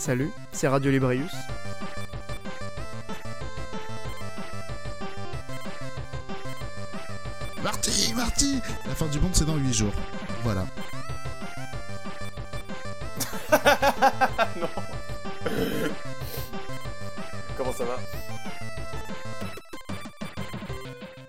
[0.00, 1.30] Salut, c'est Radio Librius.
[7.62, 9.92] Marty, Marty La fin du monde, c'est dans 8 jours.
[10.42, 10.64] Voilà.
[14.58, 14.68] non.
[17.58, 17.98] Comment ça va?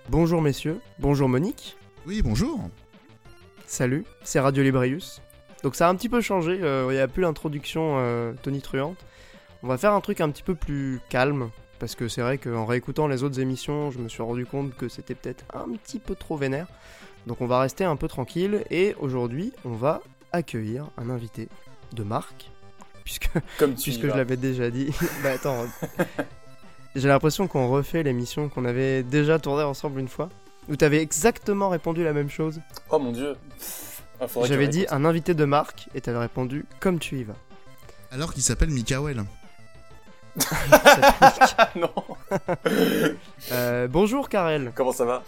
[0.08, 1.76] Bonjour messieurs, bonjour Monique.
[2.06, 2.58] Oui, bonjour.
[3.66, 5.20] Salut, c'est Radio Librius.
[5.62, 8.60] Donc ça a un petit peu changé, euh, il n'y a plus l'introduction euh, Tony
[8.60, 8.98] Truante.
[9.62, 12.66] On va faire un truc un petit peu plus calme, parce que c'est vrai qu'en
[12.66, 16.16] réécoutant les autres émissions, je me suis rendu compte que c'était peut-être un petit peu
[16.16, 16.66] trop vénère.
[17.28, 21.48] Donc on va rester un peu tranquille, et aujourd'hui, on va accueillir un invité
[21.92, 22.50] de marque,
[23.04, 24.92] puisque, Comme tu y puisque je l'avais déjà dit.
[25.22, 25.66] bah attends,
[26.96, 30.28] j'ai l'impression qu'on refait l'émission qu'on avait déjà tournée ensemble une fois,
[30.68, 32.60] où t'avais exactement répondu la même chose.
[32.90, 33.36] Oh mon dieu.
[34.22, 37.34] Ah, J'avais dit un invité de marque et t'avais répondu comme tu y vas.
[38.12, 39.24] Alors qu'il s'appelle Mikael.
[40.38, 41.92] Ah non.
[43.50, 44.70] Euh, bonjour Karel.
[44.76, 45.24] Comment ça va?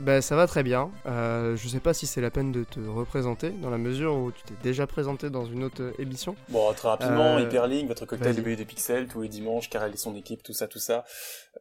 [0.00, 0.90] Bah ça va très bien.
[1.04, 4.32] Euh, je sais pas si c'est la peine de te représenter dans la mesure où
[4.32, 6.36] tu t'es déjà présenté dans une autre émission.
[6.48, 8.40] Bon, très rapidement, Euh, Hyperlink, votre cocktail de.
[8.40, 11.04] BU des pixels, tous les dimanches, Karel et son équipe, tout ça, tout ça.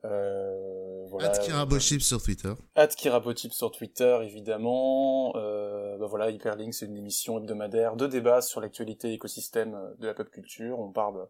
[0.06, 1.32] Euh, voilà.
[1.32, 2.54] At Kirabochip sur Twitter.
[2.76, 5.34] At Kirabotip sur Twitter, évidemment.
[5.36, 10.08] Euh, bah voilà, Hyperlink, c'est une émission hebdomadaire de débat sur l'actualité écosystème euh, de
[10.08, 10.80] la pop culture.
[10.80, 11.28] On parle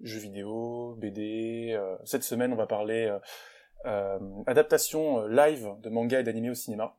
[0.00, 1.76] jeux vidéo, BD.
[2.04, 3.12] cette semaine, on va parler
[4.46, 6.96] adaptation euh, live de manga et d'animé au cinéma.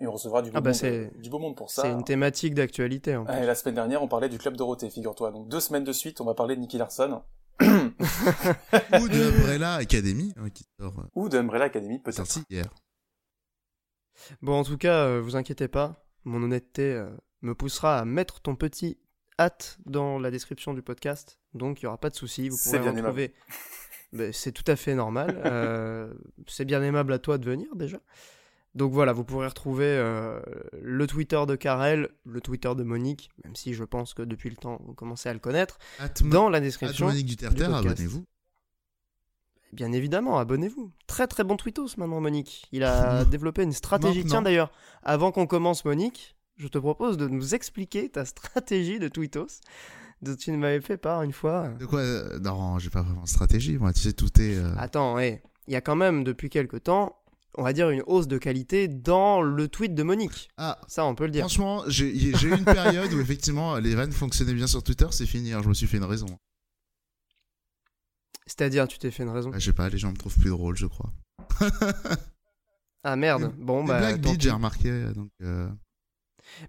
[0.00, 1.82] Et on recevra du beau, Ah bah monde, c'est- euh, du beau monde pour ça.
[1.82, 3.16] C'est une thématique d'actualité.
[3.16, 5.30] en Ah, la semaine dernière, on parlait du Club Dorothée, figure-toi.
[5.30, 7.22] Donc deux semaines de suite, on va parler de Nicky Larson.
[7.60, 12.16] Ou de Umbrella Academy, hein, qui sort, euh, Ou de Umbrella Academy, peut-être.
[12.16, 12.66] sorti hier.
[14.42, 17.08] Bon en tout cas, euh, vous inquiétez pas, mon honnêteté euh,
[17.42, 18.98] me poussera à mettre ton petit
[19.38, 21.38] hâte dans la description du podcast.
[21.52, 23.28] Donc il y aura pas de souci, vous pourrez bien retrouver.
[23.28, 23.34] Ben,
[24.32, 25.40] c'est tout à fait normal.
[25.44, 26.12] euh,
[26.46, 27.98] c'est bien aimable à toi de venir déjà.
[28.74, 30.40] Donc voilà, vous pourrez retrouver euh,
[30.82, 34.56] le Twitter de Karel, le Twitter de Monique, même si je pense que depuis le
[34.56, 35.78] temps vous commencez à le connaître,
[36.24, 37.06] dans la description.
[37.06, 37.72] Monique du podcast.
[37.72, 38.24] abonnez-vous.
[39.72, 40.92] Bien évidemment, abonnez-vous.
[41.06, 42.66] Très très bon tweetos maintenant, Monique.
[42.72, 44.18] Il a développé une stratégie.
[44.18, 44.30] Maintenant.
[44.30, 44.72] Tiens d'ailleurs,
[45.02, 49.60] avant qu'on commence, Monique, je te propose de nous expliquer ta stratégie de tweetos
[50.22, 51.68] dont tu m'avais fait part une fois.
[51.78, 53.92] De quoi euh, Non, j'ai pas vraiment de stratégie, moi.
[53.92, 54.56] Tu sais, tout est.
[54.56, 57.16] euh, Attends, hé, il y a quand même depuis quelques temps,
[57.56, 60.48] on va dire une hausse de qualité dans le tweet de Monique.
[60.56, 61.42] Ah, Ça, on peut le dire.
[61.44, 65.52] franchement, j'ai eu une période où effectivement les vannes fonctionnaient bien sur Twitter, c'est fini.
[65.52, 66.26] hein, je me suis fait une raison.
[68.46, 69.50] C'est-à-dire, tu t'es fait une raison.
[69.54, 71.12] Ah, je sais pas, les gens me trouvent plus drôle, je crois.
[73.02, 73.52] Ah merde.
[73.58, 74.16] Bon Les bah.
[74.38, 75.04] j'ai remarqué.
[75.14, 75.68] Donc, euh,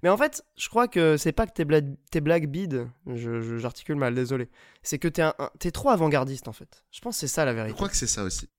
[0.04, 3.42] Mais en fait, je crois que c'est pas que tes, blagues tes blagues bides, je-
[3.42, 4.50] je- j'articule mal, désolé.
[4.84, 6.84] C'est que t'es un- un- t'es trop avant-gardiste en fait.
[6.92, 7.76] Je pense que c'est ça la je vérité.
[7.76, 8.50] crois que c'est ça aussi.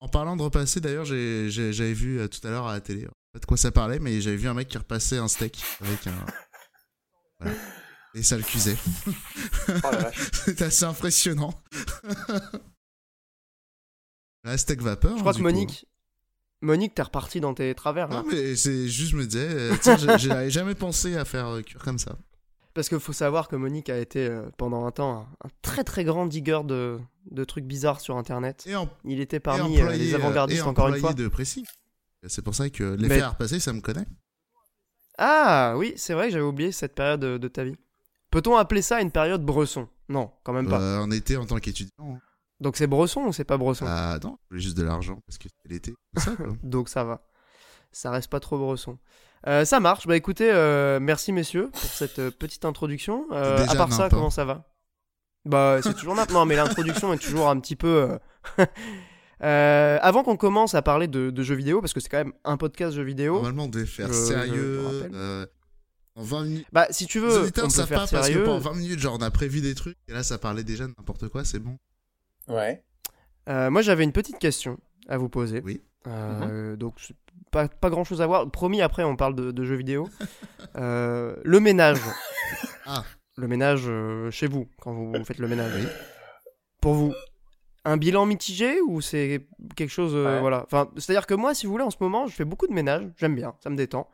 [0.00, 3.06] En parlant de repasser, d'ailleurs, j'avais vu euh, tout à l'heure à la télé.
[3.32, 6.06] Pas de quoi ça parlait, mais j'avais vu un mec qui repassait un steak avec
[6.06, 6.12] un.
[7.40, 7.56] Voilà.
[8.14, 8.76] Et ça le cuisait.
[9.68, 9.90] Oh.
[10.44, 11.52] C'était assez impressionnant.
[14.44, 15.14] La steak vapeur.
[15.16, 15.72] Je crois hein, que du coup.
[16.64, 18.16] Monique, t'es reparti dans tes travers là.
[18.22, 21.62] Non, mais c'est juste, je me disais, euh, tiens, j'avais jamais pensé à faire euh,
[21.84, 22.16] comme ça.
[22.74, 25.84] Parce qu'il faut savoir que Monique a été euh, pendant un temps un, un très
[25.84, 26.98] très grand digger de,
[27.30, 28.64] de trucs bizarres sur internet.
[28.66, 31.12] Et, en, Il était et parmi euh, employé, les avant-gardistes et encore une fois.
[31.12, 31.64] de Pressing.
[32.26, 34.06] C'est pour ça que Mais- l'effet à repasser, ça me connaît.
[35.18, 37.76] Ah oui, c'est vrai que j'avais oublié cette période de, de ta vie.
[38.30, 39.86] Peut-on appeler ça une période bresson?
[40.08, 40.80] Non, quand même pas.
[40.80, 42.18] Euh, en été, en tant qu'étudiant.
[42.64, 43.84] Donc c'est bresson ou c'est pas bresson?
[43.86, 45.94] Ah non, je voulais juste de l'argent parce que c'était l'été.
[46.62, 47.26] Donc ça va.
[47.92, 48.98] Ça reste pas trop bresson.
[49.46, 50.06] Euh, ça marche.
[50.06, 53.26] Bah écoutez, euh, merci messieurs pour cette euh, petite introduction.
[53.32, 54.64] Euh, Déjà à part ça, comment ça va?
[55.44, 56.16] Bah c'est toujours.
[56.16, 58.18] Non, mais l'introduction est toujours un petit peu.
[59.40, 62.56] avant qu'on commence à parler de, de jeux vidéo, parce que c'est quand même un
[62.56, 63.34] podcast jeux vidéo.
[63.34, 65.46] Normalement, on devait faire Je- sérieux.
[66.16, 66.66] en 20 minutes.
[66.72, 68.44] Bah si tu Les veux, auditeurs on ne savent pas parce que sérieux.
[68.44, 69.98] pendant 20 minutes, genre, on a prévu des trucs.
[70.08, 71.76] Et là, ça parlait déjà de n'importe quoi, c'est bon.
[72.48, 72.82] Ouais.
[73.48, 75.60] Euh, moi j'avais une petite question à vous poser.
[75.64, 75.82] Oui.
[76.06, 77.16] Euh, Donc c'est
[77.50, 78.50] pas, pas grand chose à voir.
[78.50, 80.08] Promis, après on parle de, de jeux vidéo.
[80.76, 81.98] Euh, le ménage.
[82.86, 83.02] Ah.
[83.36, 85.72] Le ménage euh, chez vous, quand vous, vous faites le ménage.
[85.74, 85.86] Oui.
[86.82, 87.14] Pour vous,
[87.86, 90.12] un bilan mitigé ou c'est quelque chose.
[90.14, 90.40] euh, Ouais.
[90.40, 90.64] Voilà.
[90.66, 93.08] Enfin, c'est-à-dire que moi, si vous voulez, en ce moment, je fais beaucoup de ménage.
[93.16, 94.10] J'aime bien, ça me détend.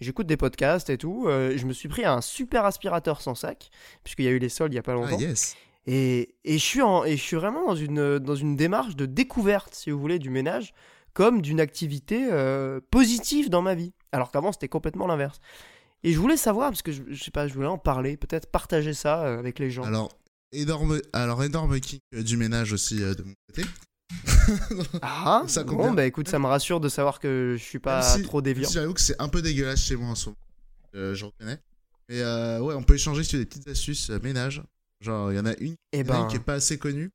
[0.00, 1.26] J'écoute des podcasts et tout.
[1.28, 3.70] euh, je me suis pris un super aspirateur sans sac,
[4.02, 5.18] puisqu'il y a eu les soldes il y a pas Ah, longtemps.
[5.18, 5.54] yes.
[5.86, 9.06] Et, et, je suis en, et je suis vraiment dans une, dans une démarche de
[9.06, 10.72] découverte, si vous voulez, du ménage,
[11.12, 13.92] comme d'une activité euh, positive dans ma vie.
[14.12, 15.40] Alors qu'avant, c'était complètement l'inverse.
[16.02, 18.50] Et je voulais savoir, parce que je, je sais pas, je voulais en parler, peut-être
[18.50, 19.84] partager ça euh, avec les gens.
[19.84, 20.10] Alors,
[20.52, 23.68] énorme, alors énorme kick euh, du ménage aussi euh, de mon côté.
[25.02, 28.22] Ah, Ça bon, bah écoute, ça me rassure de savoir que je suis pas si-
[28.22, 28.68] trop déviant.
[28.70, 30.38] J'avoue que c'est un peu dégueulasse chez moi en ce moment.
[30.94, 31.58] Euh, je reconnais.
[32.08, 34.62] Mais euh, ouais, on peut échanger sur des petites astuces euh, ménage.
[35.04, 37.10] Genre, il y en a une, Eh ben, qui est pas assez connue.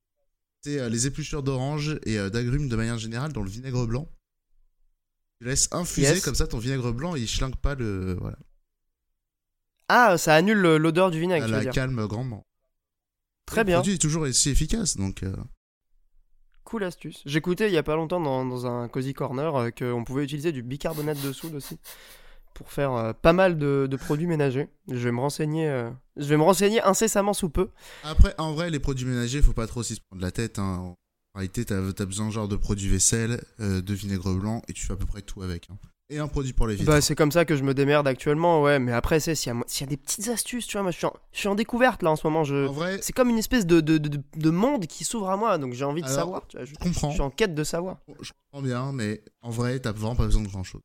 [0.61, 4.07] C'est euh, les épluchures d'orange et euh, d'agrumes de manière générale dans le vinaigre blanc.
[5.39, 6.21] Tu laisses infuser Yes.
[6.23, 8.15] comme ça ton vinaigre blanc, il schlingue pas le.
[8.19, 8.37] Voilà.
[9.87, 11.71] ah, ça annule le- l'odeur du vinaigre, Ça veux la dire.
[11.73, 12.45] calme grandement.
[13.45, 15.23] Très Le bien, produit est toujours aussi efficace, donc.
[15.23, 15.35] euh,
[16.65, 17.23] cool astuce.
[17.25, 20.61] J'écoutais il y a pas longtemps dans, dans un cozy corner qu'on pouvait utiliser du
[20.61, 21.79] bicarbonate de soude aussi
[22.53, 24.67] pour faire euh, pas mal de, de produits ménagers.
[24.89, 27.69] Je vais me renseigner, euh, je vais me renseigner incessamment sous peu.
[28.03, 30.59] Après, en vrai, les produits ménagers, faut pas trop s'y prendre la tête.
[30.59, 30.93] Hein.
[31.33, 34.85] En réalité, t'as as besoin genre de produits vaisselle, euh, de vinaigre blanc, et tu
[34.85, 35.67] fais à peu près tout avec.
[35.69, 35.77] hein.
[36.11, 36.89] Et un produit pour les vitres.
[36.89, 38.79] Bah, c'est comme ça que je me démerde actuellement, ouais.
[38.79, 40.89] Mais après, c'est s'il y, a- s'il y a des petites astuces, tu vois, moi
[40.91, 42.43] je suis en, je suis en découverte là en ce moment.
[42.43, 42.55] Je...
[42.65, 45.73] vrai, C'est comme une espèce de, de, de, de monde qui s'ouvre à moi, donc
[45.73, 46.47] j'ai envie de Alors, savoir.
[46.47, 47.09] Tu vois, je, je comprends.
[47.09, 47.97] je suis en quête de savoir.
[48.21, 50.81] Je comprends bien, mais en vrai, t'as vraiment pas besoin de grand chose.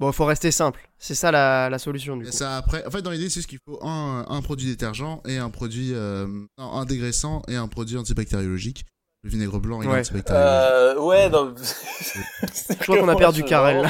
[0.00, 0.88] Bon, il faut rester simple.
[0.98, 2.30] C'est ça la, la solution du coup.
[2.30, 5.38] ça, après, en fait, dans l'idée, c'est juste qu'il faut un, un produit détergent et
[5.38, 5.90] un produit.
[5.92, 6.26] euh,
[6.58, 8.84] non, un dégraissant et un produit antibactériologique.
[9.24, 9.96] Le vinaigre blanc et Ouais.
[9.96, 10.96] l'antibactériologique.
[10.96, 11.52] Euh, ouais, non.
[12.42, 13.88] Je crois qu'on a perdu Karel.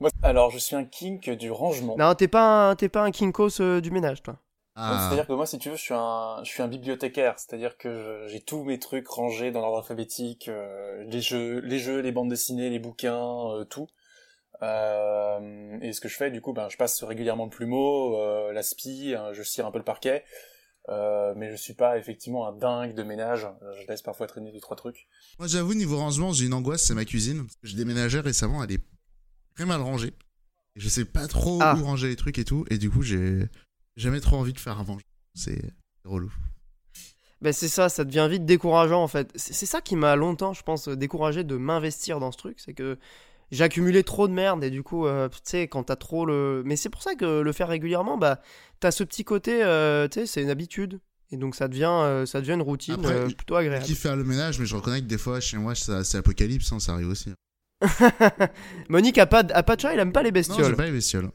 [0.00, 1.94] Moi, alors, je suis un kink du rangement.
[1.98, 4.36] Non, t'es pas un, t'es pas un kinkos euh, du ménage, toi.
[4.74, 7.34] Ah, C'est-à-dire que moi, si tu veux, je suis un, je suis un bibliothécaire.
[7.36, 11.78] C'est-à-dire que je- j'ai tous mes trucs rangés dans l'ordre alphabétique, euh, les jeux, les
[11.78, 13.88] jeux, les bandes dessinées, les bouquins, euh, tout.
[14.62, 18.52] Euh, et ce que je fais, du coup, ben, je passe régulièrement le plumeau, euh,
[18.52, 20.24] la spie, hein, je cire un peu le parquet.
[20.88, 23.46] Euh, mais je suis pas effectivement un dingue de ménage.
[23.80, 25.08] Je laisse parfois traîner deux trois trucs.
[25.38, 27.46] Moi, j'avoue, niveau rangement, j'ai une angoisse, c'est ma cuisine.
[27.62, 28.82] J'ai déménagé récemment, elle est
[29.54, 30.14] très mal rangée.
[30.76, 31.76] Et je sais pas trop Ah.
[31.78, 32.64] où ranger les trucs et tout.
[32.70, 33.40] Et du coup, j'ai
[33.96, 35.04] jamais trop envie de faire à manger.
[35.34, 35.60] C'est
[36.04, 36.32] relou.
[37.40, 39.32] Ben c'est ça, ça devient vite décourageant en fait.
[39.34, 42.60] C'est ça qui m'a longtemps, je pense, découragé de m'investir dans ce truc.
[42.60, 42.98] C'est que
[43.50, 46.62] j'ai accumulé trop de merde et du coup, euh, tu sais, quand t'as trop le.
[46.64, 48.40] Mais c'est pour ça que le faire régulièrement, bah,
[48.80, 51.00] t'as ce petit côté, euh, tu sais, c'est une habitude.
[51.32, 53.84] Et donc ça devient, euh, ça devient une routine Après, euh, plutôt agréable.
[53.84, 56.80] Qui faire le ménage, mais je reconnais que des fois, chez moi, c'est apocalypse, hein,
[56.80, 57.32] ça arrive aussi.
[58.88, 60.64] Monique a pas, de- a pas de chat, il aime pas les Non, bestioles.
[60.64, 61.30] j'aime pas les bestioles.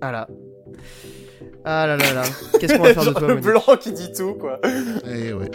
[0.00, 0.26] Voilà.
[1.64, 2.24] Ah là là là.
[2.58, 3.44] Qu'est-ce qu'on va faire de toi, le Monique?
[3.44, 4.60] blanc qui dit tout, quoi.
[5.06, 5.50] Eh ouais.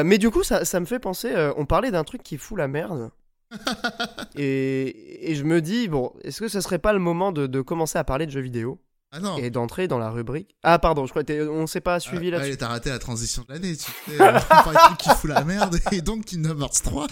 [0.00, 1.30] Euh, mais du coup, ça, ça me fait penser.
[1.32, 3.10] euh, on parlait d'un truc qui fout la merde.
[4.36, 7.60] et, et je me dis, bon, est-ce que ce serait pas le moment de, de
[7.60, 8.80] commencer à parler de jeux vidéo
[9.12, 9.36] Ah non.
[9.38, 10.56] et d'entrer dans la rubrique?
[10.62, 12.50] Ah, pardon, je crois que t'es- on s'est pas suivi Ah, là-dessus.
[12.52, 14.20] ouais, t'as raté la transition de l'année, tu sais.
[14.22, 17.06] euh, On parle de trucs qui fout la merde et donc Kingdom Hearts 3.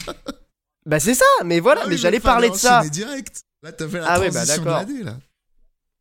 [0.86, 2.78] Bah, c'est ça, mais voilà, Ah oui, mais j'allais parler de ça.
[2.78, 3.42] enchaîner direct.
[3.62, 5.16] Là, t'as fait la Ah oui, bah, transition de l'année, là.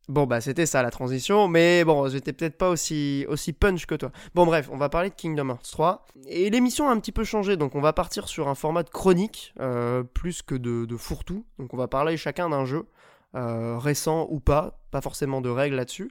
[0.08, 3.26] Bon, bah, c'était ça la transition, mais bon, j'étais peut-être pas aussi,
[3.60, 4.10] punch que toi.
[4.34, 6.06] Bon, bref, on va parler de Kingdom Hearts 3.
[6.28, 8.88] Et l'émission a un petit peu changé, donc on va partir sur un format de
[8.88, 11.44] chronique, euh, plus que de, de fourre-tout.
[11.58, 12.86] Donc on va parler chacun d'un jeu,
[13.34, 16.10] euh, récent ou pas, pas forcément de règles là-dessus.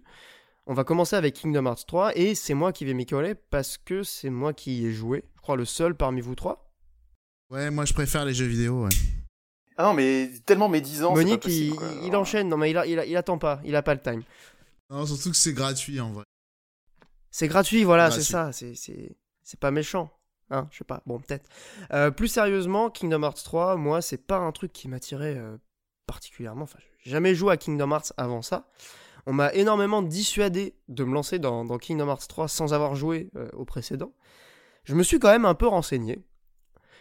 [0.68, 3.80] On va commencer avec Kingdom Hearts 3, et c'est moi qui vais m'y coller parce
[3.80, 5.24] que c'est moi qui y ai joué.
[5.38, 6.70] Je crois le seul parmi vous trois.
[7.50, 8.90] Ouais, moi, je préfère les jeux vidéo, ouais.
[9.78, 11.14] Ah non, mais tellement médisant.
[11.14, 11.88] Monique, pas possible, il, quoi.
[12.04, 14.02] il enchaîne, non mais il, a- il, a- il attend pas, il a pas le
[14.02, 14.24] time.
[14.90, 16.24] Non, surtout que c'est gratuit, en vrai.
[17.32, 18.52] C'est gratuit, voilà, c'est ça.
[18.52, 20.12] C'est, c'est, c'est pas méchant.
[20.50, 21.04] Hein, je sais pas.
[21.06, 21.48] Bon, peut-être.
[21.94, 25.58] Euh, plus sérieusement, Kingdom Hearts 3, moi, c'est pas un truc qui m'attirait euh,
[26.08, 26.64] particulièrement.
[26.64, 28.70] Enfin, j'ai jamais joué à Kingdom Hearts avant ça.
[29.26, 33.30] On m'a énormément dissuadé de me lancer dans, dans Kingdom Hearts 3 sans avoir joué
[33.36, 34.14] euh, au précédent.
[34.86, 36.24] Je me suis quand même un peu renseigné.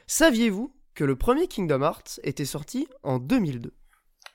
[0.09, 3.73] Saviez-vous que le premier Kingdom Hearts était sorti en 2002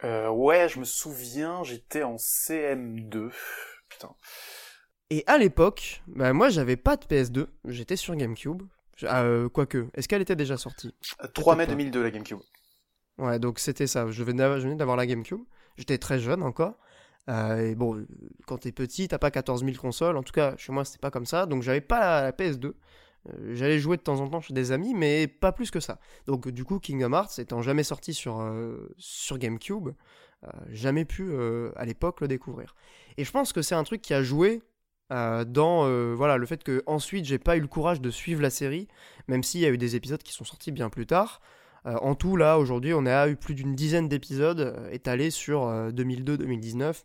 [0.03, 3.31] Euh, ouais, je me souviens, j'étais en CM2.
[3.89, 4.15] Putain.
[5.09, 7.47] Et à l'époque, bah, moi, j'avais pas de PS2.
[7.65, 8.61] J'étais sur GameCube.
[9.03, 10.95] Ah, euh, quoique, est-ce qu'elle était déjà sortie?
[11.33, 11.71] 3 mai pas.
[11.71, 12.39] 2002, la GameCube.
[13.17, 14.09] Ouais, donc c'était ça.
[14.09, 15.41] Je venais, d'avoir la GameCube.
[15.77, 16.77] J'étais très jeune encore.
[17.27, 18.05] et bon,
[18.45, 20.15] quand t'es petit, t'as pas 14 000 consoles.
[20.15, 21.47] En tout cas, chez moi, c'était pas comme ça.
[21.47, 22.73] Donc, j'avais pas la, PS2.
[23.51, 25.99] J'allais jouer de temps en temps chez des amis, mais pas plus que ça.
[26.25, 28.43] Donc, du coup, Kingdom Hearts étant jamais sorti sur,
[28.97, 29.89] sur GameCube,
[30.69, 31.31] jamais pu
[31.75, 32.75] à l'époque le découvrir.
[33.17, 34.61] Et je pense que c'est un truc qui a joué
[35.11, 38.41] euh, dans euh, voilà le fait que ensuite j'ai pas eu le courage de suivre
[38.41, 38.87] la série,
[39.27, 41.41] même s'il y a eu des épisodes qui sont sortis bien plus tard.
[41.85, 45.61] Euh, en tout, là, aujourd'hui, on a eu plus d'une dizaine d'épisodes étalés sur
[45.91, 47.03] 2002-2019.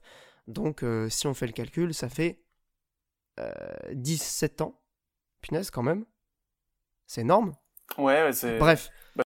[0.49, 2.42] Donc, si on fait le calcul, ça fait
[3.92, 4.78] 17 ans.
[5.40, 6.04] Punaise, quand même.
[7.06, 7.52] C'est énorme.
[7.98, 8.58] Ouais, c'est.
[8.58, 8.90] Bref.
[9.14, 9.24] Bah.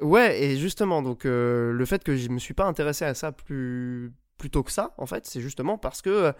[0.00, 4.12] Ouais, et justement, donc le fait que je me suis pas intéressé à ça plus
[4.40, 6.32] plutôt que ça, en fait, c'est justement parce que euh,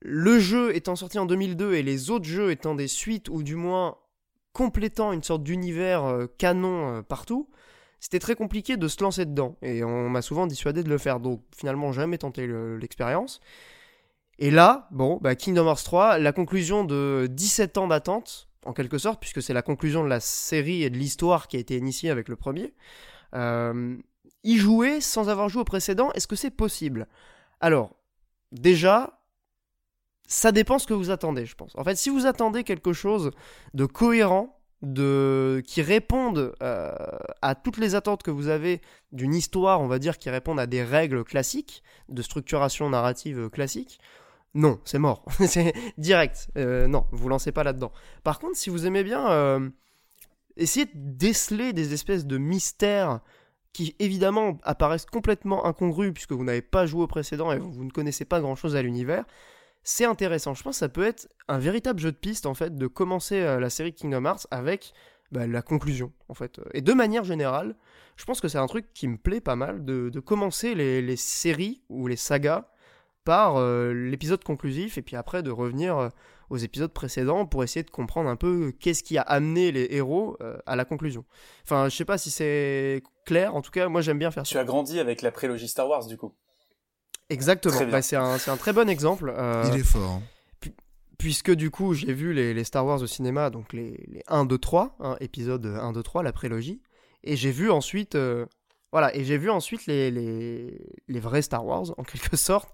[0.00, 3.56] le jeu étant sorti en 2002 et les autres jeux étant des suites ou du
[3.56, 3.98] moins
[4.52, 7.50] complétant une sorte d'univers euh, canon euh, partout,
[7.98, 9.56] c'était très compliqué de se lancer dedans.
[9.62, 12.46] Et on m'a souvent dissuadé de le faire, donc finalement jamais tenté
[12.78, 13.40] l'expérience.
[14.38, 18.98] Et là, bon, bah Kingdom Hearts 3, la conclusion de 17 ans d'attente, en quelque
[18.98, 22.10] sorte, puisque c'est la conclusion de la série et de l'histoire qui a été initiée
[22.10, 22.74] avec le premier
[24.46, 27.08] y jouer sans avoir joué au précédent, est-ce que c'est possible?
[27.60, 27.96] Alors,
[28.52, 29.20] déjà,
[30.28, 31.72] ça dépend ce que vous attendez, je pense.
[31.76, 33.32] En fait, si vous attendez quelque chose
[33.74, 34.52] de cohérent,
[34.82, 36.94] de qui réponde euh,
[37.42, 40.66] à toutes les attentes que vous avez d'une histoire, on va dire, qui répondent à
[40.66, 43.98] des règles classiques, de structuration narrative classique,
[44.56, 45.22] non, c'est mort.
[45.46, 46.48] c'est direct.
[46.56, 47.92] Euh, non, vous lancez pas là-dedans.
[48.24, 49.68] Par contre, si vous aimez bien euh,
[50.56, 53.20] essayer de déceler des espèces de mystères
[53.74, 57.90] qui évidemment apparaissent complètement incongrus puisque vous n'avez pas joué au précédent et vous ne
[57.90, 59.26] connaissez pas grand chose à l'univers,
[59.82, 60.54] c'est intéressant.
[60.54, 63.42] Je pense que ça peut être un véritable jeu de piste en fait de commencer
[63.42, 64.94] euh, la série Kingdom Hearts avec
[65.32, 66.62] bah, la conclusion en fait.
[66.72, 67.76] Et de manière générale,
[68.16, 71.82] je pense que c'est un truc qui me plaît pas mal de, commencer les, séries
[71.90, 72.70] ou les sagas
[73.26, 76.08] par euh, l'épisode conclusif et puis après de revenir euh,
[76.48, 80.38] aux épisodes précédents pour essayer de comprendre un peu qu'est-ce qui a amené les héros
[80.64, 81.24] à la conclusion.
[81.64, 83.54] Enfin, je sais pas si c'est clair.
[83.54, 84.50] En tout cas, moi j'aime bien faire ça.
[84.50, 86.32] Tu as grandi avec la prélogie Star Wars du coup.
[87.30, 87.86] Exactement.
[87.90, 89.32] Bah, c'est un, très bon exemple.
[89.36, 90.20] Euh, Il est fort.
[90.22, 90.70] Hein.
[91.18, 94.58] puisque du coup, j'ai vu les, Star Wars au cinéma, donc les, les 1, 2,
[94.58, 96.80] 3, épisode 1, 2, 3, la prélogie.
[97.24, 98.14] Et j'ai vu ensuite.
[98.14, 98.46] Euh,
[98.92, 100.78] voilà, et j'ai vu ensuite les,
[101.08, 102.72] vrais Star Wars, en quelque sorte,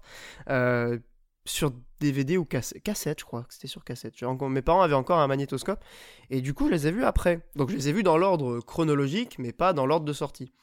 [0.49, 0.99] euh,
[1.45, 4.13] sur DVD ou cassette, je crois que c'était sur cassette.
[4.21, 5.83] mes parents avaient encore un magnétoscope
[6.29, 7.41] et du coup je les ai vus après.
[7.55, 10.53] Donc je les ai vus dans l'ordre chronologique mais pas dans l'ordre de sortie.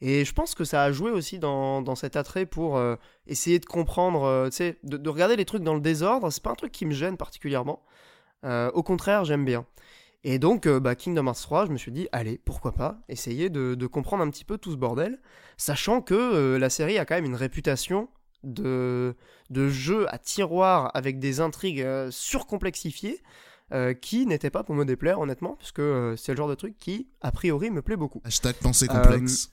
[0.00, 3.64] Et je pense que ça a joué aussi dans, cet attrait pour euh, essayer de
[3.66, 6.30] comprendre, euh, sais, de, regarder les trucs dans le désordre.
[6.30, 7.82] C'est pas un truc qui me gêne particulièrement.
[8.44, 9.66] Au contraire, j'aime bien.
[10.28, 13.76] Et donc, bah, Kingdom Hearts 3, je me suis dit, allez, pourquoi pas, essayer de,
[13.76, 15.20] de comprendre un petit peu tout ce bordel,
[15.56, 18.08] sachant que la série a quand même une réputation
[18.46, 19.14] de,
[19.50, 23.22] de jeux à tiroir avec des intrigues euh, surcomplexifiées
[23.72, 26.76] euh, qui n'étaient pas pour me déplaire honnêtement, puisque euh, c'est le genre de truc
[26.78, 28.22] qui, a priori, me plaît beaucoup.
[28.24, 29.50] Hashtag pensée complexe.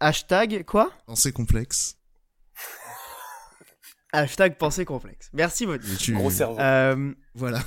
[0.00, 0.92] hashtag quoi?
[1.06, 1.98] Pensée complexe.
[4.12, 5.30] hashtag pensée complexe.
[5.32, 6.56] Merci, votre gros cerveau.
[7.34, 7.60] voilà.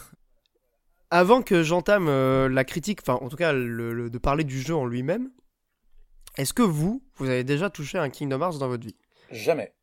[1.12, 2.08] Avant que j'entame
[2.48, 5.30] la critique, enfin en tout cas de parler du jeu en lui-même,
[6.38, 8.96] est-ce que vous, vous avez déjà touché un Kingdom Hearts dans votre vie?
[9.32, 9.74] Jamais.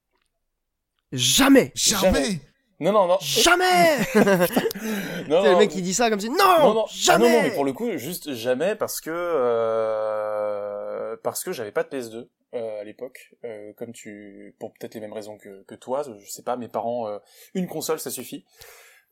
[1.12, 2.40] Jamais Jamais,
[2.80, 3.18] Non, non, non.
[3.20, 6.86] Jamais C'est le mec qui dit ça comme si non, non, non.
[6.90, 7.26] jamais.
[7.26, 11.16] Ah non, non, mais pour le coup, juste jamais parce que euh...
[11.22, 15.00] parce que j'avais pas de PS2 euh, à l'époque, euh, comme tu, pour peut-être les
[15.00, 16.56] mêmes raisons que, que toi, je sais pas.
[16.56, 17.18] Mes parents, euh,
[17.54, 18.46] une console, ça suffit.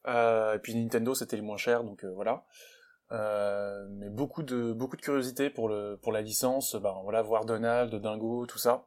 [0.06, 2.44] Euh, et puis Nintendo, c'était le moins cher, donc euh, voilà.
[3.90, 7.94] mais beaucoup de beaucoup de curiosité pour le pour la licence, ben voilà, voir Donald,
[7.94, 8.86] Dingo, tout ça.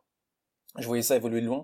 [0.78, 1.64] Je voyais ça évoluer de loin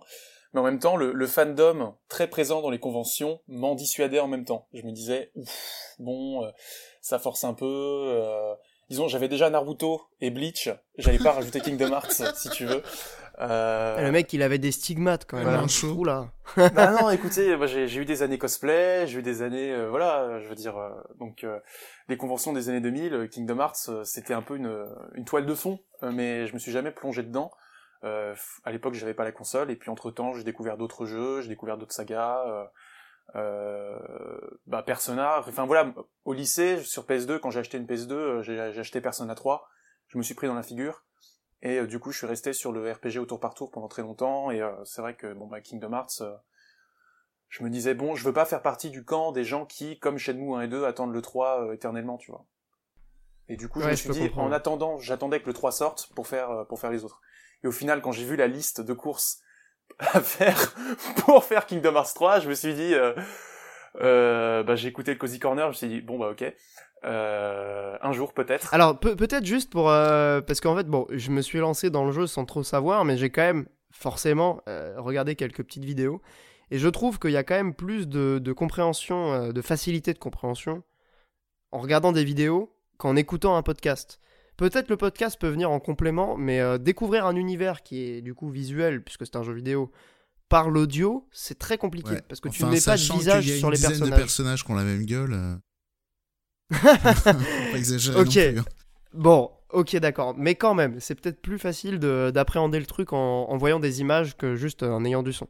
[0.56, 4.46] mais en même temps, le, fandom très présent dans les conventions m'en dissuadait en même
[4.46, 4.70] temps.
[4.74, 5.34] Je me disais,
[6.00, 6.50] bon, euh,
[7.02, 7.66] ça force un peu.
[7.66, 8.56] Euh,
[8.90, 12.82] disons, j'avais déjà Naruto et Bleach, j'allais pas rajouter Kingdom Hearts, si tu veux.
[13.40, 14.02] Euh...
[14.02, 15.48] Le mec, il avait des stigmates quand même.
[15.48, 16.04] un chaud.
[16.04, 16.30] là.
[16.56, 20.40] bah non, écoutez, moi j'ai eu des années cosplay, j'ai eu des années, euh, voilà,
[20.40, 20.76] je veux dire,
[21.20, 21.46] donc
[22.08, 25.80] les conventions des années 2000, Kingdom Hearts, c'était un peu une, une toile de fond,
[26.02, 27.52] mais je me suis jamais plongé dedans.
[28.06, 31.42] Euh, à l'époque, j'avais pas la console, et puis entre temps, j'ai découvert d'autres jeux,
[31.42, 32.46] j'ai découvert d'autres sagas.
[32.48, 32.66] Euh,
[33.36, 33.98] euh,
[34.68, 35.92] bah Persona, enfin voilà,
[36.26, 39.68] au lycée, sur PS2, quand j'ai acheté une PS2, euh, j'ai acheté Persona 3,
[40.08, 41.04] je me suis pris dans la figure,
[41.62, 44.02] et du coup je suis resté sur le RPG au tour par tour pendant très
[44.02, 46.22] longtemps, et c'est vrai que bon bah Kingdom Hearts,
[47.50, 50.18] je me disais bon, je veux pas faire partie du camp des gens qui, comme
[50.18, 52.46] Shenmue 1 et 2, attendent le 3 éternellement, tu vois.
[53.48, 56.28] Et du coup je me suis dit, en attendant, j'attendais que le 3 sorte pour
[56.28, 57.22] faire, pour faire les autres.
[57.64, 59.42] Et au final, quand j'ai vu la liste de courses
[60.00, 60.76] à faire
[61.26, 62.94] pour faire Kingdom Hearts 3, je me suis dit,
[64.02, 66.44] euh, bah, j'ai écouté le Cozy Corner, je me suis dit, bon bah ok,
[67.06, 68.74] euh, un jour peut-être.
[68.74, 69.90] Alors peut- peut-être juste pour...
[69.90, 73.06] euh, parce qu'en fait, bon, je me suis lancé dans le jeu sans trop savoir,
[73.06, 76.22] mais j'ai quand même forcément euh, regardé quelques petites vidéos.
[76.72, 80.20] Et je trouve qu'il y a quand même plus de, compréhension, euh, de facilité de
[80.20, 80.84] compréhension
[81.72, 84.20] en regardant des vidéos qu'en écoutant un podcast.
[84.58, 88.50] Peut-être le podcast peut venir en complément, mais découvrir un univers qui est du coup
[88.50, 89.92] visuel, puisque c'est un jeu vidéo,
[90.50, 92.12] par l'audio, c'est très compliqué.
[92.12, 92.22] Ouais.
[92.28, 94.10] Parce que tu ne mets pas de visage qu'il y a sur les personnages.
[94.12, 95.34] de personnages qui ont la même gueule.
[95.34, 95.56] euh,
[97.72, 98.26] pas exagérer Ok.
[98.26, 98.66] non plus, hein.
[99.14, 100.36] Bon, ok, d'accord.
[100.38, 103.18] Mais quand même, c'est peut-être plus facile de- d'appréhender le truc en,
[103.50, 105.48] en voyant des images que juste en ayant du son.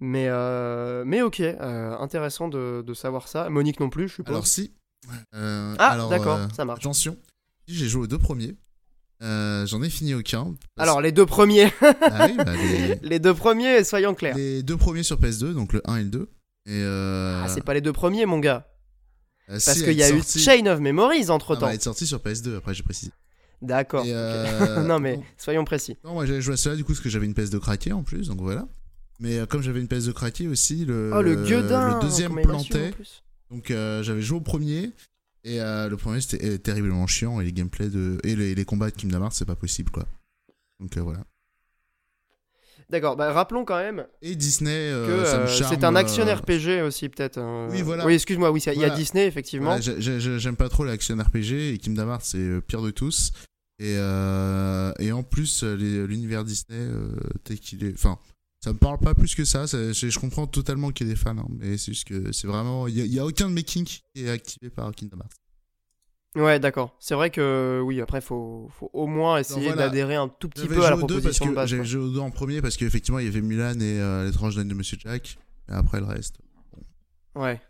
[0.00, 3.48] Mais, euh, mais ok, euh, intéressant de, de savoir ça.
[3.50, 4.34] Monique non plus, je suppose.
[4.34, 4.74] Alors si.
[5.34, 6.80] Euh, ah, d'accord, euh, ça marche.
[6.80, 7.16] Attention,
[7.66, 8.56] j'ai joué aux deux premiers.
[9.22, 10.54] Euh, J'en ai fini aucun.
[10.78, 14.36] Alors, les deux premiers, Ah oui, bah, les, les deux premiers, soyons clairs.
[14.36, 16.20] les deux premiers sur PS2, donc le 1 et le 2.
[16.22, 16.26] Et
[16.82, 18.66] euh, Ah, c'est pas les deux premiers, mon gars.
[19.50, 21.68] euh, Parce qu'il y a eu Chain of Memories Ah, entre bah, temps.
[21.68, 23.12] elle est sortie sur PS2, après j'ai précisé.
[23.62, 24.04] D'accord.
[24.86, 25.98] Non, mais soyons précis.
[26.04, 28.02] Non, moi j'avais joué à cela du coup parce que j'avais une PS2 craquée en
[28.02, 28.66] plus, donc voilà.
[29.18, 31.36] Mais comme j'avais une PS2 craquée aussi, le, oh, le
[32.00, 32.94] deuxième plantait.
[33.50, 34.92] Donc j'avais joué au premier.
[35.44, 38.90] Et euh, le premier c'était terriblement chiant et les gameplays de et les, les combats
[38.90, 40.06] de Kingdom Hearts c'est pas possible quoi.
[40.80, 41.24] Donc euh, voilà.
[42.90, 47.08] D'accord, bah, rappelons quand même Et Disney euh, que charme, c'est un action RPG aussi,
[47.08, 47.38] peut-être.
[47.38, 47.68] hein.
[47.70, 48.04] Oui, voilà.
[48.04, 48.90] Oui, excuse-moi, oui, il y a.
[48.90, 49.76] Disney, effectivement.
[49.76, 52.90] voilà, j'ai- j'ai- J'aime pas trop l'action RPG et Kingdom Hearts c'est le pire de
[52.90, 53.30] tous.
[53.78, 56.88] Et, et en plus les- l'univers Disney
[57.44, 58.18] tel qu'il est, enfin
[58.60, 59.66] ça me parle pas plus que ça.
[59.66, 62.30] ça- je, je comprends totalement qu'il y ait des fans, hein, mais c'est juste que
[62.32, 65.36] c'est vraiment il y, a- aucun de mes kinks qui est activé par Kingdom Hearts.
[66.36, 66.96] Ouais, d'accord.
[67.00, 69.86] C'est vrai que oui, après, faut, faut au moins essayer voilà.
[69.86, 71.70] d'adhérer un tout petit peu à la proposition de base.
[71.70, 74.54] J'avais joué aux deux en premier parce qu'effectivement il y avait Mulan et euh, l'étrange
[74.54, 75.38] de Monsieur Jack.
[75.68, 76.36] Et après le reste.
[77.34, 77.60] Ouais.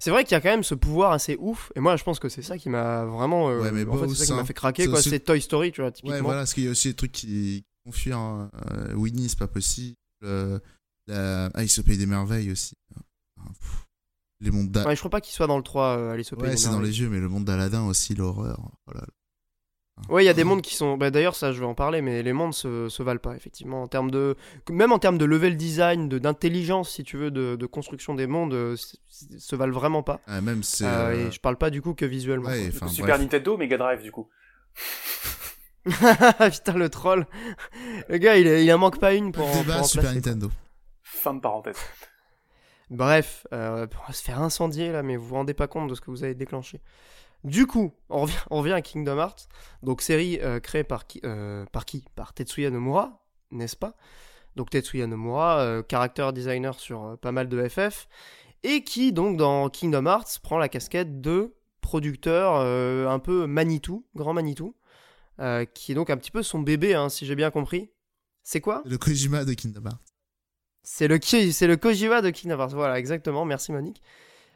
[0.00, 2.18] C'est vrai qu'il y a quand même ce pouvoir assez ouf, et moi je pense
[2.18, 3.48] que c'est ça qui m'a vraiment.
[3.50, 4.98] euh, Ouais, mais en fait, c'est ça qui m'a fait craquer, c'est quoi.
[4.98, 6.16] aussi- C'est Toy Story, tu vois, typiquement.
[6.16, 8.12] Ouais, voilà, parce qu'il y a aussi des trucs qui confient.
[8.12, 8.50] Hein.
[8.72, 9.94] Euh, Winnie, c'est pas possible.
[10.24, 10.58] Euh,
[11.06, 11.46] la...
[11.54, 12.74] Ah, il se paye des merveilles aussi.
[13.38, 13.84] Ah, pff.
[14.40, 16.44] Les mondes Ouais, je crois pas qu'il soit dans le 3, euh, Alice au Pays
[16.44, 16.90] Ouais, des c'est dans Merveilles.
[16.92, 18.70] les yeux, mais le monde d'Aladin aussi, l'horreur.
[18.86, 19.06] Oh là là.
[20.10, 20.96] Ouais, il y a des mondes qui sont.
[20.96, 23.82] Bah, D'ailleurs, ça, je vais en parler, mais les mondes se, se valent pas, effectivement.
[23.82, 24.36] En termes de.
[24.70, 28.28] Même en termes de level design, de- d'intelligence, si tu veux, de, de construction des
[28.28, 28.76] mondes, euh,
[29.08, 30.20] se valent vraiment pas.
[30.28, 30.84] Ah, même c'est.
[30.84, 32.48] Euh, euh, Et je parle pas du coup que visuellement.
[32.48, 32.76] Ouais, quoi.
[32.76, 33.22] enfin, Super bref.
[33.22, 34.28] Nintendo, Mega Drive du coup?
[36.50, 37.26] Putain, le troll.
[38.08, 39.48] Le gars, il, en manque pas une pour.
[39.50, 40.12] Débat, pour Super.
[40.12, 40.50] Nintendo.
[41.02, 41.78] Fin de parenthèse.
[42.90, 45.94] Bref, euh, on va se faire incendier là, mais vous vous rendez pas compte de
[45.94, 46.80] ce que vous avez déclenché.
[47.44, 49.48] Du coup, on revient, on revient à Kingdom Hearts,
[49.82, 52.04] donc série euh, créée par qui, euh, par qui?
[52.16, 53.94] Par Tetsuya Nomura, n'est-ce pas?
[54.56, 58.08] Donc Tetsuya Nomura, euh, character designer sur euh, pas mal de FF,
[58.64, 64.04] et qui donc dans Kingdom Hearts prend la casquette de producteur euh, un peu Manitou,
[64.16, 64.74] grand Manitou,
[65.40, 67.90] euh, qui est donc un petit peu son bébé, hein, si j'ai bien compris.
[68.42, 68.82] C'est quoi?
[68.86, 70.00] Le Kojima de Kingdom Hearts.
[70.82, 72.72] c'est le, c'est le Kojima de Kingdom Hearts.
[72.74, 73.44] Voilà, exactement.
[73.44, 74.00] Merci Monique.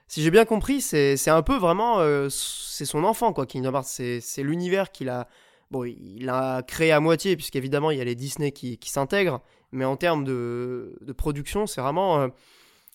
[0.08, 2.00] Si j'ai bien compris, c'est c'est un peu vraiment.
[2.00, 3.84] euh, c'est son enfant, quoi, Kingdom Hearts.
[3.86, 5.28] C'est c'est l'univers qu'il a.
[5.70, 9.40] Bon, il a créé à moitié, puisqu'évidemment, il y a les Disney qui, qui s'intègrent.
[9.70, 12.20] Mais en termes de, de production, c'est vraiment.
[12.20, 12.28] euh,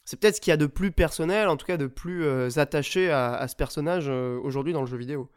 [0.06, 2.50] c'est peut-être ce qu'il y a de plus personnel, en tout cas de plus euh,
[2.58, 5.30] attaché à, à ce personnage euh, aujourd'hui dans le jeu vidéo.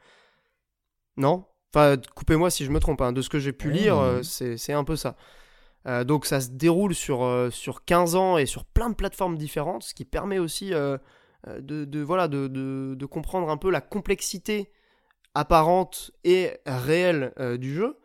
[1.16, 1.44] Non?
[1.72, 3.00] Enfin, coupez-moi si je me trompe.
[3.02, 3.12] hein.
[3.12, 5.16] De ce que j'ai pu lire, euh, c'est un peu ça.
[5.86, 9.38] Euh, donc ça se déroule sur, euh, sur 15 ans et sur plein de plateformes
[9.38, 10.98] différentes, ce qui permet aussi euh,
[11.46, 14.70] de, de, voilà, de, de, de comprendre un peu la complexité
[15.34, 17.96] apparente et réelle du jeu,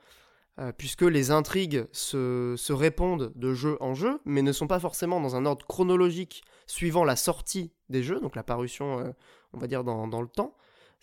[0.77, 5.19] puisque les intrigues se, se répondent de jeu en jeu, mais ne sont pas forcément
[5.19, 9.13] dans un ordre chronologique suivant la sortie des jeux, donc la parution,
[9.53, 10.55] on va dire, dans, dans le temps.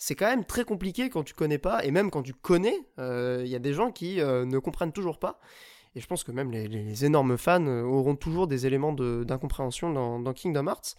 [0.04, 3.46] C'est quand même très compliqué quand tu connais pas, et même quand tu connais, il
[3.46, 5.38] y a des gens qui euh, ne comprennent toujours pas.
[5.94, 8.92] Et je pense que même les, les- les énormes fans euh, auront toujours des éléments
[8.94, 10.96] de- d'incompréhension dans, dans Kingdom Hearts.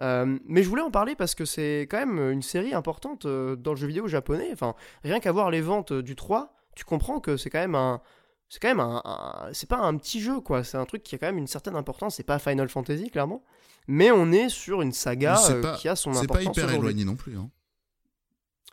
[0.00, 3.56] Euh, mais je voulais en parler parce que c'est quand même une série importante euh,
[3.56, 4.50] dans le jeu vidéo japonais.
[4.52, 7.74] Enfin, rien qu'à voir les ventes euh, du 3, tu comprends que c'est quand même
[7.74, 8.00] un.
[8.48, 9.00] C'est quand même un.
[9.04, 10.62] un- c'est pas un petit jeu, quoi.
[10.62, 12.14] C'est un truc qui a quand même une certaine importance.
[12.16, 13.42] C'est pas Final Fantasy, clairement.
[13.88, 16.44] Mais on est sur une saga c'est euh, qui a son C'est importance.
[16.54, 17.36] pas hyper éloigné non plus.
[17.38, 17.48] Hein.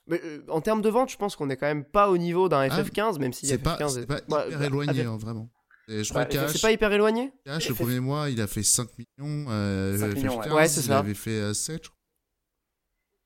[0.08, 2.50] Mais, euh, en termes de vente, je pense qu'on est quand même pas au niveau
[2.50, 4.28] d'un Ah, FF15, même si C'est pas, FF15 c'est est- pas hyper
[4.60, 5.50] bah, éloigné, FF hein, vraiment.
[5.88, 8.48] Et je crois Bah, que C'est pas hyper éloigné Cash, le premier mois, il a
[8.48, 9.46] fait 5 millions.
[9.50, 10.54] Euh, 5 millions, FF15, ouais.
[10.56, 11.00] Ouais, c'est il ça.
[11.00, 11.98] avait fait euh, 7, je crois.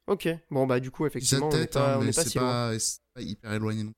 [0.08, 2.14] Ok, bon bah du coup effectivement de on n'est tête, pas, hein, on mais n'est
[2.14, 2.72] pas si loin.
[2.72, 2.78] pas,
[3.16, 3.92] pas hyper éloigné non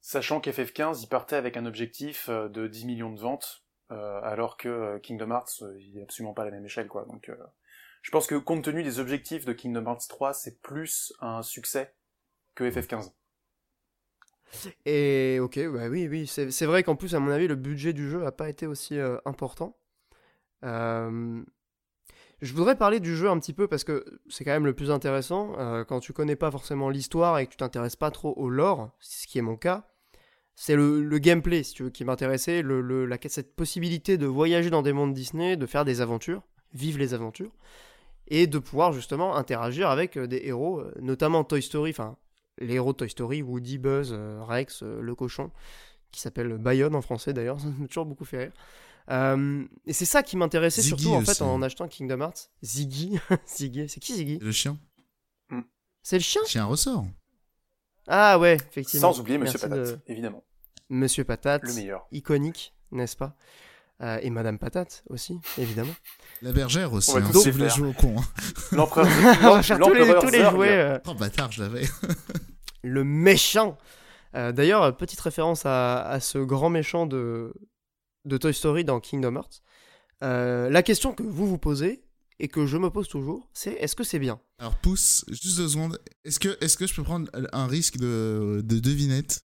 [0.00, 5.30] Sachant qu'FF15, il partait avec un objectif de 10 millions de ventes, alors que Kingdom
[5.30, 7.04] Hearts, il est absolument pas à la même échelle, quoi.
[7.04, 7.30] Donc,
[8.00, 11.94] je pense que compte tenu des objectifs de Kingdom Hearts 3, c'est plus un succès
[12.54, 13.12] que FF15.
[14.84, 18.10] Et ok, bah oui, oui, c'est vrai qu'en plus, à mon avis, le budget du
[18.10, 19.78] jeu a pas été aussi important.
[20.64, 21.42] Euh,
[22.40, 24.90] je voudrais parler du jeu un petit peu parce que c'est quand même le plus
[24.90, 25.54] intéressant.
[25.58, 28.90] Euh, quand tu connais pas forcément l'histoire et que tu t'intéresses pas trop au lore,
[29.00, 29.86] ce qui est mon cas,
[30.54, 32.62] c'est le, gameplay, si tu veux, qui m'intéressait,
[33.28, 36.42] cette possibilité de voyager dans des mondes Disney, de faire des aventures,
[36.74, 37.52] vivre les aventures,
[38.28, 42.16] et de pouvoir justement interagir avec euh, des héros, notamment Toy Story, enfin
[42.58, 45.50] les héros de Toy Story, Woody, Buzz, Rex, le cochon,
[46.12, 48.52] qui s'appelle Bayonne en français d'ailleurs, ça m'a toujours beaucoup fait rire.
[49.10, 52.50] Euh, et c'est ça qui m'intéressait surtout en fait en achetant Kingdom Hearts.
[52.62, 54.38] Ziggy, Ziggy, c'est qui Ziggy?
[54.38, 54.78] Le chien.
[55.50, 55.62] Hmm.
[56.02, 56.42] C'est le chien?
[56.46, 57.04] Chien ressort.
[58.06, 59.12] Ah ouais, effectivement.
[59.12, 60.44] Sans oublier Monsieur Patate, évidemment.
[60.88, 61.62] Monsieur Patate.
[61.64, 62.06] Le meilleur.
[62.12, 63.36] Iconique, n'est-ce pas?
[64.02, 65.94] Euh, Et Madame Patate aussi, évidemment.
[66.40, 68.16] La bergère aussi, hein, si vous voulez jouer au con.
[68.18, 68.24] Hein.
[68.72, 69.06] L'empereur.
[69.42, 70.68] On va faire tous les, tous les jouets.
[70.70, 70.98] Euh.
[71.06, 71.84] Oh bâtard, je l'avais.
[72.82, 73.76] le méchant.
[74.34, 77.52] D'ailleurs, petite référence à, à, ce grand méchant de,
[78.24, 79.62] de Toy Story dans Kingdom Hearts.
[80.22, 82.04] Euh, la question que vous vous posez
[82.38, 84.40] et que je me pose toujours, c'est est-ce que c'est bien?
[84.58, 86.00] Alors pousse, juste deux secondes.
[86.24, 89.44] Est-ce que, est que je peux prendre un risque de, de devinette?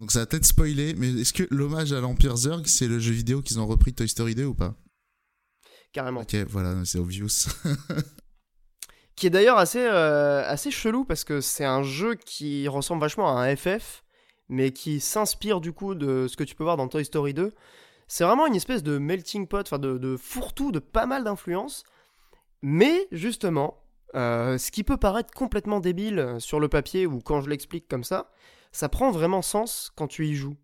[0.00, 3.12] Donc ça va peut-être spoiler, mais est-ce que l'hommage à l'Empire Zurg, c'est le jeu
[3.12, 4.74] vidéo qu'ils ont repris de Toy Story 2 ou pas
[5.92, 6.22] Carrément.
[6.22, 7.48] Ok, voilà, c'est obvious.
[9.16, 13.38] qui est d'ailleurs assez, euh, assez chelou parce que c'est un jeu qui ressemble vachement
[13.38, 14.02] à un FF,
[14.48, 17.52] mais qui s'inspire du coup de ce que tu peux voir dans Toy Story 2.
[18.08, 21.84] C'est vraiment une espèce de melting pot, enfin de, fourre-tout de pas mal d'influences.
[22.60, 23.82] Mais justement,
[24.14, 28.04] euh, ce qui peut paraître complètement débile sur le papier ou quand je l'explique comme
[28.04, 28.30] ça,
[28.74, 30.56] ça prend vraiment sens quand tu y joues.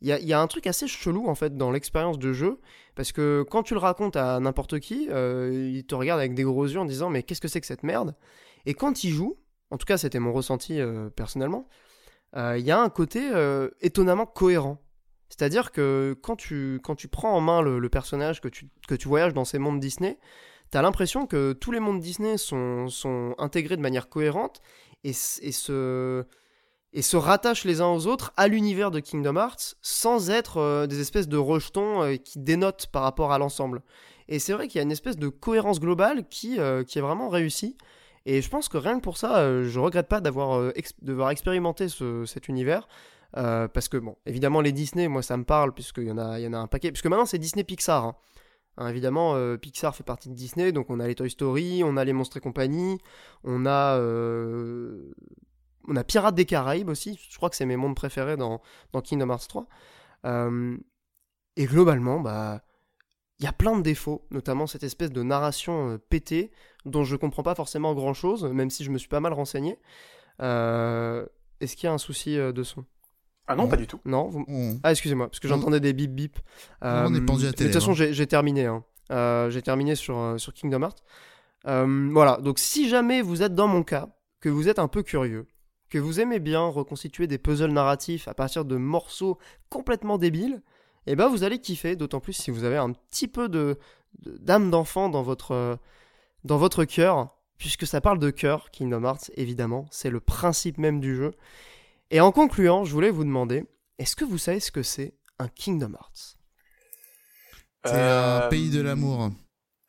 [0.00, 2.60] Il y, a, un truc assez chelou en fait dans l'expérience de jeu,
[2.94, 6.42] parce que quand tu le racontes à n'importe qui, euh, il te regarde avec des
[6.42, 8.14] gros yeux en disant mais qu'est-ce que c'est que cette merde?
[8.66, 9.38] Et quand il joue,
[9.70, 11.68] en tout cas c'était mon ressenti euh, personnellement,
[12.36, 13.30] il y a un côté
[13.80, 14.82] étonnamment cohérent.
[15.28, 19.06] C'est-à-dire que quand tu, quand tu prends en main le, personnage, que tu, que tu
[19.06, 20.18] voyages dans ces mondes Disney,
[20.72, 24.62] tu as l'impression que tous les mondes Disney sont, sont intégrés de manière cohérente
[25.04, 26.26] et, et, se,
[26.94, 30.86] et se rattachent les uns aux autres à l'univers de Kingdom Hearts sans être euh,
[30.86, 33.82] des espèces de rejetons euh, qui dénotent par rapport à l'ensemble.
[34.28, 37.02] Et c'est vrai qu'il y a une espèce de cohérence globale qui, euh, qui est
[37.02, 37.76] vraiment réussie.
[38.26, 40.72] Et je pense que rien que pour ça, je regrette pas d'avoir
[41.30, 41.88] expérimenté
[42.24, 42.88] cet univers.
[43.34, 46.46] Parce que, bon, évidemment, les Disney, moi, ça me parle, puisqu'il y, en a, y
[46.46, 46.90] en a un paquet.
[46.90, 48.02] Puisque maintenant, c'est Disney Pixar.
[48.02, 48.16] Hein.
[48.78, 52.04] Hein, évidemment, Pixar fait partie de Disney, donc on a les Toy Story, on a
[52.06, 52.98] les Monstres et compagnie,
[53.42, 54.00] on a,
[55.88, 57.18] on a Pirates des Caraïbes aussi.
[57.30, 58.60] Je crois que c'est mes mondes préférés dans,
[58.92, 59.66] dans Kingdom Hearts 3.
[61.56, 62.62] et globalement, bah.
[63.40, 66.52] Il y a plein de défauts, notamment cette espèce de narration pétée
[66.84, 69.76] dont je comprends pas forcément grand chose, même si je me suis pas mal renseigné.
[70.38, 72.84] Est-ce qu'il y a un souci de son?
[73.48, 74.00] Ah non, pas du tout.
[74.04, 74.30] Non.
[74.84, 76.38] Ah excusez-moi, parce que j'entendais des bip bip.
[76.80, 77.70] on est pendu à télé.
[77.70, 78.12] De toute façon, hein.
[78.12, 78.66] j'ai terminé.
[78.66, 78.84] Hein.
[79.10, 81.02] Euh, j'ai terminé sur, euh, sur Kingdom Hearts.
[81.66, 84.08] Euh, voilà, donc si jamais vous êtes dans mon cas,
[84.40, 85.46] que vous êtes un peu curieux,
[85.94, 90.60] que vous aimez bien reconstituer des puzzles narratifs à partir de morceaux complètement débiles,
[91.06, 93.78] eh ben vous allez kiffer, d'autant plus si vous avez un petit peu de
[94.18, 95.78] d'âme d'enfant dans votre
[96.42, 100.98] dans votre cœur, puisque ça parle de cœur, Kingdom Hearts évidemment, c'est le principe même
[100.98, 101.30] du jeu.
[102.10, 103.64] Et en concluant, je voulais vous demander,
[104.00, 106.38] est-ce que vous savez ce que c'est un Kingdom Hearts?
[107.84, 109.30] C'est un euh, pays de l'amour.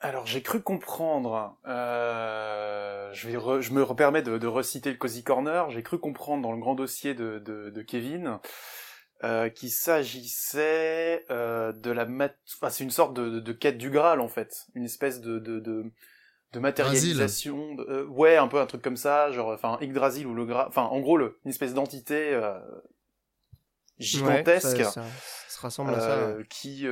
[0.06, 5.70] Alors j'ai cru comprendre, euh, je, vais je me permets de, reciter le Cozy Corner,
[5.72, 8.40] j'ai cru comprendre dans le grand dossier de, de, Kevin
[9.24, 12.06] euh, qu'il s'agissait de la...
[12.06, 12.36] Mat...
[12.56, 15.40] Enfin, c'est une sorte de, quête du Graal en fait, une espèce de,
[16.56, 20.46] de matérialisation euh, ouais un peu un truc comme ça genre enfin Yggdrasil ou le
[20.46, 22.58] Graal enfin en gros le, une espèce d'entité euh,
[24.00, 25.04] gigantesque ça,
[25.50, 26.88] se rassemble à ça euh, qui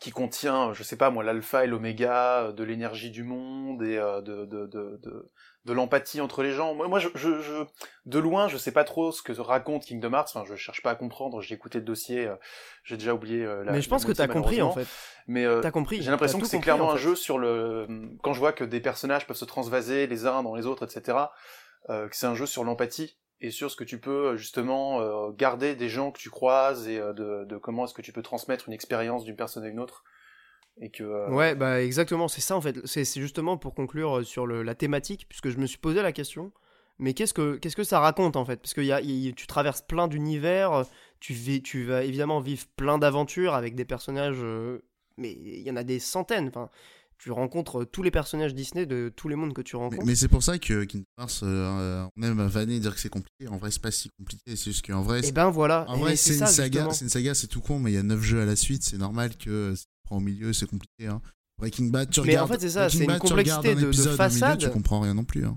[0.00, 4.44] qui contient je sais pas moi l'alpha et l'oméga de l'énergie du monde et de,
[4.44, 5.30] de, de, de
[5.66, 6.74] de l'empathie entre les gens.
[6.74, 7.64] Moi, moi je, je,
[8.06, 10.30] de loin, je sais pas trop ce que raconte Kingdom Hearts.
[10.32, 11.42] Enfin, je cherche pas à comprendre.
[11.42, 12.26] J'ai écouté le dossier.
[12.26, 12.36] Euh,
[12.84, 13.72] j'ai déjà oublié euh, la.
[13.72, 14.86] Mais je pense que t'as compris en fait.
[15.26, 16.00] Mais euh, t'as compris.
[16.00, 17.86] J'ai l'impression que c'est clairement un jeu sur le.
[18.22, 21.18] Quand je vois que des personnages peuvent se transvaser les uns dans les autres, etc.
[21.88, 25.88] que c'est un jeu sur l'empathie et sur ce que tu peux justement garder des
[25.88, 29.24] gens que tu croises et de, de comment est-ce que tu peux transmettre une expérience
[29.24, 30.04] d'une personne à une autre
[30.80, 34.22] et que euh, ouais bah exactement c'est ça en fait c'est justement pour conclure euh,
[34.24, 36.52] sur la thématique puisque je me suis posé la question
[36.98, 38.56] mais qu'est-ce que, que ça raconte en fait?
[38.56, 39.00] Parce que y a,
[39.32, 40.84] tu traverses plein d'univers,
[41.20, 44.82] tu, tu vas évidemment vivre plein d'aventures avec des personnages, euh,
[45.18, 46.50] mais il y en a des centaines.
[47.18, 50.04] Tu rencontres tous les personnages Disney de tous les mondes que tu Mais, rencontres.
[50.06, 53.08] mais c'est pour ça que Kingdom Hearts, euh, on aime vanner et dire que c'est
[53.08, 53.48] compliqué.
[53.48, 54.42] En vrai, c'est pas si compliqué.
[54.56, 55.84] C'est juste qu'en vrai, Et c'est- ben voilà.
[55.88, 56.90] en vrai, c'est une saga.
[56.92, 58.82] C'est une saga, c'est tout con, mais il y a 9 jeux à la suite.
[58.82, 61.06] C'est normal que si tu prends au milieu, c'est compliqué.
[61.06, 61.20] Hein.
[61.58, 62.50] Breaking Bad, tu Mais regardes.
[62.50, 64.58] en fait, c'est ça, c'est une complexité un de- de épisode au milieu, façade.
[64.58, 65.46] tu comprends rien non plus.
[65.46, 65.56] Hein.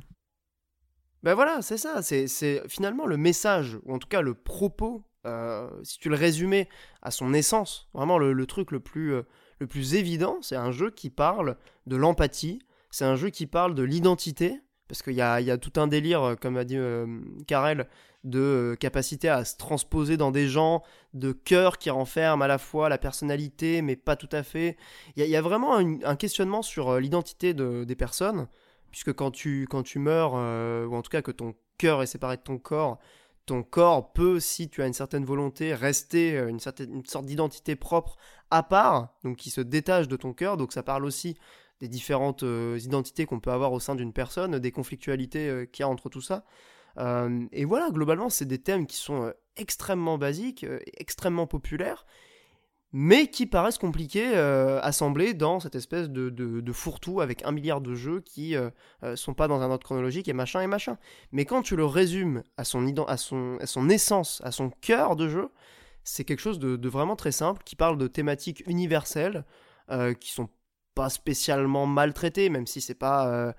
[1.23, 2.01] Ben voilà, c'est ça.
[2.01, 6.15] C'est, c'est finalement le message, ou en tout cas le propos, euh, si tu le
[6.15, 6.69] résumais
[7.01, 9.23] à son essence, vraiment le, le truc le plus, euh,
[9.59, 12.59] le plus évident, c'est un jeu qui parle de l'empathie,
[12.91, 16.35] c'est un jeu qui parle de l'identité, parce qu'il y a, tout un délire, euh,
[16.35, 17.05] comme a dit euh,
[17.47, 17.87] Karel,
[18.23, 20.81] de euh, capacité à se transposer dans des gens,
[21.13, 24.77] de cœur qui renferme à la fois la personnalité, mais pas tout à fait.
[25.15, 28.47] Il y a, vraiment un, questionnement sur l'identité de- des personnes
[28.91, 29.67] puisque quand tu,
[29.97, 32.97] meurs, ou en tout cas que ton cœur est séparé de ton corps,
[33.45, 37.75] ton corps peut, si tu as une certaine volonté, rester une, certaine, une sorte d'identité
[37.75, 38.17] propre
[38.51, 41.37] à part, donc qui se détache de ton cœur, donc ça parle aussi
[41.79, 45.83] des différentes euh, identités qu'on peut avoir au sein d'une personne, des conflictualités euh, qu'il
[45.83, 46.43] y a entre tout ça.
[46.97, 50.65] Euh, et voilà, globalement, c'est des thèmes qui sont extrêmement basiques,
[50.97, 52.05] extrêmement populaires,
[52.91, 58.21] mais qui paraissent compliqués assemblés dans cette espèce de, fourre-tout avec un milliard de jeux
[58.21, 58.55] qui
[59.15, 60.97] sont pas dans un ordre chronologique et machin et machin.
[61.31, 65.15] Mais quand tu le résumes à son, à son, à son essence, à son cœur
[65.15, 65.49] de jeu,
[66.09, 69.45] c'est quelque chose de, vraiment très simple qui parle de thématiques universelles
[69.91, 70.49] euh, qui sont
[70.95, 73.29] pas spécialement maltraitées, même si c'est pas.
[73.29, 73.53] euh,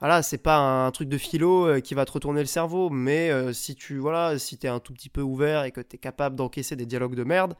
[0.00, 3.30] voilà, c'est pas un truc de philo euh, qui va te retourner le cerveau, mais
[3.30, 6.36] euh, si tu voilà, si t'es un tout petit peu ouvert et que t'es capable
[6.36, 7.56] d'encaisser des dialogues de merde,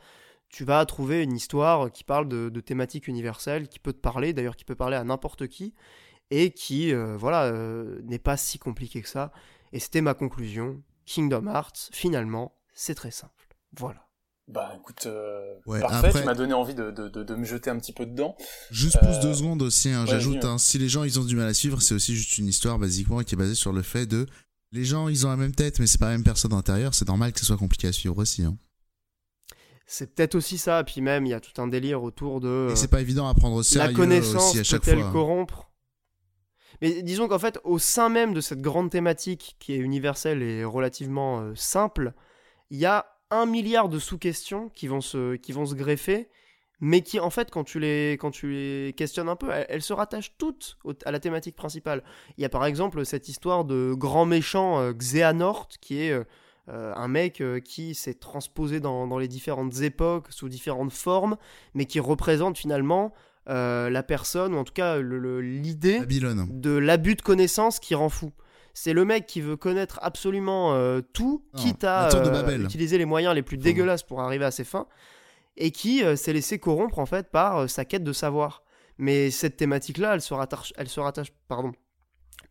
[0.48, 4.56] tu vas trouver une histoire qui parle de, thématiques universelles, qui peut te parler, d'ailleurs
[4.56, 5.74] qui peut parler à n'importe qui,
[6.30, 7.52] et qui, voilà,
[8.04, 9.30] n'est pas si compliqué que ça.
[9.72, 10.82] Et c'était ma conclusion.
[11.04, 13.48] Kingdom Hearts, finalement, c'est très simple.
[13.76, 14.07] Voilà.
[14.48, 17.44] Bah écoute, euh, Ouais, parfait, après- tu m'as donné envie de, de, de, de me
[17.44, 18.34] jeter un petit peu dedans.
[18.70, 21.24] Juste Euh, pouce deux secondes aussi, hein, ouais, j'ajoute, hein, si les gens ils ont
[21.24, 23.82] du mal à suivre, c'est aussi juste une histoire basiquement qui est basée sur le
[23.82, 24.26] fait de
[24.72, 27.08] les gens ils ont la même tête mais c'est pas la même personne intérieure, c'est
[27.08, 28.42] normal que ce soit compliqué à suivre aussi.
[28.42, 28.56] Hein.
[29.86, 32.68] C'est peut-être aussi ça, puis même, il y a tout un délire autour de...
[32.70, 35.12] Et c'est pas évident à prendre au la sérieux connaissance aussi à chaque peut-elle fois.
[35.12, 35.70] corrompre
[36.82, 40.64] Mais disons qu'en fait, au sein même de cette grande thématique qui est universelle et
[40.64, 42.12] relativement euh, simple,
[42.70, 46.28] il y a un milliard de sous-questions qui vont se, qui vont se greffer,
[46.80, 49.82] mais qui, en fait, quand tu les, quand tu les questionnes un peu, elles, elles
[49.82, 52.02] se rattachent toutes au- à la thématique principale.
[52.36, 56.24] Il y a par exemple cette histoire de grand méchant euh, Xehanort, qui est euh,
[56.68, 61.36] euh, un mec euh, qui s'est transposé dans, dans les différentes époques, sous différentes formes,
[61.74, 63.12] mais qui représente finalement
[63.50, 66.00] la personne, ou en tout cas l'idée
[66.50, 68.30] de l'abus de connaissance qui rend fou.
[68.80, 73.06] C'est le mec qui veut connaître absolument euh, tout, Non, quitte à euh, utiliser les
[73.06, 74.86] moyens les plus dégueulasses pour arriver à ses fins,
[75.56, 78.62] et qui euh, s'est laissé corrompre en fait par sa quête de savoir.
[78.96, 81.72] Mais cette thématique-là, elle se rattache, elle se rattache pardon,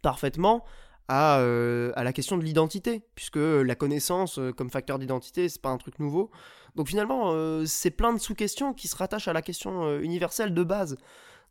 [0.02, 0.66] parfaitement
[1.08, 5.62] à, euh, à la question de l'identité, puisque la connaissance euh, comme facteur d'identité, c'est
[5.62, 6.30] pas un truc nouveau.
[6.76, 10.64] Donc finalement, euh, c'est plein de sous-questions qui se rattachent à la question universelle de
[10.64, 10.98] base.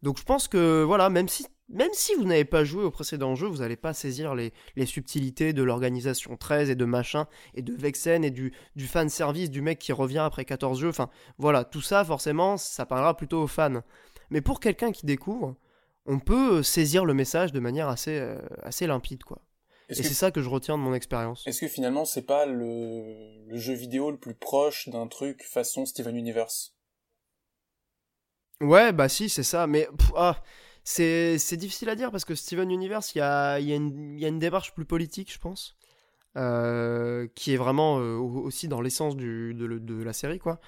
[0.02, 3.34] Donc je pense que voilà, même si, même si vous n'avez pas joué au précédent
[3.34, 7.62] jeu, vous n'allez pas saisir les, les subtilités de l'organisation 13 et de machin, et
[7.62, 10.88] de Vexen et du, du fan service du mec qui revient après 14 jeux.
[10.88, 13.82] Enfin voilà, tout ça forcément, ça parlera plutôt aux fans.
[14.30, 15.56] Mais pour quelqu'un qui découvre,
[16.06, 19.42] on peut saisir le message de manière assez, euh, assez limpide, quoi.
[19.88, 21.46] Et c'est ça que je retiens de mon expérience.
[21.46, 25.86] est-ce que finalement c'est pas le, le jeu vidéo le plus proche d'un truc façon
[25.86, 26.74] Steven Universe?
[28.60, 29.68] Ouais, bah si, c'est ça.
[29.68, 30.42] Mais pff, ah,
[30.88, 34.14] c'est difficile à dire parce que Steven Universe, il y a, il y, a une-
[34.14, 35.76] il y a une démarche plus politique, je pense,
[36.36, 40.60] euh, qui est vraiment euh, au- aussi dans l'essence de, la série, quoi.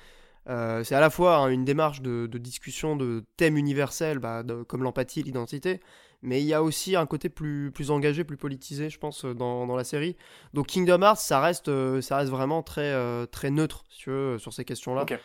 [0.48, 4.42] Euh, c'est à la fois hein, une démarche de, de discussion de thèmes universels, bah,
[4.42, 5.80] de- comme l'empathie, l'identité,
[6.22, 9.66] mais il y a aussi un côté plus, plus engagé, plus politisé, je pense, dans,
[9.66, 10.16] dans la série.
[10.54, 12.92] Donc Kingdom Hearts, ça reste, ça reste vraiment très,
[13.28, 15.02] très neutre, si tu veux, sur ces questions-là.
[15.02, 15.18] Ok.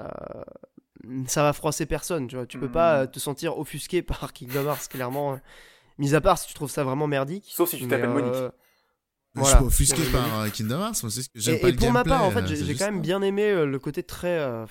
[0.00, 0.04] Euh,
[1.26, 2.46] ça va froisser personne, tu vois.
[2.46, 5.38] Tu peux pas euh, te sentir offusqué par Kingdom Hearts, clairement.
[5.98, 7.46] Mis à part si tu trouves ça vraiment merdique.
[7.48, 8.52] Sauf si tu t'appelles euh, Monique.
[9.36, 11.58] Je suis pas offusqué Ouais, par euh, Kingdom Hearts, moi c'est ce que j'aime Et,
[11.58, 13.66] pas et le pour ma part, en fait, euh, j'ai quand même bien aimé euh,
[13.66, 14.64] le côté très, euh,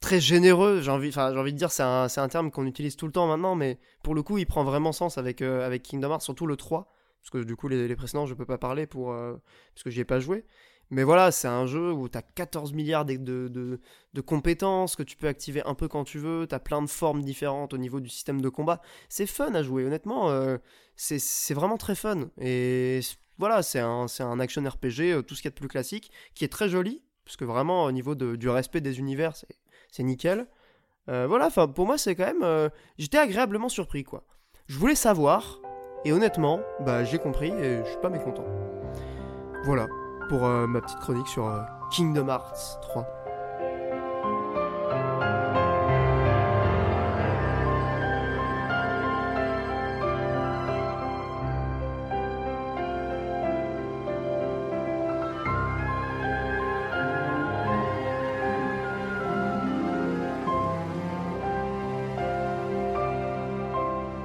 [0.00, 0.80] très généreux.
[0.80, 3.06] J'ai envie, enfin, j'ai envie de dire, c'est un, c'est un terme qu'on utilise tout
[3.06, 6.10] le temps maintenant, mais pour le coup, il prend vraiment sens avec, euh, avec Kingdom
[6.10, 6.92] Hearts, surtout le 3.
[7.20, 9.34] Parce que du coup, les, les précédents, je peux pas parler pour, euh,
[9.74, 10.44] parce que j'y ai pas joué.
[10.90, 15.16] Mais voilà, c'est un jeu où tu as 14 milliards de, de, compétences que tu
[15.16, 16.46] peux activer un peu quand tu veux.
[16.48, 18.80] Tu as plein de formes différentes au niveau du système de combat.
[19.08, 20.30] C'est fun à jouer, honnêtement.
[20.30, 20.56] euh,
[20.96, 22.30] c'est vraiment très fun.
[22.40, 23.00] Et
[23.38, 26.44] voilà, c'est un, un action RPG, tout ce qu'il y a de plus classique, qui
[26.44, 29.34] est très joli, parce que vraiment, au niveau du respect des univers,
[29.92, 30.46] c'est, nickel.
[31.06, 32.70] voilà, enfin, pour moi, c'est quand même.
[32.98, 34.24] J'étais agréablement surpris, quoi.
[34.66, 35.60] Je voulais savoir,
[36.04, 38.44] et honnêtement, bah, j'ai compris et je suis pas mécontent.
[39.64, 39.86] Voilà,
[40.28, 41.50] pour ma petite chronique sur
[41.90, 43.06] Kingdom Hearts 3.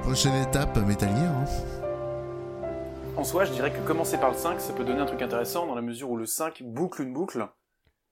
[0.02, 1.32] Prochaine étape, Metal Gear.
[1.32, 1.83] Hein.
[3.16, 5.66] En soi, je dirais que commencer par le 5, ça peut donner un truc intéressant
[5.66, 7.48] dans la mesure où le 5 boucle une boucle,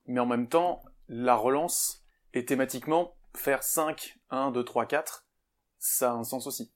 [0.06, 5.26] mais en même temps, la relance et thématiquement, faire 5, 1, 2, 3, 4,
[5.80, 6.72] ça a un sens aussi.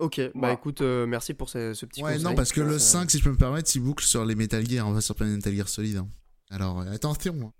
[0.00, 3.18] Ok, bah écoute, euh, merci pour ce, petit Ouais, non, parce que le 5, si
[3.18, 5.54] je peux me permettre, il boucle sur les Metal Gear, on va sur plein Metal
[5.54, 5.98] Gear solide.
[5.98, 6.08] Hein.
[6.50, 7.52] Alors, euh, attention.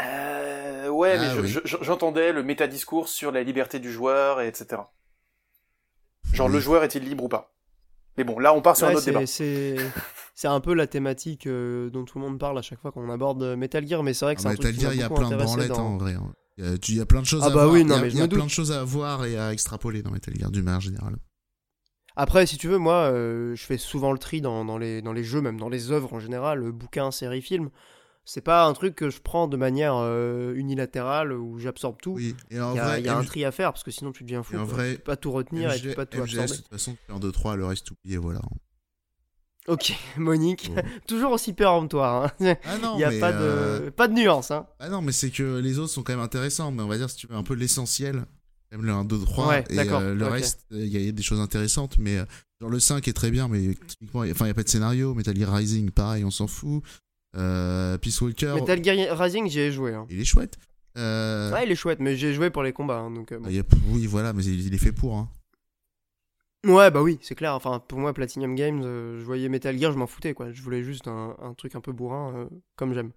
[0.00, 4.82] Euh, ouais, mais ah j'entendais le métadiscours sur la liberté du joueur, et etc.
[6.32, 7.53] Genre, le joueur est-il libre ou pas?
[8.16, 9.26] Mais bon, là, on part sur un autre débat.
[9.26, 13.08] C'est un peu la thématique euh, dont tout le monde parle à chaque fois qu'on
[13.08, 15.30] aborde Metal Gear, mais c'est vrai que c'est un truc Gear, il y a plein
[15.30, 16.14] de branlettes hein, en vrai.
[16.14, 16.32] Hein.
[16.56, 17.72] Il y, a, plein de choses ah à bah voir.
[17.72, 20.34] Oui, non, il y a, plein de choses à voir et à extrapoler dans Metal
[20.36, 21.16] Gear, du manière générale.
[22.16, 25.12] Après, si tu veux, moi, euh, je fais souvent le tri dans, dans, les, dans
[25.12, 27.70] les jeux, même dans les œuvres en général, bouquins, séries, films
[28.24, 32.12] c'est pas un truc que je prends de manière euh, unilatérale où j'absorbe tout.
[32.12, 32.34] Oui.
[32.50, 34.24] Et en il y a, y a un tri à faire parce que sinon tu
[34.24, 34.56] deviens fou.
[34.56, 36.50] En vrai, tu peux pas tout retenir et tu peux pas tout absorber.
[36.50, 38.40] De toute façon, 1, 2, 3, le reste oublié, voilà.
[39.66, 40.70] Ok, Monique,
[41.06, 42.32] toujours aussi péremptoire.
[42.40, 42.56] Hein.
[42.64, 43.38] Ah non, il n'y a pas, de...
[43.40, 44.50] Euh, pas de nuance.
[44.50, 44.66] Hein.
[44.78, 47.10] Ah non, mais c'est que les autres sont quand même intéressants, mais on va dire
[47.10, 48.24] si tu veux un peu l'essentiel,
[48.72, 51.40] même le 1, 2, 3, ouais, et euh, le reste, il y a des choses
[51.40, 52.16] intéressantes, mais
[52.60, 55.14] genre le 5 est très bien, mais typiquement, enfin il n'y a pas de scénario,
[55.14, 56.82] Metal Gear Rising, pareil, on s'en fout.
[57.36, 58.54] Euh, Peace Walker.
[58.54, 59.94] Metal Gear Rising, j'y ai joué.
[59.94, 60.06] Hein.
[60.10, 60.58] Il est chouette.
[60.96, 61.52] Euh...
[61.52, 62.98] Ouais, il est chouette, mais j'ai joué pour les combats.
[62.98, 63.40] Hein, donc, euh,
[63.88, 65.16] Oui, voilà, mais il, est fait pour.
[65.16, 65.28] Hein.
[66.64, 67.54] Ouais, bah oui, c'est clair.
[67.54, 70.52] Enfin, pour moi, Platinum Games, euh, je voyais Metal Gear, je m'en foutais, quoi.
[70.52, 73.10] Je voulais juste un, un truc un peu bourrin, euh, comme j'aime.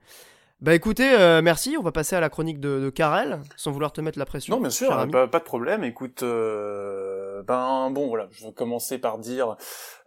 [0.59, 1.11] Bah écoutez,
[1.43, 1.75] merci.
[1.77, 4.55] On va passer à la chronique de, de Karel, sans vouloir te mettre la pression.
[4.55, 5.83] Non, bien sûr, pas, pas, de problème.
[5.83, 6.23] Écoute,
[7.43, 9.57] ben bon, voilà, je vais commencer par dire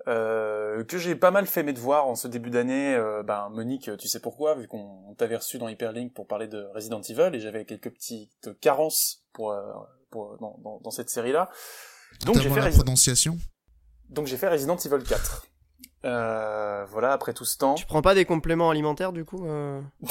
[0.09, 2.95] euh, que j'ai pas mal fait mes devoirs en ce début d'année.
[2.95, 6.69] Euh, ben Monique, tu sais pourquoi, vu qu'on t'avait reçu dans Hyperlink pour parler de
[6.75, 9.63] Resident Evil et j'avais quelques petites carences pour, euh,
[10.11, 11.51] pour dans, dans, dans, cette série-là.
[12.25, 13.39] Donc j'ai fait la prononciation?
[14.09, 15.47] Donc j'ai fait Resident Evil 4.
[16.05, 17.75] Euh, voilà, après tout ce temps.
[17.75, 19.81] Tu prends pas des compléments alimentaires du coup euh...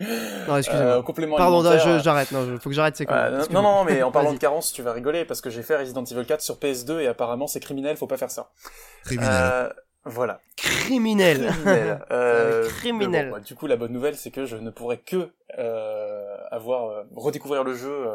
[0.00, 0.92] Non, excusez-moi.
[0.92, 1.62] Euh, complément Pardon,
[2.02, 2.32] j'arrête.
[2.32, 4.92] Non, faut que j'arrête ces euh, Non, non, mais en parlant de carence, tu vas
[4.92, 8.06] rigoler parce que j'ai fait Resident Evil 4 sur PS2 et apparemment c'est criminel, faut
[8.06, 8.50] pas faire ça.
[9.04, 9.30] Criminel.
[9.30, 9.68] Euh,
[10.04, 10.40] voilà.
[10.56, 11.48] Criminel.
[11.48, 12.06] Criminel.
[12.10, 13.30] Euh, criminel.
[13.30, 17.02] Bon, du coup, la bonne nouvelle, c'est que je ne pourrais que euh, avoir euh,
[17.14, 18.06] redécouvrir le jeu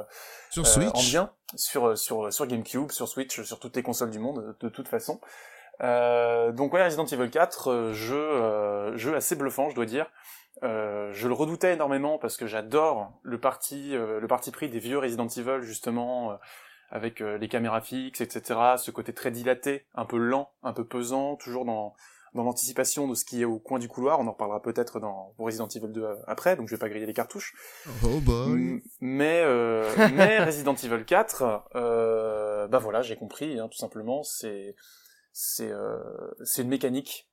[0.50, 4.19] sur Switch en bien sur sur sur GameCube, sur Switch, sur toutes les consoles du
[4.19, 5.19] monde, de, toute façon.
[5.80, 10.08] donc ouais, Resident Evil 4, jeu jeu assez bluffant, je dois dire.
[10.63, 14.79] Euh, je le redoutais énormément parce que j'adore le parti, euh, le parti pris des
[14.79, 16.35] vieux Resident Evil justement, euh,
[16.89, 18.59] avec les caméras fixes, etc.
[18.77, 21.95] Ce côté très dilaté, un peu lent, un peu pesant, toujours dans
[22.35, 24.19] dans l'anticipation de ce qui est au coin du couloir.
[24.19, 27.13] On en reparlera peut-être dans Resident Evil 2 après, donc je vais pas griller les
[27.13, 27.53] cartouches.
[28.03, 28.81] Oh boy.
[28.99, 29.43] Mais
[30.13, 31.69] mais Resident Evil 4,
[32.69, 34.75] bah voilà, j'ai compris, hein, tout simplement, c'est
[35.31, 35.71] c'est
[36.43, 37.29] c'est une mécanique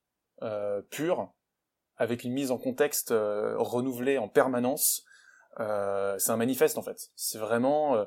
[0.90, 1.32] pure
[2.03, 5.05] avec une mise en contexte euh, renouvelée en permanence.
[5.61, 7.11] Euh, c'est un manifeste en fait.
[7.15, 8.05] C'est vraiment, euh,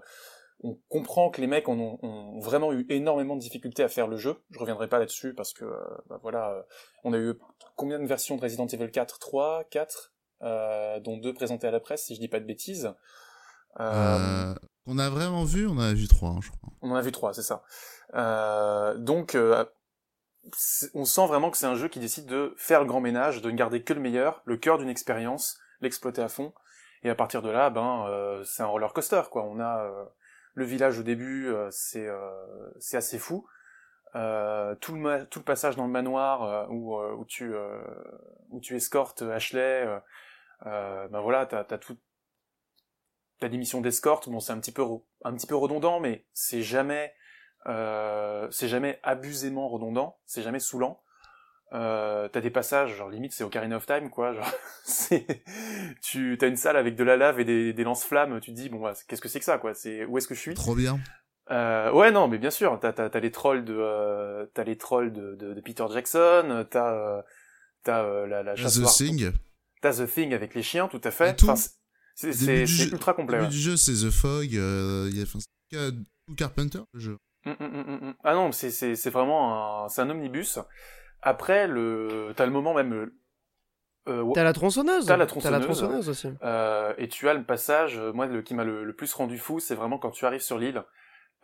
[0.60, 4.18] on comprend que les mecs ont, ont, vraiment eu énormément de difficultés à faire le
[4.18, 4.36] jeu.
[4.52, 5.64] Je reviendrai pas là-dessus parce que
[6.10, 6.66] bah, voilà,
[7.06, 7.36] on a eu
[7.78, 10.12] combien de versions de Resident Evil 4 3, 4,
[11.02, 12.94] dont deux présentées à la presse si je dis pas de bêtises.
[13.80, 16.70] On a vraiment vu, on en a vu trois, hein, je crois.
[16.82, 17.64] On en a vu trois, c'est ça.
[18.98, 19.38] Donc,
[20.94, 23.52] on sent vraiment que c'est un jeu qui décide de faire le grand ménage, de
[23.52, 26.54] ne garder que le meilleur, le cœur d'une expérience, l'exploiter à fond.
[27.04, 29.44] Et à partir de là, ben, euh, c'est un roller coaster, quoi.
[29.44, 30.06] On a euh,
[30.54, 32.08] le village au début, euh, c'est
[32.80, 33.48] c'est assez fou.
[34.14, 37.54] tout le tout le passage dans le manoir où où tu
[38.50, 39.88] où tu escortes Ashley,
[40.64, 41.98] ben voilà, t'as t'as tout
[43.40, 44.30] t'as des missions d'escorte.
[44.30, 44.84] Bon, c'est un petit peu
[45.24, 47.14] un petit peu redondant, mais c'est jamais
[47.68, 51.02] euh, c'est jamais abusément redondant, c'est jamais saoulant.
[51.74, 54.50] Euh, t'as des passages, genre limite c'est Ocarina of Time quoi, genre
[54.84, 55.26] c'est
[56.02, 58.70] tu t'as une salle avec de la lave et des, des lance-flammes, tu te dis
[58.70, 60.54] bon bah, qu'est-ce que c'est que ça quoi, c'est où est-ce que je suis?
[60.54, 61.00] Trop bien.
[61.52, 65.14] Euh, ouais, non, mais bien sûr, t'as as, les trolls de euh, t'as les trolls
[65.14, 67.22] de, de, de, Peter Jackson, t'as euh,
[67.84, 69.32] t'as euh, la, la chasse The Thing.
[69.82, 71.36] T'as The Thing avec les chiens, tout à fait.
[71.44, 71.56] Enfin,
[72.16, 73.38] c'est c'est ultra complet.
[73.38, 73.50] Le ouais.
[73.50, 74.56] du jeu, c'est The Fog.
[74.56, 75.40] Euh, il y a enfin,
[75.70, 77.18] tout Carpenter le jeu.
[77.46, 80.60] Mm, mm, mm, ah non, c'est c'est c'est vraiment un c'est un omnibus.
[81.22, 83.12] Après le t'as le moment même
[84.08, 85.06] euh, T'as la tronçonneuse.
[85.06, 85.56] T'as la tronçonneuse.
[85.56, 86.30] As la tronçonneuse aussi.
[86.44, 89.38] Euh, et tu as le passage, euh, moi, le, qui m'a le, le, plus rendu
[89.38, 90.84] fou, c'est vraiment quand tu arrives sur l'île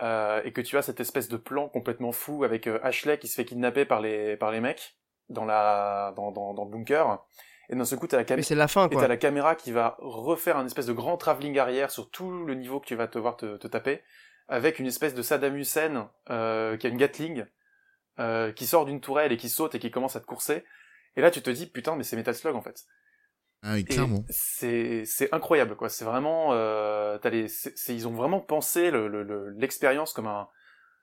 [0.02, 3.28] euh, et que tu as cette espèce de plan complètement fou avec euh, Ashley qui
[3.28, 4.96] se fait kidnapper par les par les mecs
[5.30, 7.24] dans la dans dans, dans le bunker.
[7.70, 8.46] Et dans ce coup, t'as la caméra.
[8.46, 8.98] c'est la fin, quoi.
[8.98, 12.46] Et t'as la caméra qui va refaire un espèce de grand travelling arrière sur tout
[12.46, 14.02] le niveau que tu vas te voir te, te taper,
[14.52, 17.46] avec une espèce de Saddam Hussein euh, qui a une Gatling,
[18.20, 20.66] euh, qui sort d'une tourelle et qui saute et qui commence à te courser.
[21.16, 22.84] Et là, tu te dis, putain, mais c'est Metal Slug, en fait.
[23.64, 24.26] Ah oui, clairement.
[24.30, 25.88] C'est, c'est incroyable, quoi.
[25.88, 27.48] C'est vraiment, euh, les,
[27.88, 30.50] ils ont vraiment pensé le, le, l'expérience comme un,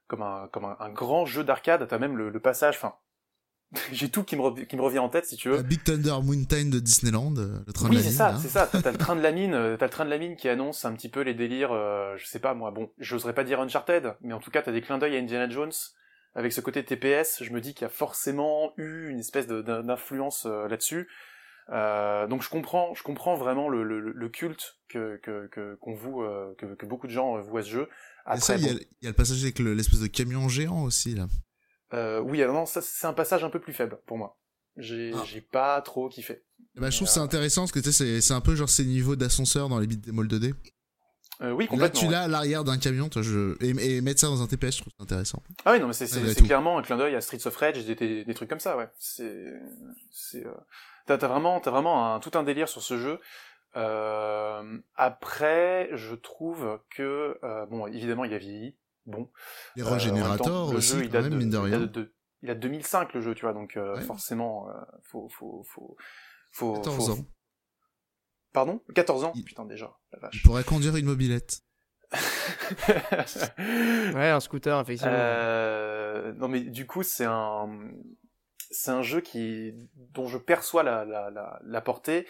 [0.09, 1.87] comme un, comme un, un grand jeu d'arcade.
[1.89, 2.97] T'as même le, le passage, enfin,
[3.93, 4.55] j'ai tout qui me, re...
[4.67, 5.57] qui me revient en tête, si tu veux.
[5.57, 8.17] La Big Thunder Mountain de Disneyland, euh, le train oui, de la c'est mine.
[8.17, 8.39] ça, hein.
[8.41, 8.67] c'est ça.
[8.67, 10.85] T'as, le train de la mine, euh, t'as le train de la mine qui annonce
[10.85, 14.15] un petit peu les délires, euh, je sais pas, moi, bon, j'oserais pas dire Uncharted,
[14.23, 15.73] mais en tout cas, t'as des clins d'œil à Indiana Jones,
[16.35, 20.47] avec ce côté TPS, je me dis qu'il y a forcément eu une espèce d'influence
[20.47, 21.09] euh, là-dessus.
[21.71, 25.95] Euh, donc je comprends, je comprends vraiment le, le, le culte que que que qu'on
[25.95, 26.25] voue,
[26.57, 27.89] que, que beaucoup de gens vouent à ce jeu.
[28.35, 30.49] Et ça, il y, a- il y a le passage avec le- l'espèce de camion
[30.49, 31.27] géant aussi, là.
[31.95, 34.39] Euh, oui, alors non, ça c'est un passage un peu plus faible pour moi.
[34.77, 35.23] J'ai Ah.
[35.27, 36.45] j'ai pas trop kiffé.
[36.77, 38.55] Bah, je trouve Mais, c'est euh, intéressant parce que tu sais, c'est- c'est un peu
[38.55, 40.55] genre ces niveaux d'ascenseur dans les beats des molles 2D.
[41.41, 42.01] Euh, oui, Là, complètement.
[42.01, 42.13] tu ouais.
[42.13, 43.57] l'as à l'arrière d'un camion, toi, je...
[43.65, 45.41] et, et mettre ça dans un TPS, je trouve ça intéressant.
[45.65, 48.25] Ah oui, non, mais c'est clairement un clin d'œil à Streets of Rage, des, des,
[48.25, 48.89] des trucs comme ça, ouais.
[48.99, 49.47] C'est,
[50.11, 50.51] c'est, euh,
[51.07, 53.21] t'as t'as vraiment, t'as vraiment un, tout un délire sur ce jeu.
[53.77, 58.77] Euh, après, je trouve que, euh, bon, évidemment, il a vieilli.
[59.09, 59.31] Bon.
[59.77, 61.81] Les Euh, régénérateurs le aussi, jeu, il quand date même, de, mine de il rien.
[61.81, 64.03] date de- il a 2005 le jeu, tu vois, donc euh, Ouais.
[64.03, 65.97] forcément, euh, faut, faut, faut,
[66.53, 67.25] faut, 14 faut- ans.
[68.53, 68.81] Pardon?
[68.95, 69.33] 14 ans?
[69.35, 70.43] Il- Putain, déjà, la Il vache.
[70.45, 71.61] pourrait conduire une mobilette.
[74.15, 75.13] Ouais, un scooter, effectivement.
[75.15, 77.69] Euh, non mais du coup c'est un
[78.71, 82.27] c'est un jeu qui dont je perçois la la la, la portée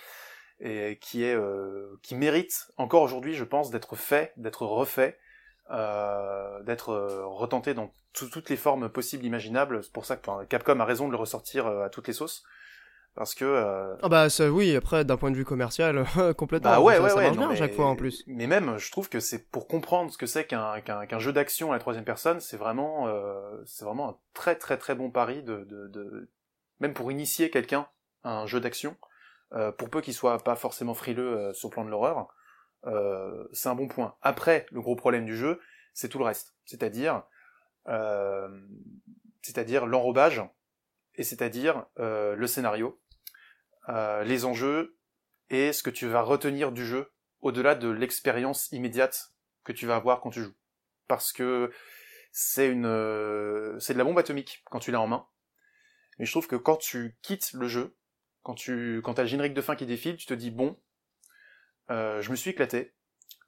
[0.61, 5.18] et qui est euh, qui mérite encore aujourd'hui je pense d'être fait d'être refait
[5.71, 10.29] euh, d'être euh, retenté dans tout- toutes les formes possibles imaginables c'est pour ça que
[10.31, 12.43] enfin, Capcom a raison de le ressortir euh, à toutes les sauces
[13.14, 16.05] parce que euh, Ah bah ça, oui, après, d'un point de vue commercial,
[16.37, 16.71] complètement.
[16.71, 17.23] bah ouais, ça, ouais, ça ouais.
[17.25, 18.23] marche non, bien à mais- chaque fois en plus.
[18.29, 21.33] Mais même, je trouve que c'est pour comprendre ce que c'est qu'un qu'un qu'un jeu
[21.33, 25.11] d'action à la troisième personne, c'est vraiment, euh, c'est vraiment un très très très bon
[25.11, 26.31] pari de, de, de...
[26.79, 27.89] même pour initier quelqu'un
[28.23, 28.97] à un jeu d'action,
[29.53, 32.29] euh, pour peu qu'il soit pas forcément frileux euh, sur le plan de l'horreur,
[32.87, 34.16] euh, c'est un bon point.
[34.22, 35.61] Après, le gros problème du jeu,
[35.95, 37.24] c'est tout le reste, c'est-à-dire,
[37.89, 38.49] euh,
[39.43, 40.43] c'est-à-dire l'enrobage
[41.14, 43.01] et c'est-à-dire euh, le scénario,
[43.89, 44.97] euh, les enjeux
[45.51, 47.11] et ce que tu vas retenir du jeu
[47.41, 49.33] au-delà de l'expérience immédiate
[49.64, 50.57] que tu vas avoir quand tu joues.
[51.09, 51.72] Parce que
[52.31, 55.26] c'est une, euh, c'est de la bombe atomique quand tu l'as en main.
[56.18, 57.97] Mais je trouve que quand tu quittes le jeu,
[58.43, 60.79] quand tu, quand t'as le générique de fin qui défile, tu te dis bon,
[61.91, 62.95] euh, je me suis éclaté,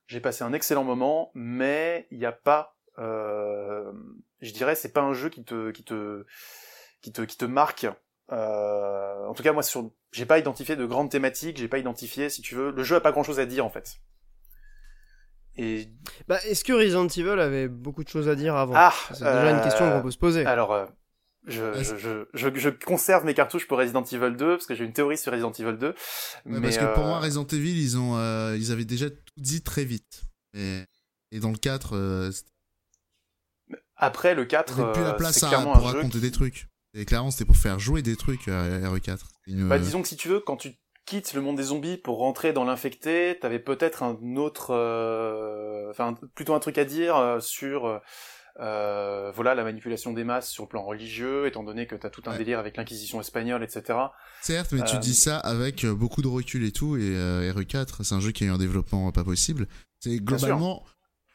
[0.07, 3.93] j'ai passé un excellent moment, mais il n'y a pas, euh,
[4.41, 6.24] je dirais, c'est pas un jeu qui te, qui te,
[7.03, 7.86] qui te, qui te marque.
[8.32, 12.30] Euh, en tout cas, moi, sur, j'ai pas identifié de grandes thématiques, j'ai pas identifié,
[12.30, 13.97] si tu veux, le jeu a pas grand chose à dire en fait.
[15.57, 15.88] Et
[16.28, 18.74] Bah, est-ce que Resident Evil avait beaucoup de choses à dire avant?
[18.76, 20.47] Ah, C'est déjà une euh, question qu'on peut se poser.
[20.47, 20.86] Alors, euh,
[21.47, 24.93] je, je, je, je, conserve mes cartouches pour Resident Evil 2 parce que j'ai une
[24.93, 25.86] théorie sur Resident Evil 2.
[25.88, 25.95] Ouais,
[26.45, 29.16] mais parce que pour euh, moi, Resident Evil, ils, ont, euh, ils avaient déjà tout
[29.38, 30.22] dit très vite.
[30.55, 30.82] Et,
[31.32, 32.30] et dans le 4, euh,
[33.97, 36.30] après le 4, il y avait plus la euh, place à, pour raconter qui- des
[36.30, 36.68] trucs.
[36.95, 39.18] Et clairement, c'était pour faire jouer des trucs à RE4.
[39.45, 40.74] C'est Une, Bah, disons que si tu veux, quand tu
[41.07, 46.14] quittes le monde des zombies pour rentrer dans l'infecté, t'avais peut-être un autre, euh, enfin
[46.34, 48.01] plutôt un truc à dire euh, sur,
[48.59, 52.22] euh, voilà, la manipulation des masses sur le plan religieux, étant donné que t'as tout
[52.26, 52.38] un Ouais.
[52.38, 53.98] délire avec l'inquisition espagnole, etc.
[54.42, 57.53] Certes, mais tu Euh, dis ça avec euh, beaucoup de recul et tout, et euh,
[57.55, 59.66] RE4, c'est un jeu qui a eu un développement pas possible.
[60.01, 60.84] C'est globalement,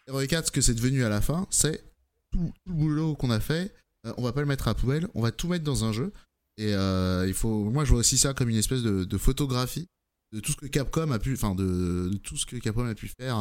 [0.09, 1.83] RE4, ce que c'est devenu à la fin, c'est
[2.31, 3.73] tout, tout le boulot qu'on a fait,
[4.17, 6.11] on va pas le mettre à la poubelle, on va tout mettre dans un jeu.
[6.57, 9.87] Et il faut, moi je vois aussi ça comme une espèce de, de photographie
[10.31, 12.95] de tout ce que Capcom a pu, enfin de, de tout ce que Capcom a
[12.95, 13.37] pu faire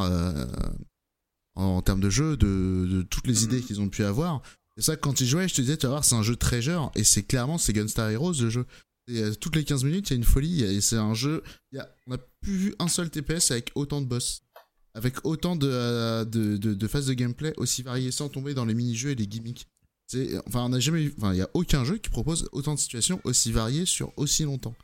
[1.55, 3.43] en, termes de jeu, de, toutes les mhm.
[3.43, 4.41] idées qu'ils ont pu avoir.
[4.77, 6.91] C'est ça, quand ils jouaient, je te disais, tu vas voir, c'est un jeu treasure,
[6.95, 8.65] et c'est clairement, c'est Gunstar Heroes le jeu.
[9.07, 11.43] Et euh, toutes les 15 minutes, il y a une folie, et c'est un jeu.
[11.71, 14.41] Y a, on n'a plus vu un seul TPS avec autant de boss,
[14.93, 19.15] avec autant euh, de, phases de gameplay aussi variées, sans tomber dans les mini-jeux et
[19.15, 19.67] les gimmicks.
[20.47, 21.13] Enfin, on n'a jamais vu.
[21.17, 24.43] enfin, il n'y a aucun jeu qui propose autant de situations aussi variées sur aussi
[24.43, 24.75] longtemps.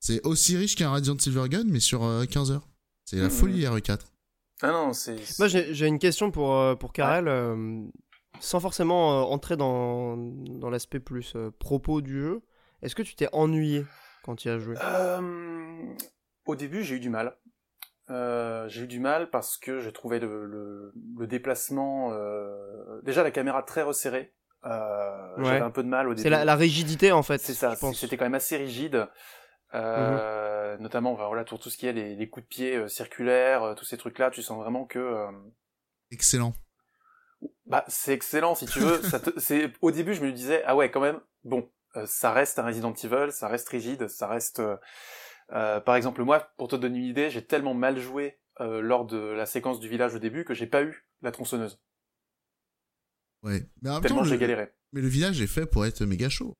[0.00, 2.66] C'est aussi riche qu'un Radiant Silvergun, mais sur euh, 15 heures.
[3.04, 3.30] C'est la mhm.
[3.30, 3.98] folie R4.
[4.62, 5.16] Ah non, c'est.
[5.38, 7.28] Moi, j'ai une question pour, pour Karel
[8.40, 12.42] sans forcément euh, entrer dans, dans l'aspect plus euh, propos du jeu,
[12.82, 13.84] est-ce que tu t'es ennuyé
[14.24, 14.76] quand tu as joué?
[14.82, 15.94] Euh,
[16.46, 17.36] Au début, j'ai eu du mal.
[18.08, 22.10] j'ai eu du mal parce que je trouvais le, le, déplacement,
[23.02, 24.34] déjà la caméra très resserrée.
[24.64, 26.22] J'avais un peu de mal au début.
[26.22, 27.38] C'est la, rigidité en fait.
[27.38, 27.76] C'est ça.
[27.92, 29.06] C'était quand même assez rigide.
[29.72, 30.80] Mhm.
[30.80, 33.96] Notamment, voilà, pour tout ce qui est les, les coups de pied circulaires, tous ces
[33.96, 35.26] trucs-là, tu sens vraiment que.
[36.10, 36.54] Excellent.
[37.66, 39.02] Bah, c'est excellent si tu veux.
[39.02, 41.20] ça c'est au début, je me disais ah ouais, quand même.
[41.44, 44.60] Bon, euh, ça reste un Resident Evil, ça reste rigide, ça reste.
[44.60, 44.76] Euh,
[45.52, 49.06] euh par exemple, moi, pour te donner une idée, j'ai tellement mal joué euh, lors
[49.06, 51.80] de la séquence du village au début que j'ai pas eu la tronçonneuse.
[53.42, 53.66] Ouais.
[53.82, 54.72] Mais en tellement j'ai galéré.
[54.92, 56.54] Mais le village est fait pour être méga chaud.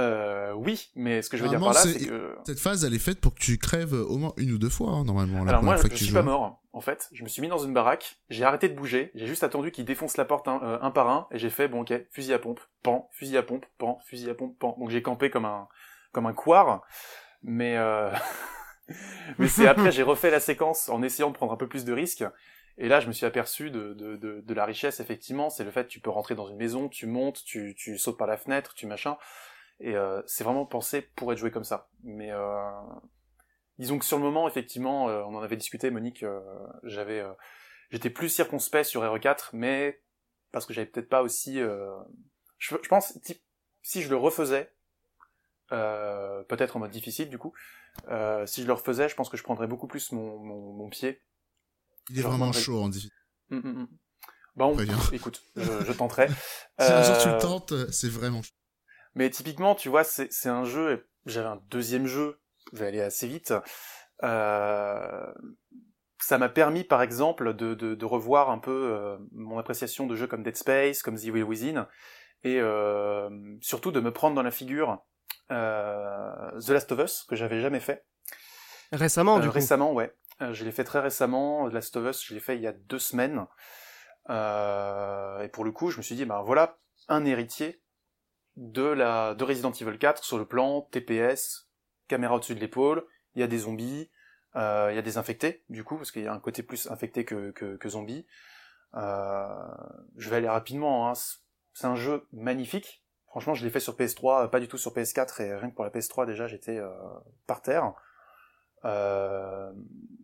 [0.00, 2.94] Euh, oui, mais ce que je veux dire par là, c'est que cette phase, elle
[2.94, 5.44] est faite pour que tu crèves au moins une ou deux fois hein, normalement.
[5.44, 6.60] La Alors moi, fois je, suis pas mort.
[6.72, 9.42] En fait, je me suis mis dans une baraque, j'ai arrêté de bouger, j'ai juste
[9.42, 12.32] attendu qu'il défonce la porte un, euh, par un, et j'ai fait bon ok, fusil
[12.32, 14.76] à pompe, pan, fusil à pompe, pan, fusil à pompe, pan.
[14.78, 15.68] Donc j'ai campé comme un
[16.12, 16.82] comme un couard,
[17.42, 18.10] mais euh...
[19.38, 21.92] mais c'est après j'ai refait la séquence en essayant de prendre un peu plus de
[21.92, 22.24] risques.
[22.78, 25.50] Et là, je me suis aperçu de, de, de, de la richesse, effectivement.
[25.50, 28.16] C'est le fait que tu peux rentrer dans une maison, tu montes, tu, tu sautes
[28.16, 29.18] par la fenêtre, tu machin.
[29.80, 31.88] Et euh, c'est vraiment pensé pour être joué comme ça.
[32.02, 32.70] Mais euh,
[33.78, 36.24] disons que sur le moment, effectivement, euh, on en avait discuté, Monique,
[36.84, 37.24] j'avais,
[37.90, 40.02] j'étais plus circonspect sur RE4, mais
[40.52, 41.94] parce que j'avais peut-être pas aussi, je,
[42.58, 43.18] je, pense,
[43.82, 44.70] si je le refaisais,
[45.68, 47.54] peut-être en mode difficile du coup,
[48.46, 51.22] si je le refaisais, je pense que je prendrais beaucoup plus mon, mon, mon pied.
[52.10, 53.12] Il est vraiment chaud en difficile.
[53.50, 53.88] Hum, hum, hum.
[54.56, 54.76] Bon,
[55.12, 56.28] écoute, je, je tenterai.
[56.80, 58.52] si un jour tu le tentes, c'est vraiment chaud.
[59.14, 62.40] Mais typiquement, tu vois, c'est un jeu, j'avais un deuxième jeu,
[62.72, 63.52] je vais aller assez vite.
[64.22, 65.32] Euh,
[66.18, 70.14] ça m'a permis, par exemple, de, de, de revoir un peu euh, mon appréciation de
[70.14, 71.88] jeux comme Dead Space, comme The Will Within,
[72.44, 73.28] et euh,
[73.60, 74.98] surtout de me prendre dans la figure
[75.48, 78.04] The Last of Us, que j'avais jamais fait.
[78.92, 80.14] Récemment, du coup Récemment, ouais.
[80.52, 81.68] je l'ai fait très récemment.
[81.68, 83.46] The Last of Us, je l'ai fait il y a deux semaines.
[84.28, 87.82] et pour le coup, je me suis dit, ben voilà, un héritier
[88.60, 91.68] de la de Resident Evil 4 sur le plan TPS,
[92.06, 93.04] caméra au-dessus de l'épaule,
[93.34, 94.08] il y a des zombies,
[94.54, 96.88] euh, il y a des infectés du coup parce qu'il y a un côté plus
[96.88, 98.26] infecté que zombie.
[98.94, 99.46] Euh,
[100.16, 101.08] je vais aller rapidement.
[101.08, 101.12] Hein.
[101.72, 103.04] C'est un jeu magnifique.
[103.26, 105.84] Franchement, je l'ai fait sur PS3, pas du tout sur PS4 et rien que pour
[105.84, 106.90] la PS3 déjà j'étais euh,
[107.46, 107.92] par terre.
[108.84, 109.72] Euh,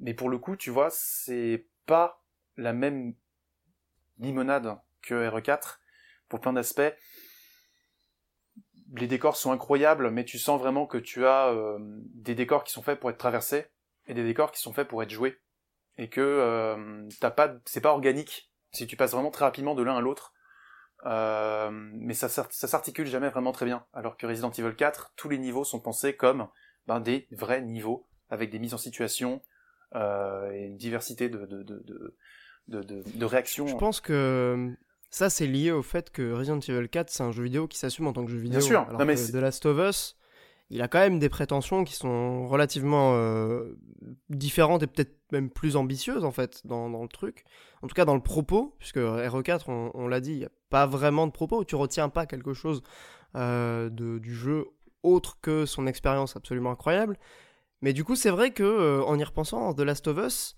[0.01, 2.25] mais pour le coup, tu vois, c'est pas
[2.57, 3.15] la même
[4.19, 5.79] limonade que RE4
[6.29, 6.93] pour plein d'aspects
[8.95, 11.79] les décors sont incroyables, mais tu sens vraiment que tu as euh,
[12.15, 13.67] des décors qui sont faits pour être traversés
[14.07, 15.39] et des décors qui sont faits pour être joués
[15.99, 18.51] et que euh, t'as pas, c'est pas organique.
[18.73, 20.35] Si tu passes vraiment très rapidement de l'un à l'autre,
[21.05, 23.87] euh, mais ça, s'articule jamais vraiment très bien.
[23.93, 26.49] Alors que Resident Evil 4, tous les niveaux sont pensés comme
[26.87, 29.43] ben, des vrais niveaux avec des mises en situation
[29.95, 33.67] et une diversité de réactions.
[33.67, 34.77] Je pense que
[35.17, 38.07] ça, c'est lié au fait que Resident Evil 4, c'est un jeu vidéo qui s'assume
[38.07, 38.59] en tant que jeu vidéo.
[38.59, 38.81] Bien sûr.
[38.81, 40.15] Alors que The Last of Us,
[40.69, 43.79] il a quand même des prétentions qui sont relativement euh,
[44.29, 47.45] différentes et peut-être même plus ambitieuses, en fait, dans, dans, le truc.
[47.81, 50.51] En tout cas, dans le propos, puisque RE4, on, on l'a dit, il n'y a
[50.69, 51.65] pas vraiment de propos.
[51.65, 52.83] Tu retiens pas quelque chose
[53.37, 54.67] euh, de, du jeu
[55.03, 57.17] autre que son expérience absolument incroyable.
[57.81, 60.57] Mais du coup, c'est vrai que euh, en y repensant, The Last of Us,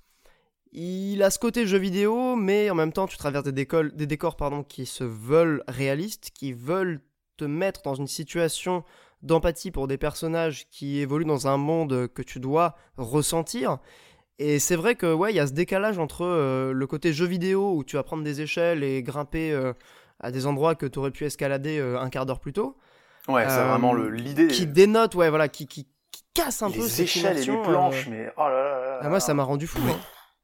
[0.73, 4.37] il a ce côté jeu vidéo, mais en même temps, tu traverses des, des décors
[4.37, 7.01] pardon, qui se veulent réalistes, qui veulent
[7.37, 8.85] te mettre dans une situation
[9.23, 13.79] d'empathie pour des personnages qui évoluent dans un monde que tu dois ressentir.
[14.39, 17.27] Et c'est vrai que ouais, il y a ce décalage entre euh, le côté jeu
[17.27, 19.73] vidéo où tu vas prendre des échelles et grimper euh,
[20.21, 22.77] à des endroits que tu aurais pu escalader euh, un quart d'heure plus tôt.
[23.27, 24.47] Ouais, c'est vraiment l'idée.
[24.47, 25.87] Qui dénote, ouais, voilà, qui, qui,
[26.35, 28.81] casse un les peu les échelles et les planches, mais oh là là.
[28.81, 29.81] là ah, moi, ça m'a rendu fou.
[29.89, 29.99] Hein.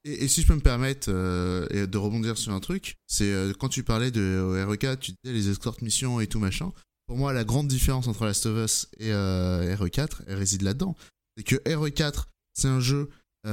[0.05, 3.69] Et, si je peux me permettre euh, de rebondir sur un truc, c'est euh, quand
[3.69, 6.73] tu parlais de euh, RE4, tu disais les escortes missions et tout machin.
[7.07, 10.97] Pour moi, la grande différence entre Last of Us et RE4, elle réside là-dedans.
[11.37, 12.25] C'est que RE4,
[12.55, 13.11] c'est un jeu,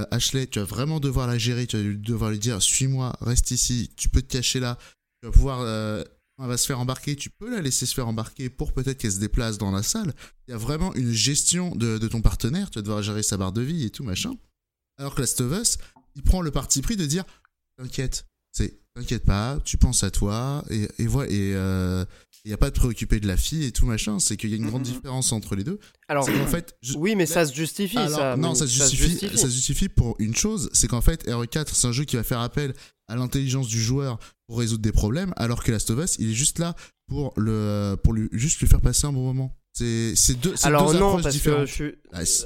[0.09, 3.91] Ashley, tu vas vraiment devoir la gérer, tu vas devoir lui dire, suis-moi, reste ici,
[3.97, 4.77] tu peux te cacher là,
[5.21, 6.05] tu vas pouvoir
[6.41, 9.11] elle va se faire embarquer, tu peux la laisser se faire embarquer pour peut-être qu'elle
[9.11, 10.13] se déplace dans la salle.
[10.47, 13.37] Il y a vraiment une gestion de, de, ton partenaire, tu vas devoir gérer sa
[13.37, 14.33] barre de vie et tout machin.
[14.97, 15.77] Alors que Last of Us,
[16.15, 17.23] il prend le parti pris de dire
[17.77, 18.25] t'inquiète.
[18.51, 22.03] C'est t'inquiète pas, tu penses à toi et et voilà et euh,
[22.43, 24.19] il y a pas de préoccuper de la fille et tout machin.
[24.19, 24.93] C'est qu'il y a une grande Mhm.
[24.95, 25.79] différence entre les deux.
[26.09, 28.35] Alors, fait, je- oui, mais ça se justifie, alors, ça.
[28.35, 31.87] non, ça se, justifie, ça se justifie pour une chose, c'est qu'en fait, RE4, c'est
[31.87, 32.73] un jeu qui va faire appel
[33.07, 36.33] à l'intelligence du joueur pour résoudre des problèmes, alors que Last of Us, il est
[36.33, 36.75] juste là
[37.07, 39.55] pour le, pour lui, juste lui faire passer un bon moment.
[39.73, 41.59] C'est, deux, Alors deux non, approches parce différentes.
[41.61, 41.95] que je suis...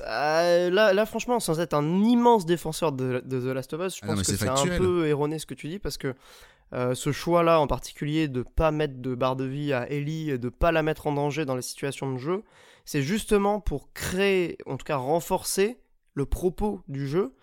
[0.05, 3.81] Ah, Euh, là, là, franchement, sans être un immense défenseur de, de The Last of
[3.87, 6.13] Us, je Ah pense que c'est un peu erroné ce que tu dis parce que
[6.73, 10.37] euh, ce choix-là, en particulier, de pas mettre de barre de vie à Ellie, et
[10.37, 12.43] de pas la mettre en danger dans les situations de jeu,
[12.85, 15.79] c'est justement pour créer, en tout cas renforcer
[16.13, 17.33] le propos du jeu,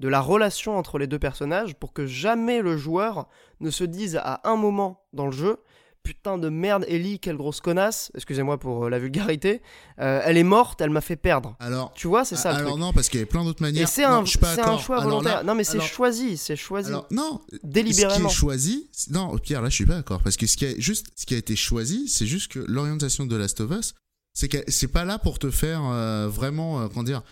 [0.00, 3.28] de la relation entre les deux personnages, pour que jamais le joueur
[3.60, 5.58] ne se dise à un moment dans le jeu
[6.02, 9.60] Putain de merde, Ellie, quelle grosse connasse, excusez-moi pour euh, la vulgarité,
[10.00, 11.56] euh, elle est morte, elle m'a fait perdre.
[11.60, 12.80] Alors, Tu vois, c'est ça le alors truc.
[12.80, 13.84] non, parce qu'il y a plein d'autres manières.
[13.84, 14.48] Et c'est un, choix
[14.96, 15.36] Alors volontaire.
[15.36, 16.88] là- non, mais c'est choisi, c'est choisi.
[16.88, 18.14] Alors, non, délibérément.
[18.14, 20.22] Ce qui est choisi, non, Pierre, là, je suis pas d'accord.
[20.22, 23.26] Parce que ce qui a, juste, ce qui a été choisi, c'est juste que l'orientation
[23.26, 23.94] de Last of Us,
[24.32, 27.22] c'est que c'est pas là pour te faire euh, vraiment, euh, comment dire,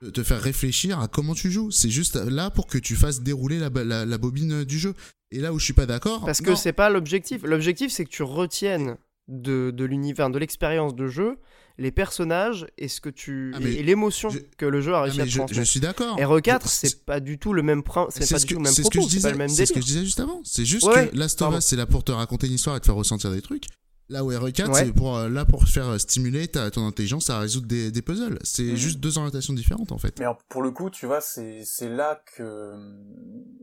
[0.00, 1.70] te- te faire réfléchir à comment tu joues.
[1.70, 4.94] C'est juste là pour que tu fasses dérouler la, la, la bobine du jeu.
[5.32, 6.24] Et là où je suis pas d'accord.
[6.24, 7.42] Parce que c'est pas l'objectif.
[7.42, 8.96] L'objectif, c'est que tu retiennes
[9.28, 11.38] de, de l'univers, de l'expérience de jeu,
[11.78, 14.98] les personnages et ce que tu Ah, et, et l'émotion je- que le jeu a
[14.98, 15.66] Ah, réussi à je, je transmettre.
[15.68, 16.16] suis d'accord.
[16.16, 18.60] RE4, Je- c'est pas du tout le même prin- c'est pas ce du que, tout
[18.60, 19.80] le même c'est ce que propos, je c'est pas disais, le même c'est ce que
[19.80, 20.40] je disais juste avant.
[20.44, 21.54] C'est juste Ouais, que Last of.
[21.58, 23.64] Us, c'est là pour te raconter une histoire et te faire ressentir des trucs.
[24.08, 24.84] Là où RE4, Ouais.
[24.84, 28.02] c'est pour, euh, là pour faire euh, stimuler ta, ton intelligence à résoudre des, des
[28.02, 28.38] puzzles.
[28.44, 28.76] C'est Mhm.
[28.76, 30.16] juste deux orientations différentes en fait.
[30.20, 33.04] Mais alors, pour le coup, tu vois, c'est c'est là que hum,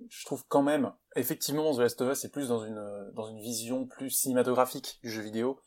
[0.10, 3.40] je trouve quand même, effectivement, The Last of Us est plus dans une dans une
[3.40, 5.60] vision plus cinématographique du jeu vidéo,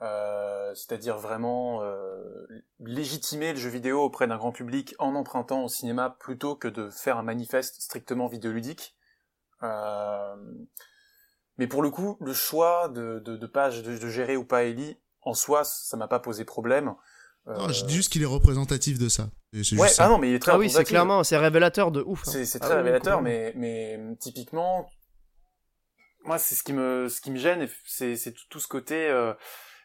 [0.00, 2.46] euh, c'est-à-dire vraiment euh,
[2.80, 6.90] légitimer le jeu vidéo auprès d'un grand public en empruntant au cinéma plutôt que de
[6.90, 8.96] faire un manifeste strictement vidéoludique.
[9.62, 10.36] Euh,
[11.58, 14.64] mais pour le coup, le choix de de, de page de, de gérer ou pas
[14.64, 16.94] Ellie, en soi, ça m'a pas posé problème.
[17.46, 19.28] Non, je dis juste qu'il est représentatif de ça.
[19.52, 22.02] C'est Ouais, ah non, mais il est très Ah oui, c'est clairement, c'est révélateur de
[22.02, 22.26] ouf.
[22.26, 22.44] hein.
[22.44, 24.88] C'est, Ah très oui, révélateur, mais, mais typiquement,
[26.24, 29.08] moi, c'est ce qui me, ce qui me gêne, c'est, c'est tout, tout ce côté.
[29.08, 29.34] euh,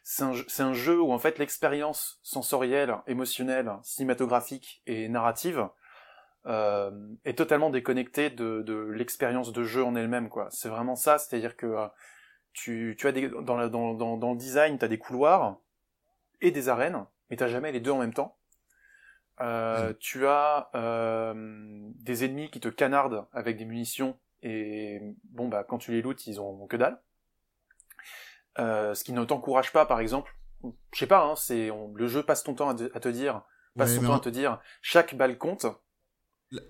[0.04, 5.68] c'est un, un jeu où en fait l'expérience sensorielle, émotionnelle, cinématographique et narrative
[6.46, 6.90] euh,
[7.26, 10.30] est totalement déconnectée de, de l'expérience de jeu en elle-même.
[10.30, 10.48] Quoi.
[10.50, 11.86] C'est vraiment ça, c'est-à-dire que euh,
[12.54, 15.58] tu, tu as des, dans, la, dans, dans, dans le design, tu as des couloirs
[16.40, 18.37] et des arènes, mais t'as jamais les deux en même temps.
[19.40, 21.32] Euh, Tu as euh,
[21.96, 26.26] des ennemis qui te canardent avec des munitions et bon bah quand tu les lootes
[26.26, 27.00] ils ont que dalle.
[28.58, 30.34] Euh, ce qui ne t'encourage pas par exemple.
[30.92, 33.08] Je sais pas, hein, c'est on- le jeu passe ton temps à, te- à te
[33.08, 33.42] dire,
[33.76, 35.66] passe Ouais, mais temps à te dire chaque balle compte.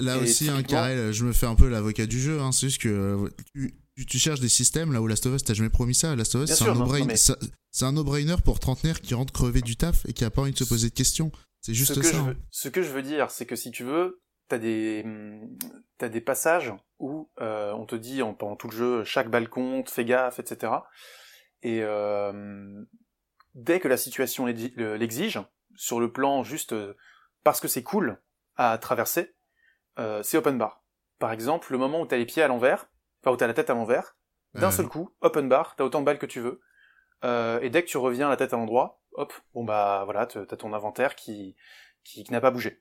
[0.01, 2.41] Là aussi, hein, typiquement- Karel, je me fais un peu l'avocat du jeu.
[2.41, 3.33] Hein, c'est juste que
[4.07, 6.15] tu, cherches des systèmes là où Last of Us, t'as jamais promis ça.
[6.17, 10.05] Last of Us, Bien c'est un mais- no-brainer pour trentenaire qui rentre crever du taf
[10.07, 11.33] et qui a pas envie de se poser de questions.
[11.69, 12.17] C'est juste ce que ça.
[12.17, 12.27] Je hein.
[12.29, 15.05] veux, ce que je veux dire, c'est que si tu veux, t'as des
[15.99, 19.51] t'as des passages où euh, on te dit en- pendant tout le jeu chaque balle
[19.51, 20.73] compte, fais gaffe, etc.
[21.63, 22.83] Et euh,
[23.55, 25.41] dès que la situation l'exi- le- l'exige,
[25.75, 26.95] sur le plan juste euh,
[27.45, 28.19] parce que c'est cool
[28.57, 29.35] à traverser,
[29.99, 30.83] euh, c'est open bar.
[31.19, 32.87] Par exemple, le moment où t'as les pieds à l'envers,
[33.21, 34.17] enfin où t'as la tête à l'envers,
[34.55, 36.63] d'un seul coup, open bar, t'as autant de balles que tu veux.
[37.25, 40.45] Euh, et dès que tu reviens la tête à l'endroit, hop, bon bah voilà, t'as
[40.57, 41.57] ton inventaire qui,
[42.05, 42.79] qui, qui n'a pas bougé.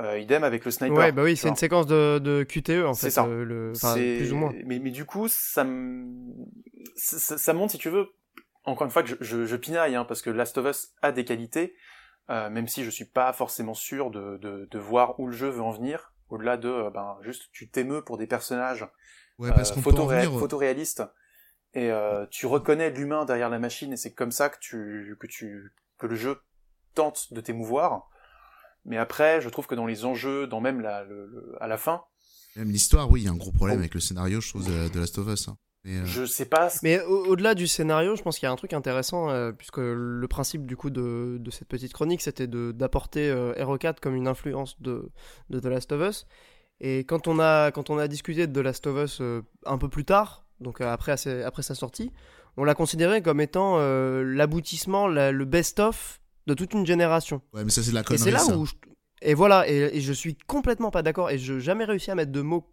[0.00, 0.96] Euh, idem avec le sniper.
[0.96, 3.24] Ouais, bah oui, c'est une séquence de, de QTE en C'est fait, ça.
[3.24, 3.72] euh, le...
[3.74, 4.52] enfin, C'est- plus ou moins.
[4.66, 6.06] Mais, mais du coup, ça me...
[6.94, 8.10] ça, ça- ça montre, si tu veux,
[8.64, 11.10] encore une fois que je, je, je pinaille, hein, parce que Last of Us a
[11.10, 11.74] des qualités,
[12.28, 15.48] euh, même si je suis pas forcément sûr de, de, de voir où le jeu
[15.48, 18.86] veut en venir, au-delà de, ben, juste, tu t'émeus pour des personnages
[19.38, 21.02] Ouais, parce euh, en photoré- photoréalistes,
[21.74, 25.26] et euh, tu reconnais l'humain derrière la machine, et c'est comme ça que tu, que
[25.26, 26.40] tu, que le jeu
[26.94, 28.08] tente de t'émouvoir.
[28.84, 31.76] Mais après, je trouve que dans les enjeux, dans même la, le, le- à la
[31.76, 32.02] fin,
[32.56, 33.80] Même l'histoire, oui, il y a un gros problème Oh.
[33.80, 35.48] avec le scénario, je trouve, de, de Last of Us.
[35.48, 35.58] hein.
[35.84, 36.70] Mais, euh, je sais pas.
[36.82, 39.76] Mais au- au-delà du scénario, je pense qu'il y a un truc intéressant, euh, puisque
[39.78, 44.14] le principe du coup de, de cette petite chronique, c'était de- d'apporter euh, RE4 comme
[44.16, 45.10] une influence de,
[45.50, 46.26] de The Last of Us.
[46.80, 49.78] Et quand on a, quand on a discuté de The Last of Us euh, un
[49.78, 52.12] peu plus tard, donc euh, après, après sa sortie,
[52.56, 57.40] on l'a considéré comme étant euh, l'aboutissement, la- le best-of de toute une génération.
[57.52, 58.22] Ouais, mais ça, c'est de la Et connerie.
[58.22, 58.56] c'est là ça.
[58.56, 58.72] où je...
[59.22, 62.14] Et voilà, et, et je suis complètement pas d'accord, et je n'ai jamais réussi à
[62.14, 62.70] mettre de mots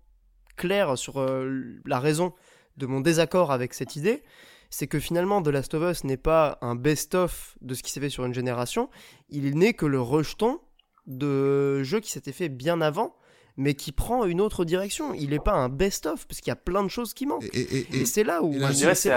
[0.55, 2.33] clairs sur euh, la raison
[2.77, 4.23] de mon désaccord avec cette idée,
[4.69, 7.99] c'est que finalement The Last of Us n'est pas un best-of de ce qui s'est
[7.99, 8.89] fait sur une génération,
[9.29, 10.59] il n'est que le rejeton
[11.07, 13.15] de jeux qui s'étaient faits bien avant,
[13.57, 15.13] mais qui prend une autre direction.
[15.13, 17.43] Il n'est pas un best-of, parce qu'il y a plein de choses qui manquent.
[17.53, 19.13] Et, et- et- Et, c'est là où, c'est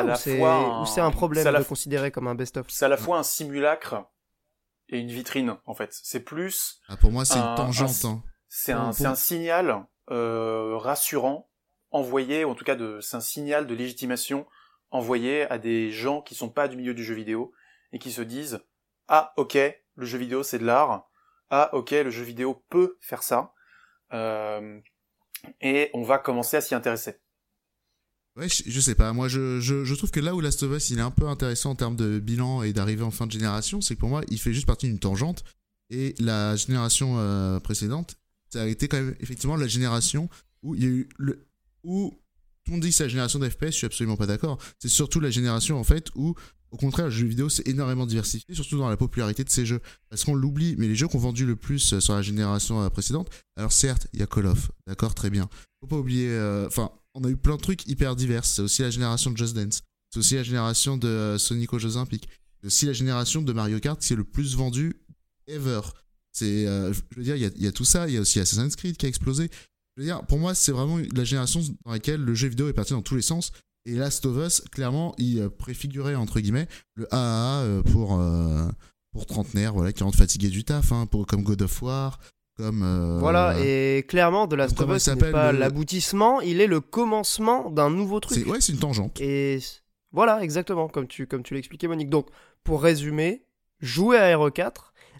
[1.00, 2.66] un un- problème de f- considérer comme un best-of.
[2.68, 4.04] C'est à la fois un simulacre
[4.88, 5.90] et une vitrine, en fait.
[6.02, 8.04] C'est plus, Ah, pour moi, c'est un- une tangente.
[8.04, 8.22] un- hein.
[8.48, 11.50] c'est un, pour- c'est un signal euh, rassurant
[11.90, 14.46] envoyé, ou en tout cas de, c'est un signal de légitimation
[14.90, 17.52] envoyé à des gens qui sont pas du milieu du jeu vidéo
[17.92, 18.60] et qui se disent
[19.08, 19.58] ah ok
[19.96, 21.06] le jeu vidéo c'est de l'art
[21.50, 23.52] ah ok le jeu vidéo peut faire ça
[24.12, 27.16] et on va commencer à s'y intéresser.
[28.38, 29.12] Ouais, je, sais pas.
[29.12, 31.26] Moi, je, je, je trouve que là où Last of Us il est un peu
[31.26, 34.22] intéressant en termes de bilan et d'arrivée en fin de génération, c'est que pour moi,
[34.30, 35.42] il fait juste partie d'une tangente.
[35.90, 38.16] Et la génération euh, précédente,
[38.50, 40.28] ça a été quand même effectivement la génération
[40.62, 41.48] où il y a eu le
[41.82, 42.12] où
[42.64, 44.58] tout le monde dit que c'est la génération d'FPS, je suis absolument pas d'accord.
[44.78, 46.34] C'est surtout la génération en fait où
[46.70, 49.80] au contraire le jeu vidéo s'est énormément diversifié, surtout dans la popularité de ces jeux.
[50.10, 52.82] Parce qu'on l'oublie, mais les jeux qui ont vendu le plus euh, sur la génération
[52.82, 55.48] euh, précédente, alors certes, il y a Call of, d'accord, très bien.
[55.80, 58.44] Faut pas oublier, euh, enfin, on a eu plein de trucs hyper divers.
[58.44, 61.96] C'est aussi la génération de Just Dance, c'est aussi la génération de Sonic aux Jeux
[61.96, 62.28] Olympiques,
[62.60, 65.00] c'est aussi la génération de Mario Kart qui est le plus vendu
[65.46, 65.80] ever.
[66.32, 68.76] C'est, je veux dire, il y y a tout ça, il y a aussi Assassin's
[68.76, 69.50] Creed qui a explosé.
[69.96, 72.72] Je veux dire, pour moi, c'est vraiment la génération dans laquelle le jeu vidéo est
[72.72, 73.50] parti dans tous les sens.
[73.88, 78.68] Et Last of Us, clairement, il euh, préfigurait, entre guillemets, le AAA euh, pour, euh,
[79.12, 82.18] pour trentenaires, voilà, qui rentrent fatigués du taf, hein, pour, comme God of War,
[82.56, 82.82] comme...
[82.82, 86.80] euh, Voilà, et clairement, de Last of Us n'est pas le- l'aboutissement, il est le
[86.80, 88.38] commencement d'un nouveau truc.
[88.38, 89.18] c'est, ouais, c'est une tangente.
[89.20, 89.58] Et
[90.12, 92.10] voilà, exactement, comme tu, comme tu l'expliquais, Monique.
[92.10, 92.26] Donc,
[92.64, 93.44] pour résumer,
[93.80, 94.72] jouer à RE4,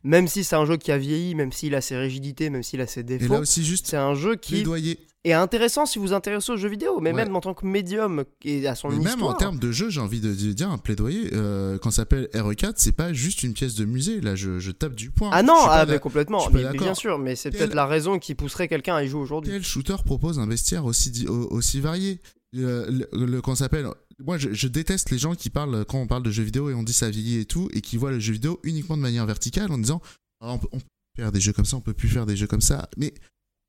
[0.04, 2.80] même si c'est un jeu qui a vieilli, même s'il a ses rigidités, même s'il
[2.82, 4.98] a ses défauts, c'est un jeu qui plaidoyer.
[5.30, 7.24] Est intéressant si vous vous intéressez aux jeux vidéo, mais Ouais.
[7.24, 9.30] même en tant que médium et à son Mais même histoire.
[9.30, 11.30] en termes de jeu, j'ai envie de, dire un plaidoyer.
[11.32, 14.20] Euh, quand ça s'appelle RE4, c'est pas juste une pièce de musée.
[14.20, 15.30] Là, je, je tape du poing.
[15.32, 18.34] Ah non, ah, mais complètement, mais- mais bien sûr, mais c'est peut-être la raison qui
[18.34, 19.52] pousserait quelqu'un à y jouer aujourd'hui.
[19.52, 22.20] Quel shooter propose un bestiaire aussi, varié
[22.52, 23.86] le, le, le- Qu'on s'appelle.
[24.24, 26.74] Moi, je, je déteste les gens qui parlent, quand on parle de jeux vidéo et
[26.74, 29.26] on dit ça vieillit et tout, et qui voient le jeu vidéo uniquement de manière
[29.26, 30.00] verticale en disant
[30.40, 30.84] Ah, on, peut, on peut
[31.16, 32.88] faire des jeux comme ça, on peut plus faire des jeux comme ça.
[32.96, 33.12] Mais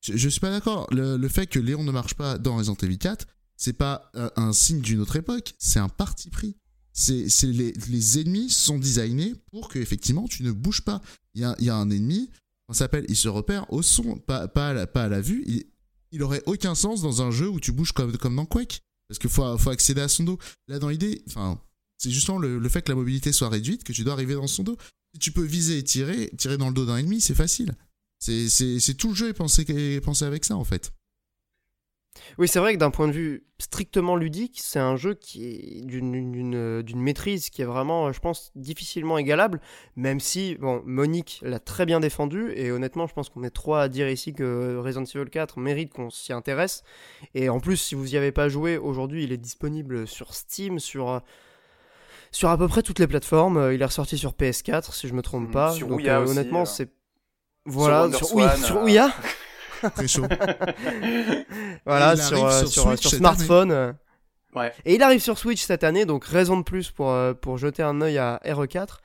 [0.01, 0.87] je, je suis pas d'accord.
[0.91, 4.53] Le, fait que Léon ne marche pas dans Resident Evil 4, c'est pas un, un
[4.53, 6.55] signe d'une autre époque, c'est un parti pris.
[6.93, 11.01] C'est les, ennemis sont designés pour que effectivement tu ne bouges pas.
[11.33, 12.29] Il y a, un ennemi,
[12.67, 15.43] on s'appelle, il se repère au son, pas, à, la, pas à la vue.
[15.47, 15.65] Il,
[16.11, 18.81] il aurait aucun sens dans un jeu où tu bouges comme, dans Quake.
[19.07, 20.37] Parce qu'il faut, accéder à son dos.
[20.67, 21.23] Là, dans l'idée,
[21.97, 24.47] c'est justement le, le fait que la mobilité soit réduite que tu dois arriver dans
[24.47, 24.77] son dos.
[25.13, 27.73] Si tu peux viser et tirer, tirer dans le dos d'un ennemi, c'est facile.
[28.19, 29.65] C'est tout le jeu est pensé,
[30.25, 30.91] avec ça, en fait.
[32.37, 35.81] Oui, c'est vrai que d'un point de vue strictement ludique, c'est un jeu qui est
[35.85, 39.61] d'une- d'une maîtrise qui est vraiment, je pense, difficilement égalable,
[39.95, 43.83] même si, bon, Monique l'a très bien défendu, et honnêtement, je pense qu'on est trois
[43.83, 46.83] à dire ici que Resident Evil 4 mérite qu'on s'y intéresse.
[47.35, 50.79] Et en plus, si vous y avez pas joué, aujourd'hui, il est disponible sur Steam,
[50.79, 51.09] sur...
[51.09, 51.19] euh,
[52.31, 55.13] Sur à peu près toutes les plateformes, Euh, il est ressorti sur PS4 si je
[55.13, 55.71] me trompe Mm, pas.
[55.73, 56.65] sur Donc euh, aussi, honnêtement, euh.
[56.65, 56.89] c'est
[57.69, 58.83] voilà sur, oui, Swan, sur euh.
[58.83, 59.11] Ouya.
[59.95, 60.25] Très chaud.
[61.85, 63.71] Voilà, sur, euh, sur sur, Switch sur smartphone.
[63.71, 63.93] euh.
[64.55, 64.73] Ouais.
[64.85, 67.83] Et il arrive sur Switch cette année, donc raison de plus pour, euh, pour jeter
[67.83, 68.97] un œil à RE4.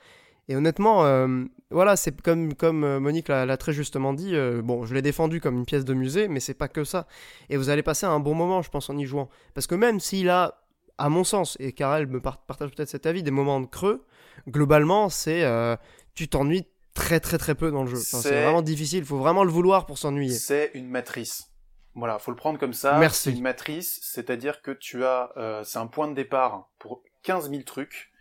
[0.47, 4.85] Et honnêtement, euh, voilà, c'est comme, comme euh, Monique l'a très justement dit, euh, bon,
[4.85, 7.07] je l'ai défendu comme une pièce de musée, mais c'est pas que ça.
[7.49, 9.29] Et vous allez passer un bon moment, je pense, en y jouant.
[9.53, 10.61] Parce que même s'il a,
[10.97, 14.05] à mon sens, et Karel me par- partage peut-être cet avis, des moments de creux,
[14.49, 15.75] globalement, c'est euh,
[16.15, 17.97] tu t'ennuies très très très peu dans le jeu.
[17.97, 20.33] Enfin, c'est vraiment difficile, il faut vraiment le vouloir pour s'ennuyer.
[20.33, 21.51] C'est une matrice.
[21.93, 22.97] Voilà, faut le prendre comme ça.
[22.97, 23.23] Merci.
[23.23, 27.49] C'est une matrice, c'est-à-dire que tu as, euh, c'est un point de départ pour 15
[27.51, 28.11] 000 trucs.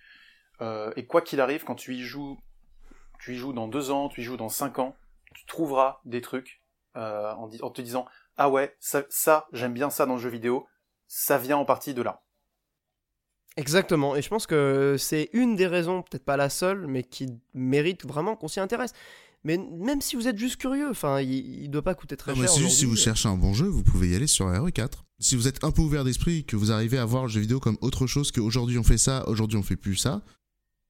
[0.61, 2.39] Euh, et quoi qu'il arrive, quand tu y joues,
[3.19, 4.95] tu y joues dans deux ans, tu y joues dans cinq ans,
[5.35, 6.63] tu trouveras des trucs
[6.97, 8.07] euh, en, te disant
[8.37, 10.67] ah ouais, ça, ça j'aime bien ça dans le jeu vidéo.
[11.07, 12.23] Ça vient en partie de là.
[13.57, 17.29] Exactement, et je pense que c'est une des raisons, peut-être pas la seule, mais qui
[17.55, 18.93] mérite vraiment qu'on s'y intéresse.
[19.45, 22.39] Mais même si vous êtes juste curieux, enfin, il, il doit pas coûter très Non,
[22.41, 22.55] mais cher.
[22.57, 23.05] c'est juste si vous aujourd'hui.
[23.05, 24.89] cherchez un bon jeu, vous pouvez y aller sur RE4.
[25.21, 27.61] Si vous êtes un peu ouvert d'esprit, que vous arrivez à voir le jeu vidéo
[27.61, 30.23] comme autre chose qu'aujourd'hui on fait ça, aujourd'hui on fait plus ça,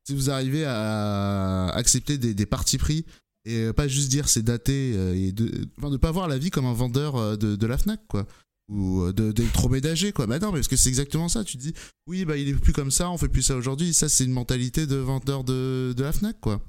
[0.07, 3.05] si vous arrivez à accepter des, des partis pris
[3.45, 6.51] et pas juste dire c'est daté euh, et de, enfin, de pas voir la vie
[6.51, 8.27] comme un vendeur euh, de, de la Fnac, quoi.
[8.71, 10.27] Ou euh, d'électroménager, quoi.
[10.27, 11.45] Bah non, mais parce que c'est exactement ça.
[11.45, 11.75] Tu dis,
[12.07, 13.93] oui, bah il est plus comme ça, on fait plus ça aujourd'hui.
[13.93, 16.62] Ça, c'est une mentalité de vendeur de, de la Fnac, quoi.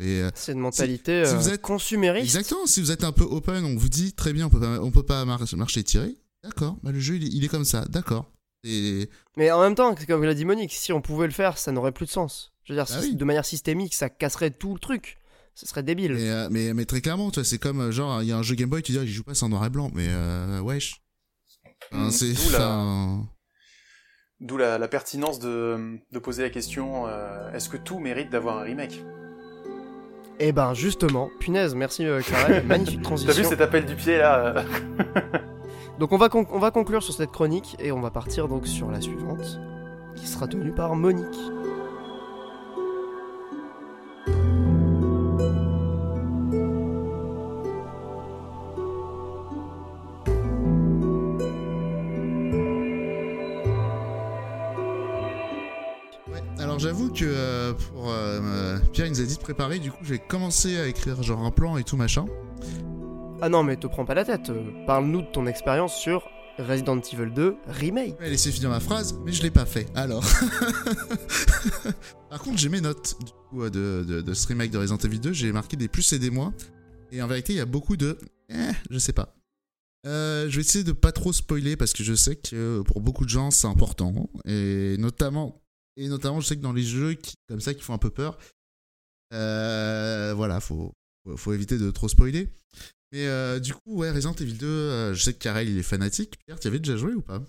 [0.00, 2.24] Euh, C'est une mentalité si euh, vous êtes- consumériste.
[2.24, 4.80] Exactement, si vous êtes un peu open, on vous dit très bien, on peut pas,
[4.80, 6.16] on peut pas mar- marcher tiré.
[6.42, 8.30] D'accord, bah, le jeu il est, il est comme ça, d'accord.
[8.64, 11.70] Et Mais en même temps, comme l'a dit Monique, si on pouvait le faire, ça
[11.70, 12.52] n'aurait plus de sens.
[12.64, 13.14] Je veux dire, Bah si- oui.
[13.14, 15.18] de manière systémique, ça casserait tout le truc.
[15.54, 16.14] Ce serait débile.
[16.14, 18.42] Mais, euh, mais, mais très clairement, tu vois, c'est comme genre, il y a un
[18.42, 19.90] jeu Game Boy, tu dis, ah, il joue pas, en noir et blanc.
[19.94, 20.98] Mais euh, wesh.
[21.92, 22.10] Enfin, Mhm.
[22.10, 22.32] c'est.
[22.32, 23.26] D'où la- enfin,
[24.40, 28.58] D'où la, la pertinence de, de poser la question euh, est-ce que tout mérite d'avoir
[28.58, 29.04] un remake?
[30.38, 33.48] Eh ben justement, punaise, merci euh, Karel, magnifique T'as vu transition.
[33.50, 34.62] cet appel du pied là euh
[35.98, 38.90] Donc on va, on va conclure sur cette chronique et on va partir donc sur
[38.90, 39.60] la suivante,
[40.16, 41.26] qui sera tenue par Monique.
[57.12, 60.18] Que euh, pour euh, euh, Pierre, il nous a dit de préparer, du coup j'ai
[60.18, 62.26] commencé à écrire genre un plan et tout machin.
[63.40, 64.50] Ah non mais te prends pas la tête,
[64.86, 68.14] parle-nous de ton expérience sur Resident Evil 2 Remake.
[68.18, 69.86] Je vais laisser finir ma phrase, mais je l'ai pas fait.
[69.94, 70.24] Alors.
[72.30, 75.20] Par contre, j'ai mes notes du coup, de, de, de ce remake de Resident Evil
[75.20, 75.32] 2.
[75.32, 76.52] J'ai marqué des plus et des moins.
[77.12, 78.18] Et en vérité, il y a beaucoup de.
[78.50, 78.54] Eh,
[78.90, 79.34] je sais pas.
[80.06, 83.24] Euh, je vais essayer de pas trop spoiler parce que je sais que pour beaucoup
[83.24, 84.30] de gens c'est important.
[84.46, 85.60] Et notamment,
[86.00, 88.08] et notamment, je sais que dans les jeux qui, comme ça qui font un peu
[88.10, 88.38] peur,
[89.34, 90.92] euh, voilà, faut,
[91.36, 92.48] faut, éviter de trop spoiler.
[93.12, 95.82] Mais euh, du coup, ouais, Resident Evil 2, euh, je sais que Karel il est
[95.82, 96.38] fanatique.
[96.46, 97.42] Pierre, tu avais déjà joué ou pas?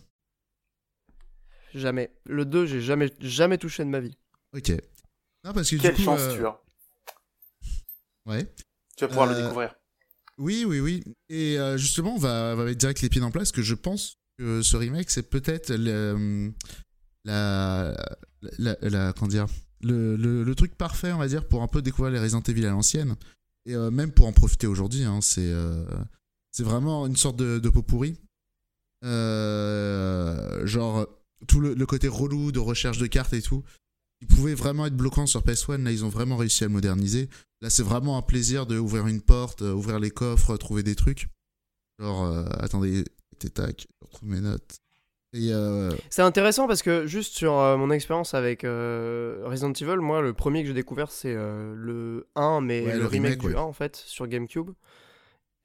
[1.73, 2.11] Jamais.
[2.25, 4.17] Le 2, j'ai jamais, jamais touché de ma vie.
[4.53, 4.69] Ok.
[5.45, 6.03] Non, parce que Quelle du coup.
[6.03, 6.61] chance euh, tu as
[8.25, 8.53] Ouais.
[8.97, 9.75] Tu vas pouvoir Euh, le découvrir.
[10.37, 11.03] Oui, oui, oui.
[11.29, 13.75] Et euh, justement, on va, on va mettre direct les pieds en place, que je
[13.75, 16.51] pense que ce remake, c'est peut-être le-
[17.25, 17.95] la,
[18.57, 19.47] la, la- comment dire,
[19.83, 22.69] le, le, truc parfait, on va dire, pour un peu découvrir les Resident Evil à
[22.69, 23.15] l'ancienne.
[23.65, 25.85] Et euh, même pour en profiter aujourd'hui, hein, c'est euh,
[26.59, 28.17] vraiment une sorte de, pot pourri.
[29.03, 31.07] Euh, genre,
[31.47, 33.63] tout le, côté relou de recherche de cartes et tout,
[34.19, 37.29] qui pouvait vraiment être bloquant sur PS1, là, ils ont vraiment réussi à le moderniser.
[37.61, 41.27] Là, c'est vraiment un plaisir de ouvrir une porte, ouvrir les coffres, trouver des trucs.
[41.99, 42.25] Genre,
[42.59, 43.03] attendez,
[43.53, 44.79] tac, je retrouve mes notes.
[45.35, 50.21] Euh, C'est intéressant parce que juste sur euh, mon expérience avec euh, Resident Evil, moi
[50.21, 53.47] le premier que j'ai découvert c'est le 1 mais Ouais, le, le remake, remake, du
[53.47, 53.55] ouais.
[53.55, 54.71] 1 en fait sur GameCube.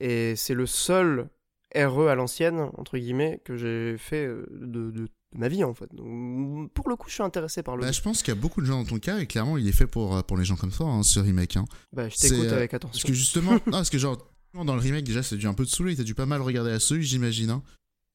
[0.01, 1.29] Et c'est le seul
[1.75, 5.09] RE à l'ancienne entre guillemets que j'ai fait de, de- de
[5.39, 5.93] ma vie en fait.
[5.95, 8.41] Donc, pour le coup je suis intéressé par le bah, je pense qu'il y a
[8.41, 10.55] beaucoup de gens dans ton cas, et clairement, il est fait pour, pour les gens
[10.57, 11.57] comme toi, hein, ce remake.
[11.57, 11.65] Hein.
[11.93, 13.09] Bah, je t'écoute avec Parce attention.
[13.09, 14.17] que justement, non, parce que genre,
[14.55, 16.71] dans le remake, déjà, c'est dû un peu te saouler, t'as dû pas mal regarder
[16.71, 17.51] la souris, j'imagine.
[17.51, 17.63] Hein.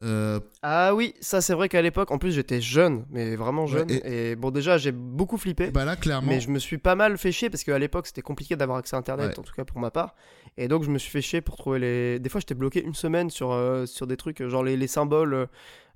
[0.04, 3.72] Euh, Ah oui, ça c'est vrai qu'à l'époque, en plus j'étais jeune, mais vraiment Ouais,
[3.72, 3.92] jeune.
[3.92, 4.36] et- et...
[4.36, 5.70] bon déjà j'ai beaucoup flippé.
[5.70, 8.22] bah là, clairement, Mais je me suis pas mal fait chier parce qu'à l'époque c'était
[8.24, 9.40] compliqué d'avoir accès à internet, Ouais.
[9.40, 10.16] en tout cas pour ma part.
[10.58, 12.20] Et donc je me suis fait chier pour trouver les.
[12.20, 15.48] Des fois j'étais bloqué une semaine sur, euh, sur des trucs, genre les, les symboles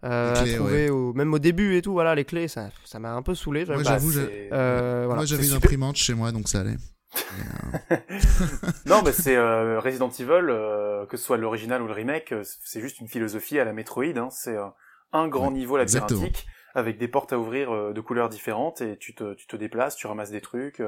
[0.04, 3.00] euh, Les clés, à trouver, même au début et tout, voilà, les clés, ça ça
[3.00, 3.66] m'a un peu saoulé.
[3.66, 4.12] Moi, j'avoue.
[4.12, 6.76] j'avais une imprimante chez moi, donc ça allait.
[8.86, 12.44] Non, mais c'est euh, Resident Evil, euh, que ce soit l'original ou le remake, euh,
[12.64, 14.18] c'est juste une philosophie à la Metroid.
[14.18, 14.66] Hein, c'est euh,
[15.12, 16.20] un grand Ouais, niveau exactement.
[16.22, 19.96] labyrinthique avec des portes à ouvrir de couleurs différentes et tu te, tu te déplaces,
[19.96, 20.82] tu ramasses des trucs.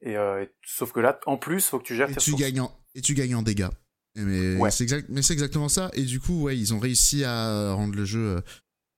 [0.00, 2.60] et, et- sauf que là, en plus, faut que tu gères et tes tu gagnes
[2.60, 3.68] en, et tu gagnes en dégâts.
[4.14, 4.70] Mais Ouais.
[4.70, 5.90] c'est exact, mais c'est exactement ça.
[5.94, 8.42] Et du coup, ouais, ils ont réussi à rendre le jeu.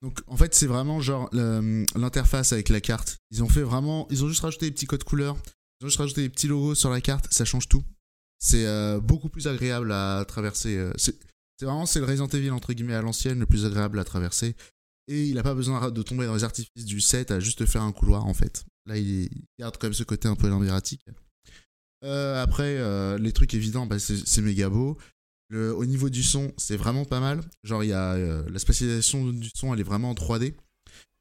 [0.03, 3.17] Donc, en fait, c'est vraiment genre l'interface avec la carte.
[3.31, 5.37] Ils ont fait vraiment, ils ont juste rajouté des petits codes couleurs.
[5.81, 7.33] Ils ont juste rajouté des petits logos sur la carte.
[7.33, 7.85] Ça change tout.
[8.39, 10.77] C'est euh, beaucoup plus agréable à traverser.
[10.77, 11.17] euh, c'est
[11.67, 14.57] vraiment c'est le Resident Evil entre guillemets à l'ancienne le plus agréable à traverser.
[15.07, 17.83] Et il a pas besoin de tomber dans les artifices du set à juste faire
[17.83, 18.65] un couloir en fait.
[18.87, 21.05] Là, il, garde quand même ce côté un peu labyrinthique.
[22.05, 24.99] Euh, après, euh, les trucs évidents, bah, c'est méga beau.
[25.53, 27.41] Au niveau du son, c'est vraiment pas mal.
[27.63, 30.55] Genre, il y a la spécialisation du son, elle est vraiment en 3D.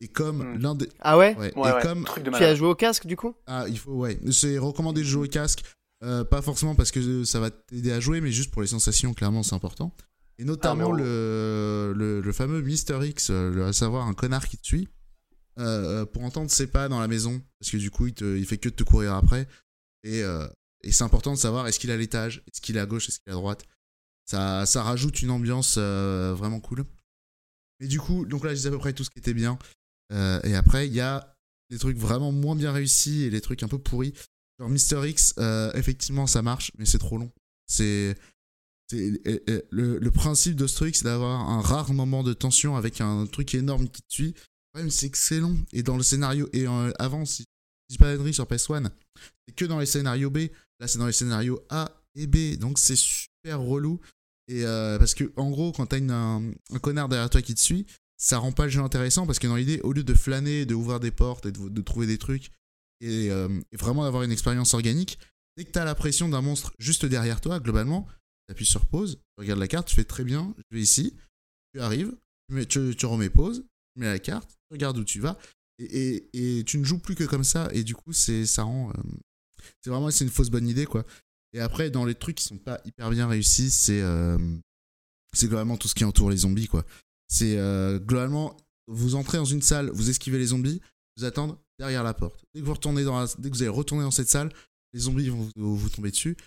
[0.03, 0.57] Et comme Mm.
[0.61, 0.89] l'un des.
[0.99, 2.03] Ah ouais, Ouais, Ouais, et ouais, comme.
[2.03, 3.33] truc de Tu as joué au casque du coup?
[3.47, 4.19] Ah, il faut, ouais.
[4.31, 5.63] C'est recommandé de jouer au casque.
[6.03, 9.13] euh, pas forcément parce que ça va t'aider à jouer, mais juste pour les sensations,
[9.13, 9.95] clairement, c'est important.
[10.37, 14.49] Et notamment Ah, le, le, le fameux Mister X, euh, le- à savoir un connard
[14.49, 14.89] qui te suit,
[15.59, 18.45] euh, pour entendre ses pas dans la maison, parce que du coup, il, te, il
[18.45, 19.47] fait que de te courir après.
[20.03, 20.45] Et, euh,
[20.83, 23.07] et c'est important de savoir est-ce qu'il est à l'étage, est-ce qu'il est à gauche,
[23.07, 23.63] est-ce qu'il est à droite?
[24.25, 26.83] Ça, ça rajoute une ambiance euh, vraiment cool.
[27.79, 29.57] Et du coup, donc là, je disais à peu près tout ce qui était bien.
[30.13, 31.35] Euh, et après, il y a
[31.69, 34.13] des trucs vraiment moins bien réussis et les trucs un peu pourris.
[34.59, 37.31] Genre Mister X, euh, effectivement, ça marche, mais c'est trop long.
[37.67, 38.15] C'est.
[38.91, 43.25] Le, le principe de ce truc, c'est d'avoir un rare moment de tension avec un
[43.25, 44.33] truc énorme qui te suit.
[44.35, 45.57] Le problème, c'est que c'est long.
[45.71, 46.47] Et dans le scénario.
[46.53, 48.91] Et euh, avant, si je dis pas d'annerie sur PS1,
[49.47, 50.49] c'est que dans les scénarios B.
[50.79, 52.55] Là, c'est dans les scénarios A et B.
[52.59, 53.99] Donc, c'est super relou.
[54.47, 57.87] Et parce que, en gros, quand t'as un, un connard derrière toi qui te suit,
[58.23, 60.73] ça rend pas le jeu intéressant parce que dans l'idée, au lieu de flâner, de
[60.73, 62.51] ouvrir des portes et de, trouver des trucs
[63.01, 65.19] et, euh, et vraiment d'avoir une expérience organique,
[65.57, 68.07] dès que t'as la pression d'un monstre juste derrière toi, globalement,
[68.47, 71.17] t'appuies sur pause, tu regardes la carte, tu fais très bien, je vais ici,
[71.73, 72.15] tu arrives,
[72.49, 75.37] tu, tu, tu remets pause, tu mets la carte, tu regardes où tu vas,
[75.79, 78.91] et tu ne joues plus que comme ça, et du coup, c'est ça rend.
[78.91, 79.01] euh,
[79.81, 81.03] c'est vraiment c'est une fausse bonne idée, quoi.
[81.51, 84.37] Et après, dans les trucs qui sont pas hyper bien réussis, c'est euh,
[85.33, 86.85] c'est globalement tout ce qui entoure les zombies, quoi.
[87.33, 88.55] C'est euh, globalement,
[88.85, 90.81] vous entrez dans une salle, vous esquivez les zombies,
[91.17, 92.45] vous attendez derrière la porte.
[92.53, 94.53] Dès que vous retournez dans dès que vous allez retourner dans cette salle,
[94.93, 96.37] les zombies vont vous, tomber dessus.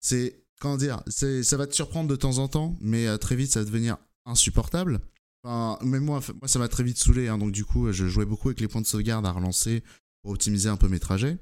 [0.00, 3.52] C'est comment dire, ça va te surprendre de temps en temps, mais euh, très vite
[3.52, 5.02] ça va devenir insupportable.
[5.44, 8.24] Enfin, même moi, moi ça m'a très vite saoulé, hein, donc du coup je jouais
[8.24, 9.82] beaucoup avec les points de sauvegarde à relancer
[10.22, 11.36] pour optimiser un peu mes trajets.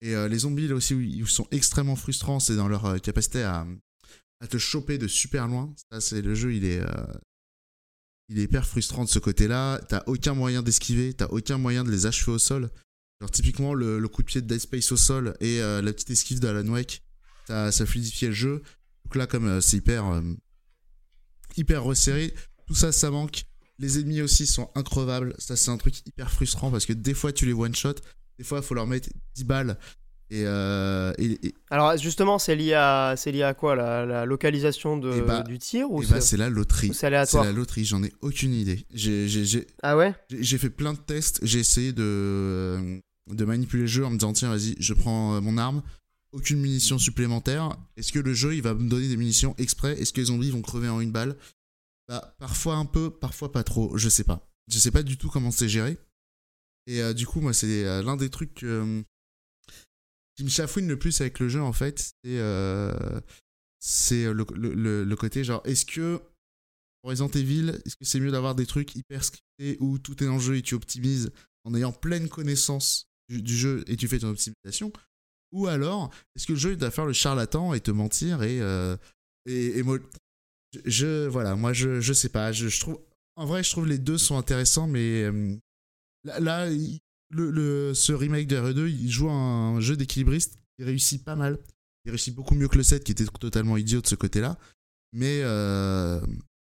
[0.00, 3.66] Et euh, les zombies là aussi ils sont extrêmement frustrants, c'est dans leur capacité à,
[4.48, 5.74] te choper de super loin.
[5.92, 6.82] Ça c'est le jeu, il est
[8.30, 9.80] il est hyper frustrant de ce côté-là.
[9.88, 12.70] T'as aucun moyen d'esquiver, t'as aucun moyen de les achever au sol.
[13.32, 16.40] Typiquement le, coup de pied de Dead Space au sol et euh, la petite esquive
[16.40, 17.02] d'Alan Wake,
[17.46, 18.62] ça, ça fluidifiait le jeu.
[19.04, 20.22] Donc là comme euh, c'est hyper euh,
[21.56, 22.32] hyper resserré,
[22.66, 23.44] tout ça ça manque.
[23.78, 25.34] Les ennemis aussi sont increvables.
[25.38, 27.96] Ça c'est un truc hyper frustrant parce que des fois tu les one shot,
[28.38, 29.78] des fois il faut leur mettre 10 balles.
[30.32, 34.24] Et, euh, et, et- Alors justement, c'est lié à c'est lié à quoi la, la
[34.24, 36.88] localisation de, Eh bah- du tir ou c'est bah c'est la loterie.
[36.88, 38.86] c'est C'est aléatoire la loterie, j'en ai aucune idée.
[38.94, 40.14] J'ai- j'ai- j'ai- Ah ouais?
[40.30, 43.00] J'ai fait plein de tests, j'ai essayé de, euh,
[43.32, 45.82] de manipuler le jeu en me disant tiens vas-y je prends euh, mon arme,
[46.32, 50.12] aucune munition supplémentaire, est-ce que le jeu il va me donner des munitions exprès, est-ce
[50.12, 51.36] que les zombies vont crever en une balle?
[52.08, 54.48] Bah parfois un peu, parfois pas trop, je sais pas.
[54.72, 55.98] Je sais pas du tout comment c'est géré.
[56.86, 59.02] Et euh, du coup moi c'est l'un des trucs euh,
[60.36, 63.20] qui me chafouine le plus avec le jeu en fait, c'est euh,
[63.78, 66.20] c'est le, le- le- côté genre est-ce que
[67.02, 70.38] Resident Evil, est-ce que c'est mieux d'avoir des trucs hyper scriptés où tout est en
[70.38, 71.30] jeu et tu optimises
[71.64, 74.92] en ayant pleine connaissance du, jeu et tu fais ton optimisation?
[75.52, 78.60] Ou alors, est-ce que le jeu doit faire le charlatan et te mentir et.
[78.60, 78.96] euh,
[79.46, 79.98] et, et mo-
[80.84, 82.52] je, Voilà, moi je, je sais pas.
[82.52, 83.00] Je, je trouve,
[83.36, 85.56] en vrai, je trouve les deux sont intéressants, mais euh,
[86.24, 86.68] là,
[87.30, 91.58] le, le- ce remake de RE2, il joue un jeu d'équilibriste qui réussit pas mal.
[92.04, 94.58] Il réussit beaucoup mieux que le 7 qui était totalement idiot de ce côté-là.
[95.12, 96.20] Mais, euh,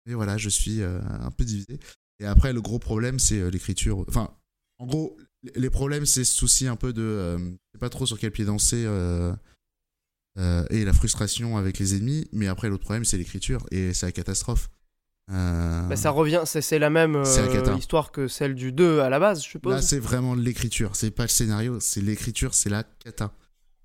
[0.08, 1.80] voilà, je suis euh, un peu divisé.
[2.20, 4.06] Et après, le gros problème, c'est euh, l'écriture.
[4.08, 4.30] Enfin,
[4.80, 5.18] en gros,
[5.56, 7.58] les- problèmes, c'est ce souci un peu de.
[7.80, 8.86] pas trop sur quel pied danser.
[10.70, 12.28] et la frustration avec les ennemis.
[12.32, 13.66] Mais après, l'autre problème, c'est l'écriture.
[13.72, 14.70] Et c'est la catastrophe.
[15.32, 19.20] Euh, Bah, ça revient, c'est la même euh, histoire que celle du 2 à la
[19.20, 19.74] base, je suppose.
[19.76, 20.96] Là, c'est vraiment l'écriture.
[20.96, 23.32] C'est pas le scénario, c'est l'écriture, c'est la cata.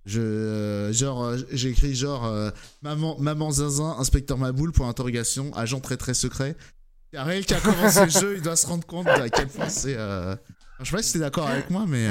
[0.05, 2.32] Je, euh, genre, j'ai écrit genre
[2.82, 6.57] maman, maman zinzin, inspecteur Maboul pour interrogation, agent très très secret.
[7.12, 9.95] Karel qui a commencé le jeu, il doit se rendre compte à quel point c'est.
[9.95, 12.09] Je sais pas si t'es d'accord avec moi, mais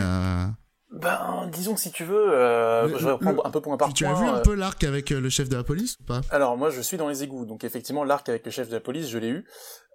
[0.92, 3.78] Ben, disons que si tu veux, euh, Le- je vais reprendre le- un peu point
[3.78, 4.14] par tu, tu point.
[4.14, 6.22] as vu un euh, peu l'arc avec euh, le chef de la police ou pas?
[6.32, 8.80] Alors moi, je suis dans les égouts, donc effectivement, l'arc avec le chef de la
[8.80, 9.46] police, je l'ai eu.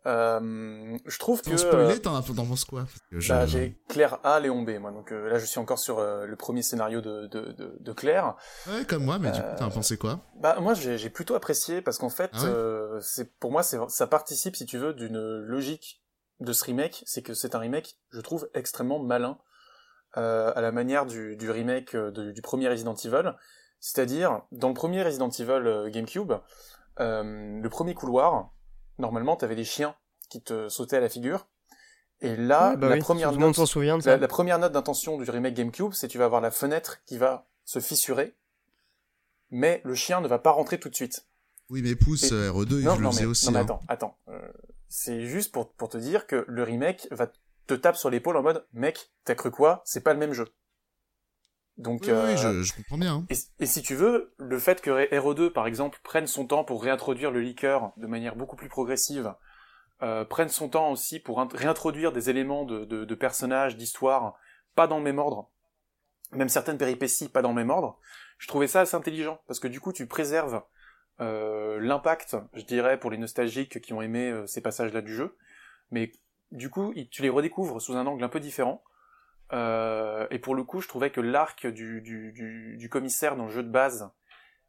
[0.07, 2.87] Euh, je trouve que spoiler, t'en as- t'en penses quoi?
[3.29, 4.91] Bah, j'ai Claire A, Léon B, moi.
[4.91, 7.93] Donc euh, là, je suis encore sur euh, le premier scénario de, de, de, de
[7.93, 8.35] Claire.
[8.69, 10.21] Ouais, comme moi, mais du coup, t'en Euh, pensé quoi?
[10.41, 12.49] Bah moi, j'ai plutôt apprécié parce qu'en fait, Ah ouais?
[12.51, 16.03] euh, c'est pour moi, c'est ça participe, si tu veux, d'une logique
[16.41, 19.45] de ce remake, c'est que c'est un remake, je trouve, extrêmement malin euh,
[20.15, 23.33] à la manière du, du remake euh, de- du premier Resident Evil.
[23.81, 26.33] C'est-à-dire, dans le premier Resident Evil euh, GameCube,
[27.01, 28.51] euh, le premier couloir,
[28.99, 29.95] normalement, t'avais des chiens
[30.31, 31.49] qui te sautaient à la figure.
[32.21, 34.11] Et là, Ouais, bah la oui, première tout le monde note s'en souvient de ça.
[34.11, 37.19] la, la première note d'intention du remake GameCube, c'est tu vas avoir la fenêtre qui
[37.19, 38.37] va se fissurer,
[39.51, 41.27] mais le chien ne va pas rentrer tout de suite.
[41.69, 43.47] Oui, mais pousse Et- euh, RE2, il non, le non, faisait mais, aussi.
[43.47, 43.63] non, mais hein.
[43.63, 44.19] attends, attends.
[44.29, 44.49] Euh,
[44.89, 47.27] c'est juste pour, pour te dire que le remake va
[47.67, 49.83] te taper sur l'épaule en mode, mec, t'as cru quoi?
[49.85, 50.47] C'est pas le même jeu.
[51.79, 53.15] Donc, Oui, oui, euh, je, je comprends bien.
[53.15, 53.27] hein.
[53.31, 56.83] et, et si tu veux, le fait que RE2, par exemple, prenne son temps pour
[56.83, 59.35] réintroduire le liqueur de manière beaucoup plus progressive,
[60.03, 64.35] euh, prenne son temps aussi pour int- réintroduire des éléments de, de, de personnages, d'histoire,
[64.75, 65.51] pas dans le même ordre,
[66.33, 67.99] même certaines péripéties pas dans le même ordre,
[68.39, 70.63] je trouvais ça assez intelligent, parce que du coup tu préserves
[71.21, 75.37] euh, l'impact, je dirais, pour les nostalgiques qui ont aimé euh, ces passages-là du jeu,
[75.91, 76.13] mais
[76.53, 78.83] du coup tu les redécouvres sous un angle un peu différent,
[79.53, 83.45] euh, et pour le coup, je trouvais que l'arc du, du, du, du commissaire dans
[83.45, 84.11] le jeu de base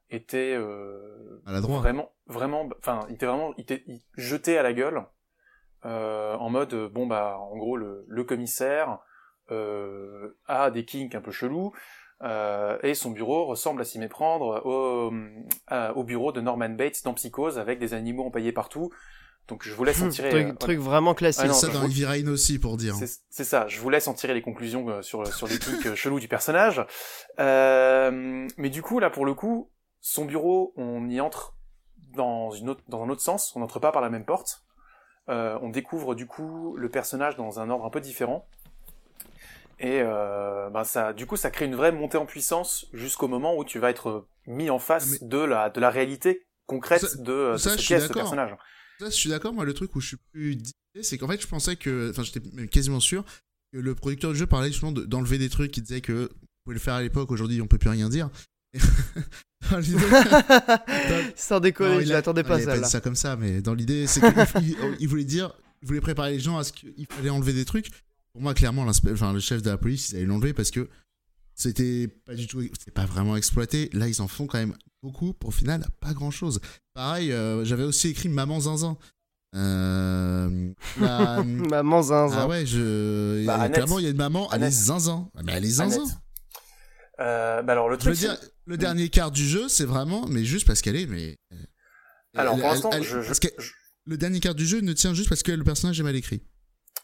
[0.10, 1.42] était euh,
[1.80, 5.06] vraiment, vraiment, enfin, il était vraiment, il était il- jeté à la gueule
[5.86, 9.00] euh, en mode, bon bah, en gros, le, le commissaire
[9.50, 11.72] a des kinks un peu chelous.
[12.84, 17.80] et son bureau ressemble à s'y méprendre au bureau de Norman Bates dans Psychose avec
[17.80, 18.92] des animaux empaillés partout.
[19.50, 20.30] Donc je vous laisse en Hmm, tirer.
[20.30, 21.44] truc, euh, truc vraiment classique.
[21.46, 22.96] Ah non, ça dans vous- Heavy Rain aussi pour dire.
[23.30, 25.96] C'est ça, je vous laisse en tirer les conclusions euh, sur, sur les trucs euh,
[25.96, 26.86] chelous du personnage.
[27.40, 29.70] Euh, mais du coup, là, pour le coup,
[30.02, 31.56] son bureau, on y entre
[32.14, 34.64] dans, une autre, dans un autre sens, on n'entre pas par la même porte.
[35.30, 38.48] Euh, on découvre du coup le personnage dans un ordre un peu différent.
[39.80, 43.58] Et euh, ben ça, du coup, ça crée une vraie montée en puissance jusqu'au moment
[43.58, 47.18] où tu vas être mis en face Mais- de, la, de la réalité concrète Ça-
[47.18, 48.22] de, de ça, ce je suis qu'est ce d'accord.
[48.24, 48.56] personnage.
[49.04, 49.54] Ça, je suis d'accord.
[49.54, 50.58] Moi, le truc où je suis plus
[51.02, 53.26] c'est qu'en fait, je pensais que, enfin, j'étais quasiment sûr
[53.74, 55.76] que le producteur du jeu parlait justement de- d'enlever des trucs.
[55.78, 57.32] Il disait que on pouvait le faire à l'époque.
[57.32, 58.30] Aujourd'hui, on peut plus rien dire.
[59.72, 59.82] Dans
[61.36, 63.62] Sans Non, déconner, il je l'attendais pas il a pas dit ça comme ça, mais
[63.62, 66.74] dans l'idée, c'est qu'il il, il voulait dire, il voulait préparer les gens à ce
[66.74, 67.90] qu'il fallait enlever des trucs.
[68.34, 70.90] Pour moi, clairement, enfin, le chef de la police, ils allaient l'enlever parce que
[71.56, 73.90] c'était pas du tout, c'était pas vraiment exploité.
[73.94, 75.34] Là, ils en font quand même beaucoup.
[75.34, 76.60] Pour au final, pas grand chose.
[76.94, 78.98] Pareil, euh, j'avais aussi écrit Maman Zinzin.
[79.56, 82.38] Euh, la- Maman zinzin.
[82.40, 85.30] ah ouais, je, Bah, clairement, il y a une maman, elle est zinzin.
[85.44, 86.04] Mais elle est zinzin.
[87.20, 88.36] Euh, bah alors le Je veux truc, dire,
[88.66, 91.38] le dernier quart du jeu, c'est vraiment, mais juste parce qu'elle est, mais.
[92.36, 93.72] alors elle- pour l'instant, je, je-
[94.06, 96.42] le dernier quart du jeu ne tient juste parce que le personnage est mal écrit.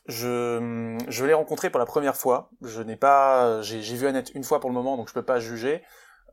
[0.08, 2.50] Je, je l'ai rencontré pour la première fois.
[2.64, 5.24] Je n'ai pas, j'ai, j'ai vu Annette une fois pour le moment, donc je peux
[5.26, 5.84] pas juger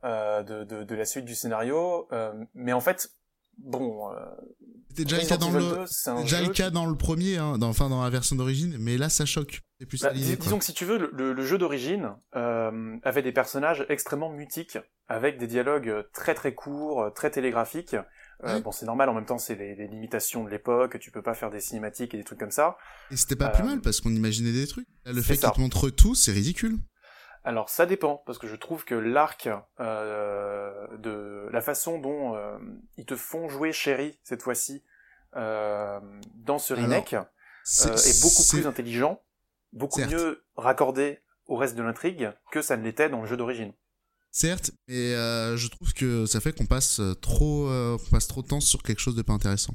[0.05, 2.09] euh, de, de, de la suite du scénario.
[2.13, 3.11] Euh, mais en fait,
[3.59, 4.17] bon, euh,
[4.91, 7.37] C'était déjà le cas dans le, 2, c'est un déjà le cas dans le premier,
[7.37, 9.61] hein, dans, enfin dans la version d'origine, mais là ça choque.
[9.89, 13.21] Plus Bah, dis- disons que si tu veux, le, le- le jeu d'origine euh, avait
[13.23, 14.79] des personnages extrêmement mutiques,
[15.09, 17.95] avec des dialogues euh, très très courts, euh, très télégraphiques.
[18.45, 18.61] Euh.
[18.61, 21.35] Bon, c'est normal, en même temps, c'est les, les limitations de l'époque, tu peux pas
[21.35, 22.77] faire des cinématiques et des trucs comme ça.
[23.11, 24.87] Et c'était pas plus euh, mal parce qu'on imaginait des trucs.
[25.05, 26.79] Là, le fait qu'ils te montrent tout, c'est ridicule.
[27.45, 32.59] Alors ça dépend, parce que je trouve que l'arc euh, de la façon dont euh,
[32.97, 34.83] ils te font jouer Sherry cette fois-ci
[35.37, 36.01] euh,
[36.35, 39.23] dans ce Alors, remake euh, est beaucoup plus intelligent,
[39.73, 43.73] beaucoup mieux raccordé au reste de l'intrigue que ça ne l'était dans le jeu d'origine.
[44.37, 48.43] Certes, mais euh, je trouve que ça fait qu'on passe euh, trop, euh, passe trop
[48.43, 49.73] de temps sur quelque chose de pas intéressant.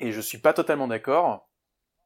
[0.00, 1.50] Et je suis pas totalement d'accord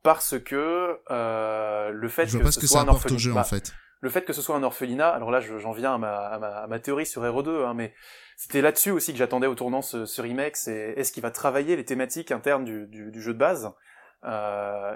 [0.03, 3.43] parce que euh, le fait Je que ce que soit ça un orphelinat, jeu bah,
[3.43, 3.73] en fait.
[4.01, 6.39] le fait que ce soit un orphelinat, alors là je- j'en viens à ma, à,
[6.41, 7.95] ma, à ma théorie sur RE2, hein, mais
[8.37, 11.77] c'était là-dessus aussi que j'attendais au tournant ce, ce remake, c'est est-ce qu'il va travailler
[11.77, 13.71] les thématiques internes du, du, du jeu de base?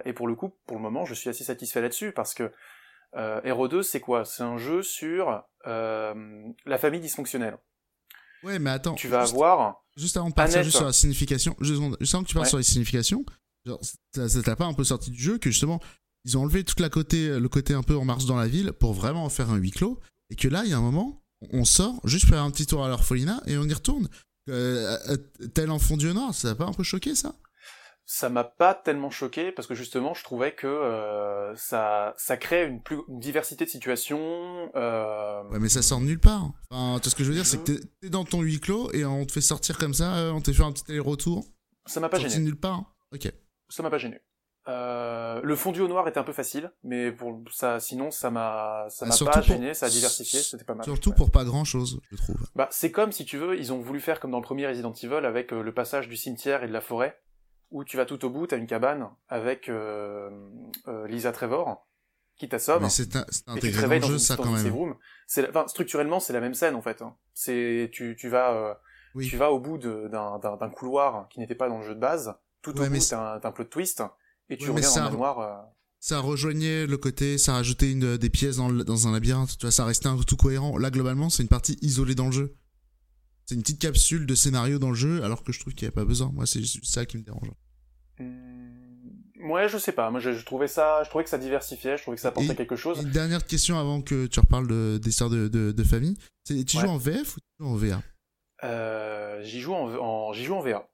[0.04, 2.50] Et pour le coup, pour le moment, je suis assez satisfait là-dessus, parce que
[3.16, 4.24] euh, RE2 c'est quoi?
[4.24, 6.14] C'est un jeu sur euh,
[6.66, 7.58] la famille dysfonctionnelle.
[8.42, 8.94] Ouais, mais attends.
[8.94, 9.84] Tu vas juste- avoir...
[9.96, 12.44] Juste avant de partir juste sur la signification, juste avant, juste avant que tu partes
[12.46, 12.48] Ouais.
[12.50, 13.24] sur les significations,
[13.66, 13.80] genre,
[14.14, 15.80] ça ça t'a pas un peu sorti du jeu que justement
[16.24, 18.72] ils ont enlevé toute la côté, le côté un peu en marche dans la ville
[18.72, 19.98] pour vraiment en faire un huis clos
[20.30, 22.66] et que là il y a un moment on sort juste pour faire un petit
[22.66, 24.08] tour à l'orphelinat et on y retourne.
[24.48, 25.16] Euh, euh,
[25.54, 27.34] tel enfant Dieu noir, ça t'a pas un peu choqué ça?
[28.12, 32.66] Ça m'a pas tellement choqué parce que justement je trouvais que euh, ça ça crée
[32.66, 36.50] une plus une diversité de situations euh, Ouais, mais ça sort de nulle part.
[36.72, 38.58] Enfin, tout ce que je veux dire, Je- c'est que t'es- t'es dans ton huis
[38.58, 41.44] clos et on te fait sortir comme ça, euh, on te fait un petit aller-retour.
[41.86, 42.82] ça m'a pas Sorti gêné de nulle part.
[43.14, 43.32] Ok.
[43.68, 44.20] ça m'a pas gêné
[44.68, 48.86] euh, le fondu au noir était un peu facile mais pour ça sinon ça m'a
[48.90, 51.16] ça Ah, m'a pas pour- gêné ça a diversifié c'était pas mal Surtout Ouais.
[51.16, 52.36] pour pas grand chose, je trouve.
[52.56, 54.92] bah c'est comme si tu veux ils ont voulu faire comme dans le premier Resident
[54.92, 57.16] Evil avec euh, le passage du cimetière et de la forêt
[57.70, 60.30] où tu vas tout au bout t'as une cabane avec euh,
[60.88, 61.86] euh, Lisa Trevor
[62.36, 63.14] qui t'assomme Mais c'est
[63.46, 64.94] intégré dans le jeu, une, ça quand même.
[65.50, 67.02] enfin, structurellement, c'est la même scène en fait.
[67.02, 67.14] hein.
[67.34, 68.74] C'est, tu, tu vas, euh,
[69.14, 69.28] Oui.
[69.28, 70.38] tu vas au bout d'un,
[70.70, 72.34] couloir qui n'était pas dans le jeu de base.
[72.62, 74.02] Tout Ouais, au bout, t'as un, un plot twist
[74.48, 75.38] et tu Ouais, reviens manoir.
[75.40, 75.54] euh,
[75.98, 79.66] Ça rejoignait le côté, ça rajoutait une, des pièces dans, le- dans un labyrinthe, tu
[79.66, 80.78] vois, ça restait un tout cohérent.
[80.78, 82.56] Là, globalement, c'est une partie isolée dans le jeu.
[83.50, 85.88] C'est une petite capsule de scénario dans le jeu, alors que je trouve qu'il n'y
[85.88, 86.30] a pas besoin.
[86.32, 87.50] Moi, c'est ça qui me dérange.
[88.20, 90.08] hum, Ouais, je sais pas.
[90.12, 92.52] Moi, je, je trouvais ça, je trouvais que ça diversifiait, je trouvais que ça apportait
[92.52, 93.00] Et- quelque chose.
[93.02, 96.16] Une dernière question avant que tu reparles de- d'histoires de, de, de famille.
[96.44, 96.84] C'est, tu Ouais.
[96.84, 98.02] joues en VF ou tu joues en VA
[98.62, 100.88] Euh, j'y joue en, en, j'y joue en VA.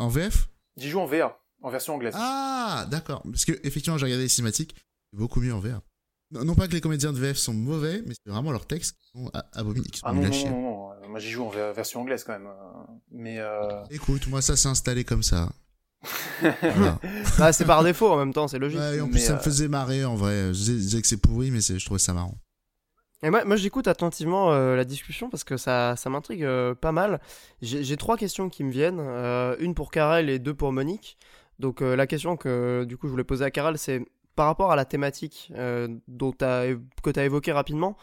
[0.00, 2.14] En VF J'y joue en VA, en version anglaise.
[2.16, 3.22] Ah, d'accord.
[3.30, 4.74] Parce que, effectivement, j'ai regardé les cinématiques,
[5.12, 5.82] c'est beaucoup mieux en VA.
[6.32, 8.96] Non, non pas que les comédiens de VF sont mauvais, mais c'est vraiment leurs textes
[8.98, 10.48] qui sont abominables, qui sont Ah non, non, chier.
[10.48, 10.69] non,
[11.10, 12.48] Moi, j'y joue en version anglaise quand même.
[13.10, 13.82] Mais euh...
[13.90, 15.50] Écoute, moi, ça s'est installé comme ça.
[16.40, 16.98] Voilà.
[17.38, 18.80] Bah, c'est par défaut en même temps, c'est logique.
[18.80, 20.54] Ouais, et en Mais, plus, ça me euh, faisait marrer en vrai.
[20.54, 22.38] Je disais, que c'est pourri, mais je trouvais ça marrant.
[23.22, 26.92] Et moi, moi j'écoute attentivement euh, la discussion parce que ça, ça m'intrigue euh, pas
[26.92, 27.20] mal.
[27.60, 31.18] J'ai trois questions qui me viennent, euh, une pour Karel et deux pour Monique.
[31.58, 34.02] Donc euh, la question que du coup je voulais poser à Karel, c'est
[34.36, 37.96] par rapport à la thématique euh, dont que tu as évoqué rapidement.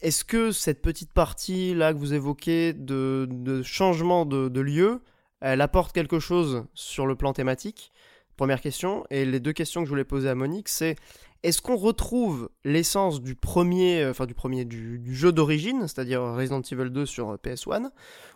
[0.00, 5.00] Est-ce que cette petite partie là que vous évoquez de, changement de, de lieu,
[5.40, 7.92] elle apporte quelque chose sur le plan thématique?
[8.36, 9.04] Première question.
[9.10, 10.96] Et les deux questions que je voulais poser à Monique, c'est
[11.44, 16.62] est-ce qu'on retrouve l'essence du premier, euh, enfin du premier, du, jeu d'origine, c'est-à-dire Resident
[16.62, 17.90] Evil 2 sur euh, PS1,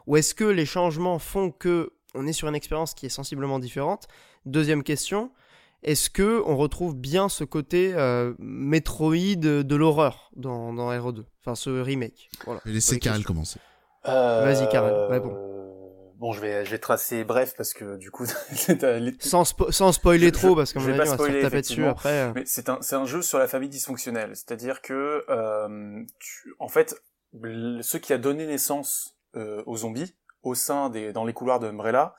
[0.06, 3.58] ou est-ce que les changements font que on est sur une expérience qui est sensiblement
[3.58, 4.08] différente?
[4.44, 5.32] Deuxième question,
[5.82, 11.54] est-ce que on retrouve bien ce côté euh, Metroid de l'horreur dans, dans RE2, enfin
[11.54, 12.60] ce remake voilà.
[12.64, 13.60] Laissez Karel commencer.
[14.04, 15.48] Vas-y Karel, réponds.
[16.18, 18.26] Bon, je vais, je vais tracer bref parce que du coup,
[19.20, 22.32] sans, sans spoiler trop parce qu'on va se taper dessus après.
[22.34, 26.66] Mais c'est un, c'est un jeu sur la famille dysfonctionnelle, c'est-à-dire que, euh, tu, en
[26.66, 26.96] fait,
[27.32, 31.68] ce qui a donné naissance euh, aux zombies au sein des, dans les couloirs de
[31.68, 32.14] Umbrella,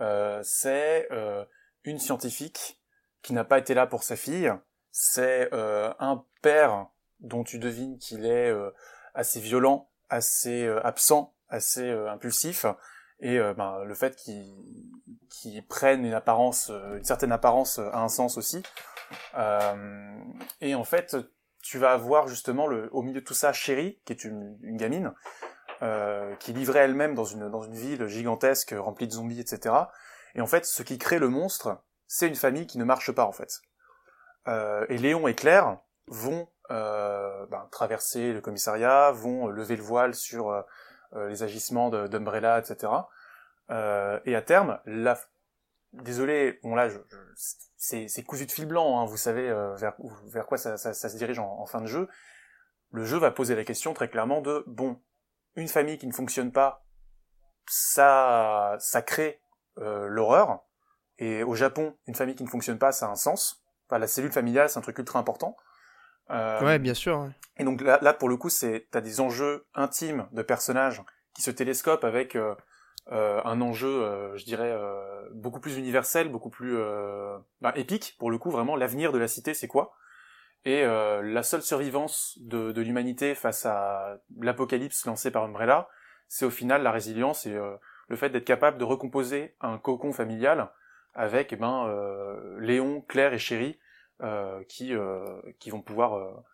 [0.00, 1.44] euh, c'est euh,
[1.84, 2.79] une scientifique
[3.22, 4.52] qui n'a pas été là pour sa fille.
[4.92, 6.88] C'est euh, un père
[7.20, 8.70] dont tu devines qu'il est euh,
[9.14, 12.66] assez violent, assez absent, assez impulsif
[13.20, 18.00] et euh, ben, le fait qu'ils prennent une apparence, euh, une certaine apparence euh, a
[18.00, 18.62] un sens aussi.
[20.60, 21.16] et en fait,
[21.62, 24.76] tu vas avoir justement le, au milieu de tout ça Chérie, qui est une, une
[24.76, 25.12] gamine,
[26.38, 29.74] qui livrait elle-même dans une, dans une ville gigantesque remplie de zombies, etc.
[30.34, 33.24] Et en fait, ce qui crée le monstre, c'est une famille qui ne marche pas
[33.24, 33.60] en fait.
[34.46, 35.78] et Léon et Claire
[36.08, 42.92] vont ben, traverser le commissariat, vont lever le voile sur euh, les agissements d'Umbrella, etc.
[43.70, 45.18] Euh, et à terme, la...
[45.92, 46.88] désolé, bon là,
[47.76, 51.66] c'est cousu de fil blanc, hein, vous savez euh, vers, quoi ça, se dirige en,
[51.66, 52.08] fin de jeu.
[52.92, 55.00] Le jeu va poser la question très clairement de bon,
[55.56, 56.84] une famille qui ne fonctionne pas,
[57.68, 59.40] ça, ça crée
[59.78, 60.64] euh, l'horreur.
[61.20, 63.62] Et au Japon, une famille qui ne fonctionne pas, ça a un sens.
[63.86, 65.54] Enfin, la cellule familiale, c'est un truc ultra important.
[66.30, 67.28] Euh, ouais, bien sûr.
[67.58, 71.02] Et donc là, là, pour le coup, c'est t'as des enjeux intimes de personnages
[71.34, 72.54] qui se télescopent avec euh,
[73.12, 74.74] euh un enjeu, euh, je dirais,
[75.32, 76.78] beaucoup plus universel, beaucoup plus
[77.60, 78.16] bah, épique.
[78.18, 79.92] Pour le coup, vraiment, l'avenir de la cité, c'est quoi?
[80.64, 85.88] Et la seule survivance de, de l'humanité face à l'apocalypse lancé par Umbrella,
[86.28, 87.58] c'est au final la résilience et
[88.08, 90.70] le fait d'être capable de recomposer un cocon familial
[91.14, 91.86] avec eh ben,
[92.58, 93.78] Léon, Claire et Chéri
[94.22, 96.44] euh, qui euh, qui vont pouvoir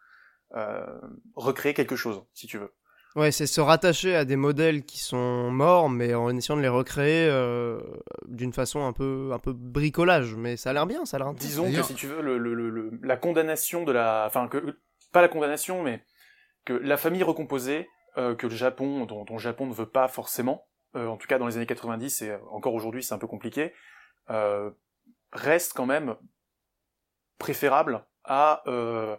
[0.55, 0.87] euh,
[1.35, 2.73] recréer quelque chose, si tu veux.
[3.17, 6.69] Ouais, c'est se rattacher à des modèles qui sont morts, mais en essayant de les
[6.69, 7.29] recréer
[8.29, 10.37] d'une façon un peu, un peu bricolage.
[10.37, 12.55] Mais ça a l'air bien, ça a l'air Disons que si tu veux, le, le,
[12.55, 14.79] le, la condamnation de la, enfin que
[15.13, 16.05] pas la condamnation, mais
[16.67, 20.69] que la famille recomposée, que le Japon, dont, dont, le Japon ne veut pas forcément,
[20.95, 23.73] en tout cas dans les années 90 et encore aujourd'hui c'est un peu compliqué,
[25.33, 26.17] reste quand même
[27.39, 29.17] préférable à euh,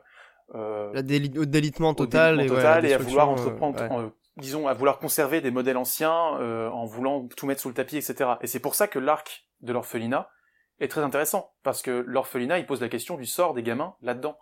[0.55, 1.01] euh, la
[1.39, 6.11] au délitement total, et, à vouloir entreprendre, euh, disons, à vouloir conserver des modèles anciens
[6.13, 8.31] en voulant tout mettre sous le tapis, etc.
[8.41, 10.29] Et c'est pour ça que l'arc de l'orphelinat
[10.79, 14.37] est très intéressant parce que l'orphelinat il pose la question du sort des gamins là-dedans.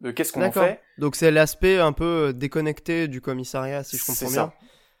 [0.00, 0.80] De qu'est-ce qu'on en fait?
[0.98, 4.52] Donc c'est l'aspect un peu déconnecté du commissariat, si je comprends bien.
[4.52, 4.54] Ça.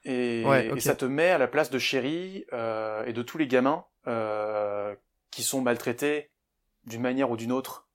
[0.04, 3.46] Et, et, ça te met à la place de Chéri euh, et de tous les
[3.46, 4.94] gamins euh,
[5.30, 6.30] qui sont maltraités
[6.84, 7.88] d'une manière ou d'une autre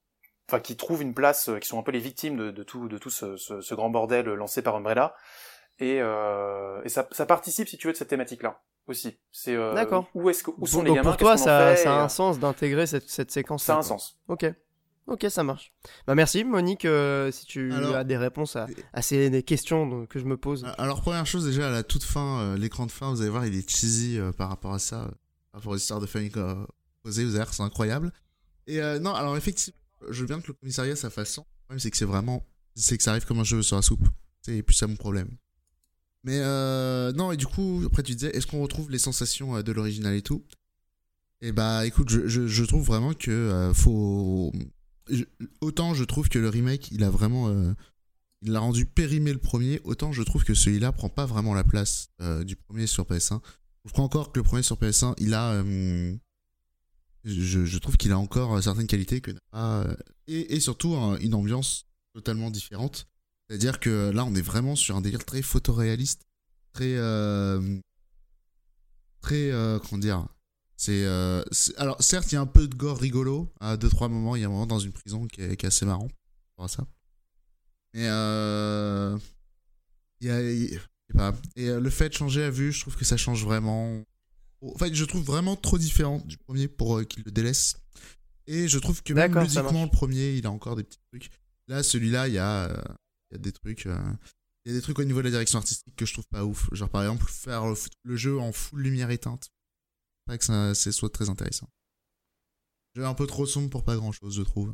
[0.49, 2.87] enfin qui trouvent une place, euh, qui sont un peu les victimes de, de tout,
[2.87, 5.15] de tout ce, ce, ce, grand bordel lancé par Umbrella.
[5.79, 9.17] Et, euh, et ça, ça, participe, si tu veux, de cette thématique-là aussi.
[9.31, 10.07] C'est euh, D'accord.
[10.13, 11.01] Où est-ce que où sont les gamins?
[11.01, 13.63] Pour toi, ça, ça, a un sens d'intégrer cette, cette séquence.
[13.63, 14.19] Ça a un sens.
[14.27, 14.45] Ok.
[15.07, 15.73] Ok, ça marche.
[16.07, 20.25] Bah merci Monique, euh, si tu as des réponses à, à ces questions que je
[20.25, 20.65] me pose.
[20.77, 23.45] Alors première chose déjà à la toute fin, euh, l'écran de fin, vous allez voir,
[23.45, 25.09] il est cheesy par rapport à ça,
[25.51, 26.31] par rapport aux histoires de famille
[27.01, 28.11] posées, vous allez voir, c'est incroyable.
[28.67, 29.77] Et non, alors effectivement,
[30.09, 32.45] je veux bien que le commissariat ça fasse Le problème, c'est que c'est vraiment.
[32.75, 34.07] C'est que ça arrive comme un cheveu sur la soupe.
[34.41, 35.29] C'est plus ça mon problème.
[36.23, 39.61] Mais euh, non, et du coup, après tu disais, est-ce qu'on retrouve les sensations euh,
[39.61, 40.43] de l'original et tout?
[41.41, 43.73] Et bah écoute, je, je, trouve vraiment que euh,
[45.61, 47.49] autant je trouve que le remake, il a vraiment.
[47.49, 47.73] Euh,
[48.41, 51.63] il l'a rendu périmé le premier, autant je trouve que celui-là prend pas vraiment la
[51.63, 52.09] place
[52.45, 53.39] du premier sur PS1.
[53.85, 55.63] Je crois encore que le premier sur PS1, il a
[57.23, 59.31] je, je trouve qu'il a encore euh, certaines qualités que.
[59.55, 59.95] Euh,
[60.27, 63.07] et, et, surtout une ambiance totalement différente.
[63.47, 66.23] C'est-à-dire que là, on est vraiment sur un délire très photoréaliste,
[66.73, 66.95] très.
[66.95, 67.79] Euh,
[69.21, 69.51] très.
[69.51, 70.27] Euh, comment dire
[70.83, 71.43] c'est euh,
[71.77, 74.41] alors certes il y a un peu de gore rigolo à deux trois moments il
[74.41, 76.09] y a un moment dans une prison qui est, qui est assez marrant
[76.55, 76.85] pour ça
[77.93, 79.17] mais euh,
[80.19, 80.79] il y a, y a
[81.15, 81.33] pas.
[81.55, 84.03] et le fait de changer à vue je trouve que ça change vraiment
[84.63, 87.77] en fait, je trouve vraiment trop différent du premier pour euh, qu'il le délaisse.
[88.47, 91.29] Et je trouve que même musiquement, le premier, il a encore des petits trucs.
[91.67, 92.81] Là, celui-là, il y, a, euh,
[93.31, 93.85] il y a des trucs.
[93.85, 93.97] Euh,
[94.65, 96.45] il y a des trucs au niveau de la direction artistique que je trouve pas
[96.45, 96.69] ouf.
[96.73, 97.65] Genre, par exemple, faire
[98.03, 99.49] le, jeu en full lumière éteinte.
[100.25, 101.67] Pas que ça, ça soit très intéressant.
[102.95, 104.73] Jeu un peu trop sombre pour pas grand chose, je trouve.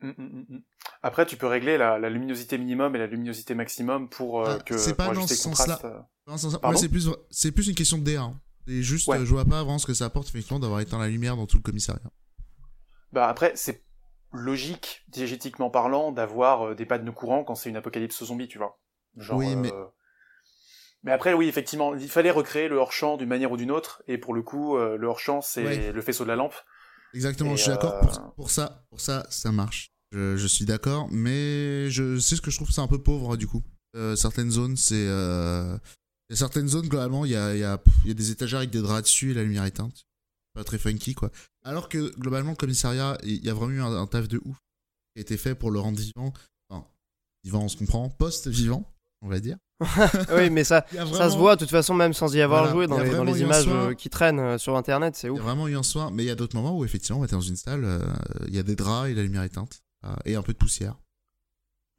[0.00, 0.62] Mm, mm, mm,
[1.02, 4.62] Après, tu peux régler la, la, luminosité minimum et la luminosité maximum pour euh, Ah,
[4.62, 5.78] que c'est pas pour dans ce sens-là.
[5.84, 6.00] euh.
[6.36, 8.22] C'est c'est plus, c'est plus une question de DA.
[8.22, 8.40] hein.
[8.66, 9.18] C'est juste, Ouais.
[9.18, 11.46] euh, je vois pas vraiment ce que ça apporte, effectivement, d'avoir éteint la lumière dans
[11.46, 12.10] tout le commissariat.
[13.12, 13.84] Bah après, c'est
[14.32, 18.80] logique, diégétiquement parlant, d'avoir euh, des panneaux courants quand c'est une apocalypse zombie, tu vois.
[19.16, 19.84] Genre, Oui, mais- euh,
[21.02, 24.18] mais après, oui, effectivement, il fallait recréer le hors-champ d'une manière ou d'une autre, et
[24.18, 25.92] pour le coup, euh, le hors-champ, c'est Ouais.
[25.92, 26.54] le faisceau de la lampe.
[27.14, 27.94] Exactement, Et, je suis d'accord.
[27.94, 29.90] euh, Pour, pour ça, pour ça, ça marche.
[30.12, 33.36] Je, je suis d'accord, mais je sais ce que je trouve, c'est un peu pauvre
[33.36, 33.62] du coup.
[33.96, 35.06] Euh, certaines zones, c'est.
[36.32, 39.02] Certaines zones, globalement, il y a, y, a, y a des étagères avec des draps
[39.02, 40.04] dessus et la lumière éteinte.
[40.54, 41.30] Pas très funky, quoi.
[41.64, 44.56] Alors que, globalement, le commissariat, il y a vraiment eu un, un taf de ouf
[45.14, 46.32] qui a été fait pour le rendre vivant.
[46.68, 46.86] Enfin,
[47.42, 48.10] vivant, on se comprend.
[48.10, 48.88] Post-vivant,
[49.22, 49.56] on va dire.
[50.36, 52.86] oui, mais ça, ça se voit de toute façon, même sans y avoir Voilà, joué
[52.86, 53.72] dans les, dans images soin.
[53.90, 55.40] euh, qui traînent euh, sur internet, c'est Il y ouf.
[55.40, 57.34] a vraiment eu un soin, mais il y a d'autres moments où, effectivement, on était
[57.36, 58.00] dans une salle, euh,
[58.48, 59.80] il y a des draps et la lumière éteinte.
[60.04, 60.96] euh, et un peu de poussière.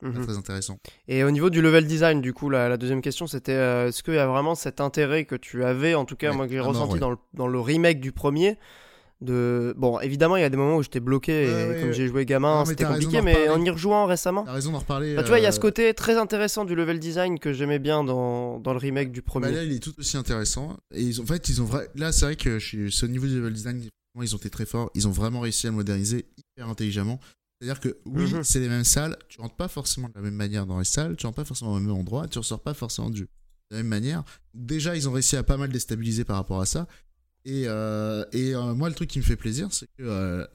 [0.04, 0.26] Mhm.
[0.26, 0.78] Très intéressant.
[1.08, 4.02] Et au niveau du level design, du coup, la, la deuxième question, c'était euh, est-ce
[4.02, 6.54] qu'il y a vraiment cet intérêt que tu avais, en tout cas, Ouais, moi que
[6.54, 7.00] j'ai ressenti ouais.
[7.00, 8.58] dans, le, dans le remake du premier
[9.22, 9.74] de...
[9.78, 11.94] Bon, évidemment, il y a des moments où j'étais bloqué, et Ouais, comme ouais.
[11.94, 14.44] j'ai joué gamin, c'était compliqué, mais en y rejouant récemment...
[14.44, 15.16] T'as raison d'en reparler.
[15.16, 17.54] Bah, tu vois, il y a ce euh, côté très intéressant du level design que
[17.54, 19.48] j'aimais bien dans, dans le remake du premier.
[19.48, 20.78] Bah là, il est tout aussi intéressant.
[20.94, 21.70] Et ils ont, en fait, ils ont.
[21.96, 23.84] Là, c'est vrai que je suis- au niveau du level design,
[24.22, 24.90] ils ont été très forts.
[24.96, 27.20] Ils ont vraiment réussi à le moderniser hyper intelligemment.
[27.60, 28.44] C'est-à-dire que oui, Mhm.
[28.44, 29.16] c'est les mêmes salles.
[29.30, 31.16] Tu rentres pas forcément de la même manière dans les salles.
[31.16, 32.28] Tu rentres pas forcément au même endroit.
[32.28, 33.28] Tu ressors pas forcément du, de
[33.70, 34.24] la même manière.
[34.56, 36.88] Déjà, ils ont réussi à pas mal déstabiliser par rapport à ça.
[37.46, 40.46] Et, euh, et euh, moi, le truc qui me fait plaisir, c'est que euh,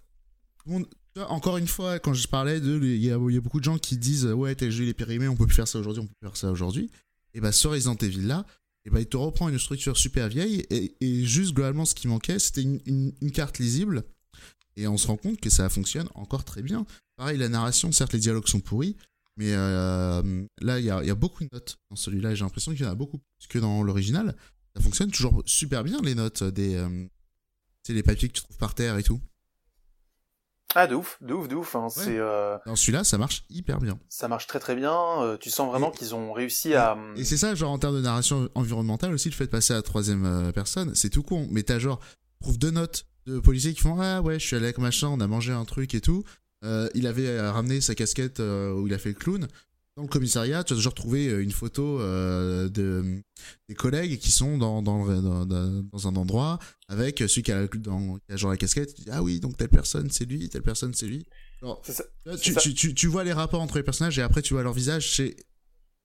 [1.28, 4.26] encore une fois, quand je parlais de, il y a, beaucoup de gens qui disent
[4.26, 6.28] ouais, tel jeu il est périmé, on peut plus faire ça aujourd'hui, on peut plus
[6.28, 6.90] faire ça aujourd'hui.
[7.34, 8.46] Et bah sur Resident Evil là,
[8.84, 12.38] et bah il te reprend une structure super vieille et, juste globalement ce qui manquait,
[12.38, 14.04] c'était une, carte lisible.
[14.78, 16.84] Et on se rend compte que ça fonctionne encore très bien.
[17.16, 18.96] Pareil, la narration, certes les dialogues sont pourris,
[19.36, 20.22] mais là
[20.78, 22.32] il y y a beaucoup de notes dans celui-là.
[22.32, 24.36] et J'ai l'impression qu'il y en a beaucoup plus que dans l'original.
[24.76, 27.08] Ça fonctionne toujours super bien les notes des, euh, tu
[27.86, 29.20] sais, les papiers que tu trouves par terre et tout.
[30.74, 31.74] Ah, de ouf, de ouf, de ouf.
[31.76, 31.88] Hein.
[31.88, 33.98] C'est, euh, Dans celui-là, ça marche hyper bien.
[34.10, 34.92] ça marche très très bien.
[35.22, 36.98] euh, tu sens vraiment qu'ils ont réussi à.
[37.16, 39.76] Et c'est ça, genre en termes de narration environnementale aussi, le fait de passer à
[39.76, 41.46] la troisième euh, personne, c'est tout con.
[41.50, 42.00] Mais t'as genre,
[42.42, 45.20] trouve deux notes de policiers qui font Ah ouais, je suis allé avec machin, on
[45.20, 46.24] a mangé un truc et tout.
[46.64, 49.46] Euh, il avait euh, ramené sa casquette euh, où il a fait le clown.
[49.96, 53.22] Dans le commissariat, tu as genre trouvé euh, une photo euh, de,
[53.68, 56.58] des collègues qui sont dans, dans, le- dans, dans- dans un endroit
[56.88, 58.94] avec celui qui a, la- dans, qui a genre la casquette.
[58.94, 61.26] Tu dis, ah oui, donc telle personne c'est lui, telle personne c'est lui.
[61.82, 62.04] Ça.
[62.42, 64.74] Tu, tu, tu, tu vois les rapports entre les personnages et après tu vois leur
[64.74, 65.14] visage,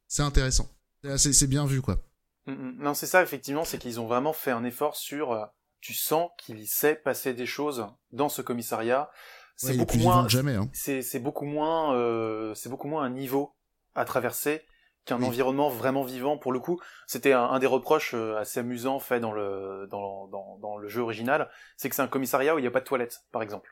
[0.08, 0.70] c'est intéressant.
[1.18, 2.02] C'est bien vu quoi.
[2.48, 2.76] Mm, mm.
[2.80, 5.32] Non, c'est ça, effectivement, c'est qu'ils ont vraiment fait un effort sur.
[5.34, 5.44] euh,
[5.82, 9.10] tu sens qu'il sait passer des choses dans ce commissariat.
[9.58, 10.28] C'est Ouais, beaucoup plus vivant moins.
[10.56, 10.70] Hein.
[10.74, 11.96] C'est beaucoup moins.
[11.98, 13.52] euh, c'est beaucoup moins un niveau
[13.96, 14.64] à traverser
[15.06, 15.26] qu'un Oui.
[15.26, 16.38] environnement vraiment vivant.
[16.38, 20.28] Pour le coup, c'était un, un des reproches euh, assez amusants fait dans le dans,
[20.28, 22.80] dans, dans le jeu original, c'est que c'est un commissariat où il n'y a pas
[22.82, 23.70] de toilette, par exemple.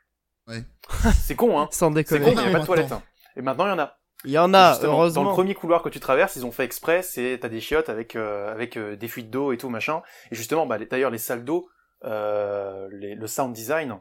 [0.48, 0.64] Ouais.
[1.24, 1.68] C'est con, hein.
[1.72, 2.32] Sans C'est con, déconner.
[2.32, 2.92] il n'y a pas de toilette.
[2.92, 3.04] hein.
[3.36, 3.96] Et maintenant, il y en a.
[4.26, 5.32] Il y en a, Justement, Dans le heureusement.
[5.34, 8.52] premier couloir que tu traverses, ils ont fait exprès, c'est t'as des chiottes avec euh,
[8.52, 10.02] avec euh, des fuites d'eau et tout machin.
[10.32, 11.70] Et justement, bah, les- d'ailleurs les salles d'eau,
[12.04, 14.00] euh, le sound design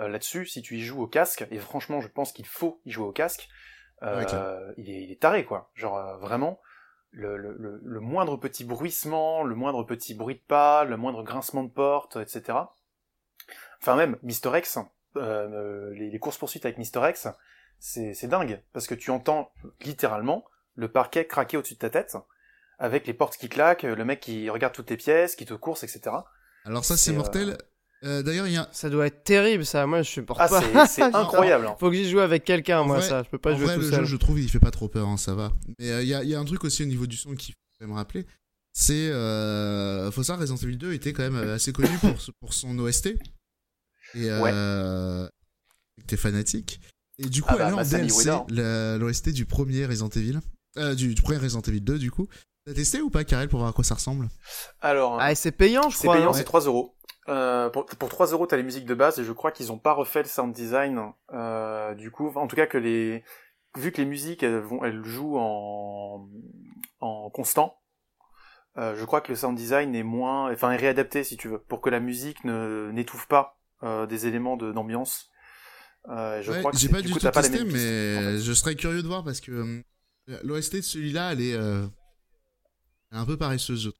[0.00, 2.90] euh, là-dessus, si tu y joues au casque, et franchement, je pense qu'il faut y
[2.92, 3.48] jouer au casque,
[4.02, 4.72] euh, Ouais, clairement.
[4.76, 5.70] il, est, il est taré quoi.
[5.74, 6.60] Genre euh, vraiment,
[7.10, 11.22] le, le, le, le moindre petit bruissement, le moindre petit bruit de pas, le moindre
[11.22, 12.58] grincement de porte, etc.
[13.80, 14.78] Enfin même Mister X,
[15.16, 17.28] euh, les, les courses poursuites avec Mister X,
[17.78, 19.52] c'est dingue parce que tu entends
[19.82, 20.44] littéralement
[20.74, 22.16] le parquet craquer au-dessus de ta tête
[22.78, 25.82] avec les portes qui claquent, le mec qui regarde toutes tes pièces, qui te course,
[25.82, 26.14] etc.
[26.64, 27.58] Alors ça C'est, euh, mortel.
[28.04, 29.84] Euh, D'ailleurs il y a Ça doit être terrible, ça.
[29.86, 30.86] Moi, je supporte Ah pas.
[30.86, 31.66] c'est c'est incroyable.
[31.66, 31.76] hein.
[31.80, 33.22] Faut que j'y joue avec quelqu'un, moi, vrai- ça.
[33.24, 34.00] Je peux pas en jouer vrai tout le seul.
[34.00, 35.52] jeu je trouve il fait pas trop peur, hein, ça va.
[35.78, 37.34] Mais euh, il y, a, il y a un truc aussi au niveau du son
[37.34, 38.24] qu'il faut quand même rappeler.
[38.72, 42.10] C'est euh, faut savoir Resident Evil 2 était quand même euh, assez connu pour,
[42.40, 43.06] pour son OST.
[44.14, 45.28] Et euh,
[46.06, 46.80] t'es fanatique.
[47.18, 48.30] Et du coup Ah bah, elle est en DLC
[49.00, 50.38] l'OST du premier Resident Evil.
[50.76, 52.28] Euh, du, du premier Resident Evil 2 du coup.
[52.66, 54.28] T'as testé ou pas Karel pour voir à quoi ça ressemble?
[54.82, 56.16] Alors, Ah, c'est payant, je c'est crois.
[56.16, 56.32] payant, non?
[56.34, 56.94] c'est 3 euros.
[57.28, 59.78] Euh, pour, pour 3 euros, t'as les musiques de base et je crois qu'ils ont
[59.78, 61.12] pas refait le sound design.
[61.34, 63.22] Euh, du coup, en tout cas que les,
[63.76, 66.28] vu que les musiques elles vont, elles jouent en,
[67.00, 67.76] en constant.
[68.78, 71.58] euh, je crois que le sound design est moins, enfin est réadapté si tu veux,
[71.58, 73.58] pour que la musique ne n'étouffe pas
[74.08, 75.30] des éléments de- d'ambiance.
[76.08, 77.72] Euh, je Ouais, crois que J'ai pas du du coup, tout pas testé, mêmes mais
[77.74, 78.38] pistes, en fait.
[78.40, 79.82] je serais curieux de voir parce que
[80.42, 81.56] l'OST de celui-là, elle est
[83.12, 83.92] un peu paresseuse.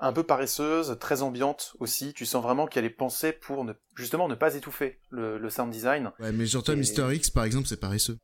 [0.00, 2.12] Un peu paresseuse, très ambiante aussi.
[2.14, 5.70] Tu sens vraiment qu'elle est pensée pour ne, justement ne pas étouffer le, le sound
[5.70, 6.12] design.
[6.20, 8.16] Ouais, mais genre toi, Et- Mister X, par exemple, c'est paresseux.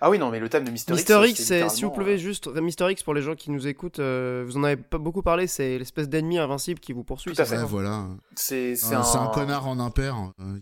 [0.00, 0.70] Ah oui, non, mais le thème de.
[0.70, 3.66] Mister ça, X, c'est si vous pouvez juste Mister X pour les gens qui nous
[3.66, 7.32] écoutent, euh, vous en avez pas beaucoup parlé, c'est l'espèce d'ennemi invincible qui vous poursuit.
[7.34, 7.62] Tout à c'est fait.
[7.62, 8.06] Ouais, voilà.
[8.36, 9.02] C'est c'est Un- un...
[9.02, 10.16] C'est un connard en impair.
[10.38, 10.58] euh,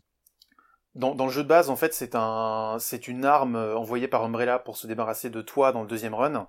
[0.94, 4.09] Dans, dans le jeu de base, en fait, c'est un, c'est une arme euh, envoyée
[4.09, 6.48] par Umbrella pour se débarrasser de toi dans le deuxième run.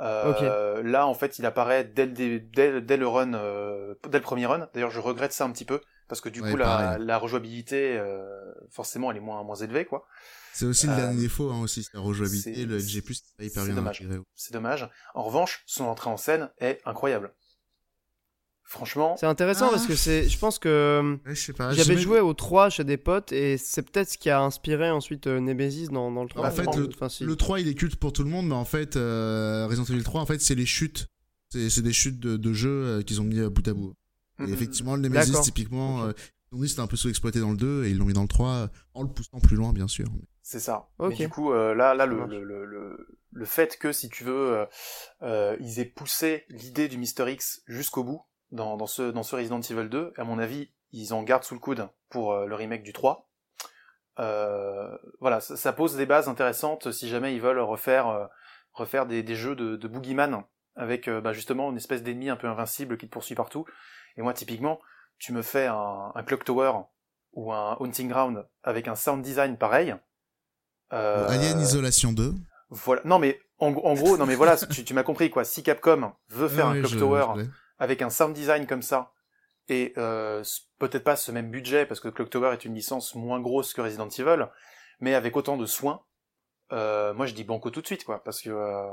[0.00, 4.24] Euh, Là, en fait, il apparaît dès le, dès, dès le run, euh, dès le
[4.24, 4.68] premier run.
[4.74, 7.96] D'ailleurs, je regrette ça un petit peu parce que du Ouais, coup, la, la rejouabilité,
[7.96, 10.06] euh, forcément, elle est moins moins élevée, quoi.
[10.52, 12.64] C'est aussi le Euh, dernier défaut, hein, aussi, la rejouabilité.
[12.66, 14.04] Le LG+, c'est pas hyper c'est bien dommage.
[14.34, 14.88] C'est dommage.
[15.14, 17.32] En revanche, son entrée en scène est incroyable.
[18.66, 19.72] Franchement, C'est intéressant Ah.
[19.72, 21.72] parce que c'est, je pense que Ouais, pas.
[21.74, 25.26] j'avais joué au 3 chez des potes et c'est peut-être ce qui a inspiré ensuite
[25.26, 26.46] euh, Nemesis dans, dans le 3.
[26.48, 27.24] En fait, le, Enfin, si.
[27.24, 30.02] le 3, il est culte pour tout le monde, mais en fait, euh, Resident Evil
[30.02, 31.06] 3, en fait, c'est les chutes.
[31.50, 33.94] C'est c'est des chutes de, de jeux euh, qu'ils ont mis euh, bout à bout.
[34.40, 34.54] Et mhm.
[34.54, 36.12] effectivement, le Nemesis, typiquement, euh,
[36.50, 38.14] ils ont dit que c'était un peu sous-exploité dans le 2 et ils l'ont mis
[38.14, 40.06] dans le 3 euh, en le poussant plus loin, bien sûr.
[40.42, 40.88] C'est ça.
[40.98, 41.10] Ok.
[41.10, 44.24] Mais du coup, euh, là, là, le, le, le, le, le fait que, si tu
[44.24, 44.64] veux, euh,
[45.22, 48.22] euh, ils aient poussé l'idée du Mister X jusqu'au bout
[48.52, 51.54] dans, dans, ce, dans ce Resident Evil 2, à mon avis, ils en gardent sous
[51.54, 53.28] le coude pour euh, le remake du 3.
[54.20, 58.26] Euh, voilà, ça, ça pose des bases intéressantes si jamais ils veulent refaire, euh,
[58.72, 60.44] refaire des, des jeux de, de boogeyman
[60.76, 63.64] avec euh, bah, justement une espèce d'ennemi un peu invincible qui te poursuit partout.
[64.16, 64.80] Et moi, typiquement,
[65.18, 66.72] tu me fais un, un Clock Tower
[67.32, 69.96] ou un Haunting Ground avec un sound design pareil.
[70.90, 72.34] Alien Isolation 2.
[72.70, 73.02] voilà.
[73.04, 75.44] Non mais en, en gros, non mais voilà, tu, tu m'as compris quoi.
[75.44, 77.42] Si Capcom veut faire un Clock je- Tower je.
[77.78, 79.12] Avec un sound design comme ça
[79.68, 80.42] et euh,
[80.78, 83.80] peut-être pas ce même budget parce que Clock Tower est une licence moins grosse que
[83.80, 84.46] Resident Evil,
[85.00, 86.02] mais avec autant de soins,
[86.72, 88.90] euh, moi je dis banco tout de suite quoi, parce que euh,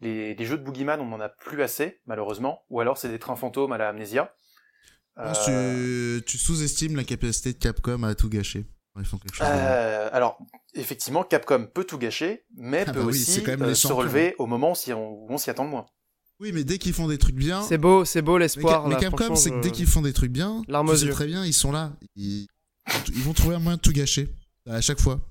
[0.00, 3.18] les, les jeux de Boogeyman on en a plus assez malheureusement, ou alors c'est des
[3.18, 8.28] trains fantômes à la pense Euh, tu, tu sous-estimes la capacité de Capcom à tout
[8.28, 8.66] gâcher.
[8.96, 9.46] Ils font quelque chose.
[9.46, 10.38] de- alors,
[10.74, 14.34] effectivement, Capcom peut tout gâcher, mais Ah peut bah oui, aussi quand même se relever
[14.38, 15.86] au moment où on s'y attend moins.
[16.44, 17.62] Oui, mais dès qu'ils font des trucs bien.
[17.62, 18.86] C'est beau, c'est beau Mais, l'espoir.
[18.86, 21.42] Mais là, Capcom, c'est que dès qu'ils font des trucs bien, tu sais très bien,
[21.46, 21.96] ils sont là.
[22.16, 22.46] Ils,
[23.14, 24.28] ils vont trouver un moyen de tout gâcher.
[24.68, 25.22] À chaque fois.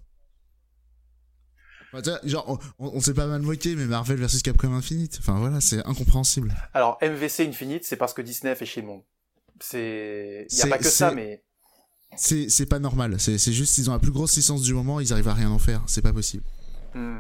[1.92, 5.18] Enfin, tu vois, genre, on, on s'est pas mal moqué, mais Marvel vs Capcom Infinite.
[5.20, 6.52] Enfin voilà, c'est incompréhensible.
[6.74, 9.04] Alors, MVC Infinite, c'est parce que Disney fait chier le monde.
[9.60, 11.44] C'est, y a pas que ça, mais
[12.16, 13.20] C'est pas normal.
[13.20, 15.60] C'est juste, ils ont la plus grosse licence du moment, ils arrivent à rien en
[15.60, 15.84] faire.
[15.86, 16.44] C'est pas possible.
[16.96, 17.18] Hmm.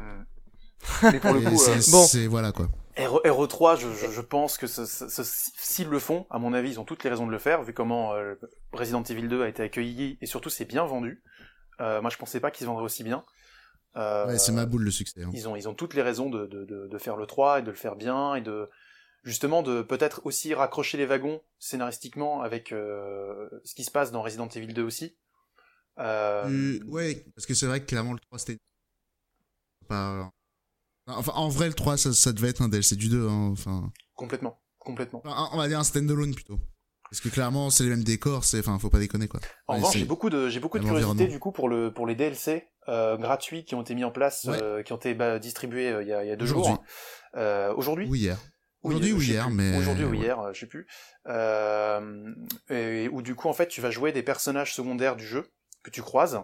[1.03, 2.05] mais pour le coup, euh, c'est- bon.
[2.07, 2.69] c'est voilà quoi.
[2.97, 6.53] RE RE3, je, je, je pense que ce- ce- ce- s'ils le font, à mon
[6.53, 8.35] avis, ils ont toutes les raisons de le faire, vu comment euh,
[8.71, 11.23] Resident Evil 2 a été accueilli et surtout c'est bien vendu.
[11.81, 13.25] Euh, moi, je pensais pas qu'ils se vendraient aussi bien.
[13.95, 15.23] Euh, Ouais, c'est ma boule le succès.
[15.23, 15.29] hein.
[15.33, 17.61] ils ont ils ont toutes les raisons de, de, de, de faire le 3 et
[17.63, 18.69] de le faire bien et de
[19.23, 24.21] justement de peut-être aussi raccrocher les wagons scénaristiquement avec euh, ce qui se passe dans
[24.21, 25.15] Resident Evil 2 aussi.
[25.99, 28.59] Euh, Euh, ouais, parce que c'est vrai que clairement le 3 c'était.
[29.87, 30.29] Pas...
[31.07, 33.27] Enfin, en vrai, le 3 ça, ça devait être un DLC du 2.
[33.27, 33.49] Hein.
[33.51, 35.21] Enfin, Complètement, complètement.
[35.25, 36.59] Enfin, on va dire un standalone plutôt.
[37.09, 38.59] Parce que clairement, c'est les mêmes décors, c'est.
[38.59, 39.39] Enfin, faut pas déconner quoi.
[39.67, 42.15] En revanche, j'ai beaucoup de j'ai beaucoup de curiosité du coup pour le pour les
[42.15, 44.61] DLC euh, gratuits qui ont été mis en place, Ouais.
[44.61, 46.83] euh, qui ont été bah, distribués euh, il y a il y a deux jours.
[47.35, 48.07] Euh, Aujourd'hui?
[48.07, 48.39] Ou hier.
[48.81, 49.77] Aujourd'hui ou hier, mais.
[49.77, 50.87] Aujourd'hui ou hier, je sais plus.
[52.69, 55.51] Et où du coup, en fait, tu vas jouer des personnages secondaires du jeu
[55.83, 56.39] que tu croises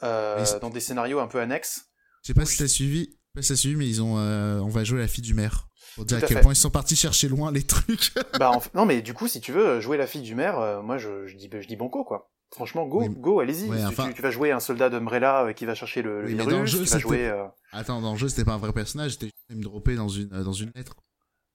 [0.00, 1.90] dans des scénarios un peu annexes.
[2.22, 3.17] Je sais pas si t'as suivi.
[3.34, 4.18] T'as suivi, mais ils ont.
[4.18, 5.68] euh, on va jouer la fille du maire.
[5.94, 6.42] Pour dire à quel fait.
[6.42, 8.12] point ils sont partis chercher loin les trucs.
[8.38, 10.58] bah, en fait- non, mais du coup, si tu veux jouer la fille du maire,
[10.58, 12.30] euh, moi, je, je dis, je dis banco, quoi.
[12.54, 13.08] Franchement, go, Oui.
[13.10, 13.68] go, allez-y.
[13.68, 16.26] Tu- enfin- tu, tu vas jouer un soldat d'Umbrella euh, qui va chercher le, le
[16.28, 16.60] Oui, mais dans virus.
[16.60, 17.28] le jeu, tu vas c'était- jouer.
[17.28, 20.08] euh, Attends, dans le jeu, c'était pas un vrai personnage, c'était juste me dropper dans
[20.08, 20.94] une, euh, dans une lettre.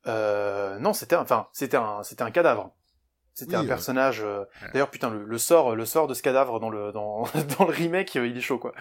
[0.07, 2.71] Euh, non, c'était enfin, c'était un, c'était un cadavre.
[3.35, 3.67] C'était Oui, un ouais.
[3.67, 4.21] personnage.
[4.23, 4.43] euh,
[4.73, 7.23] D'ailleurs, putain, le, le sort, le sort de ce cadavre dans le dans,
[7.57, 8.73] dans le remake, euh, il est chaud quoi.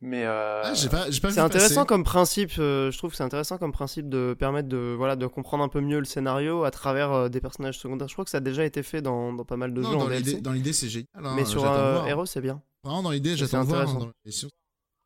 [0.00, 1.86] Mais euh, Ah, j'ai pas, j'ai pas vu C'est intéressant passer.
[1.86, 5.26] comme principe, euh, je trouve que c'est intéressant comme principe de permettre de, voilà, de
[5.26, 8.08] comprendre un peu mieux le scénario à travers euh, des personnages secondaires.
[8.08, 9.96] Je crois que ça a déjà été fait dans, dans pas mal de Non, jeux
[9.98, 11.06] dans l'idée, dans l'idée, c'est génial.
[11.14, 12.06] hein, mais sur voir.
[12.08, 12.60] héros, c'est bien.
[12.82, 13.88] Vraiment, dans l'idée, c'est j'attends de voir.
[13.88, 14.10] hein.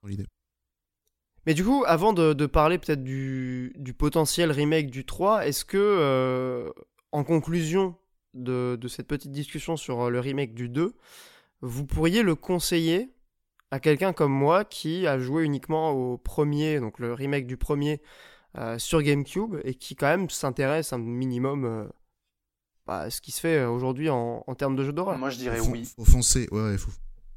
[0.02, 0.26] Dans l'idée.
[1.46, 5.64] Mais du coup, avant de, de parler peut-être du, du potentiel remake du 3, est-ce
[5.64, 6.70] que, euh,
[7.12, 7.94] en conclusion
[8.42, 10.94] de, de cette petite discussion sur euh, le remake du 2,
[11.60, 13.10] vous pourriez le conseiller
[13.70, 18.00] à quelqu'un comme moi qui a joué uniquement au premier, donc le remake du premier
[18.56, 21.84] euh, sur GameCube, et qui quand même s'intéresse un minimum euh,
[22.86, 25.36] bah, à ce qui se fait aujourd'hui en, en termes de jeux d'horreur moi je
[25.36, 25.84] dirais faut, oui.
[25.96, 26.48] faut foncer.
[26.50, 26.90] Ouais, ouais, faut.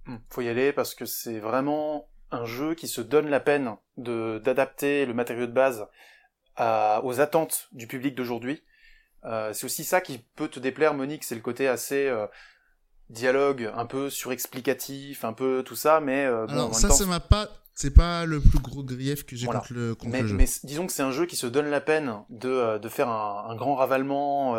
[0.06, 3.76] Hmm, Faut y aller parce que c'est vraiment un jeu qui se donne la peine
[3.98, 5.86] de d'adapter le matériau de base
[6.56, 8.64] à, aux attentes du public d'aujourd'hui.
[9.26, 12.26] Euh, c'est aussi ça qui peut te déplaire, Monique, c'est le côté assez euh,
[13.10, 17.06] dialogue, un peu surexplicatif, un peu tout ça, mais euh, bon, Alors ça, temps, ça
[17.06, 17.50] m'a pas.
[17.74, 19.62] C'est pas le plus gros grief que j'ai Voilà.
[19.62, 20.36] contre le, contre mais, le jeu.
[20.36, 23.08] mais disons que c'est un jeu qui se donne la peine de, euh, de faire
[23.08, 24.56] un, un grand ravalement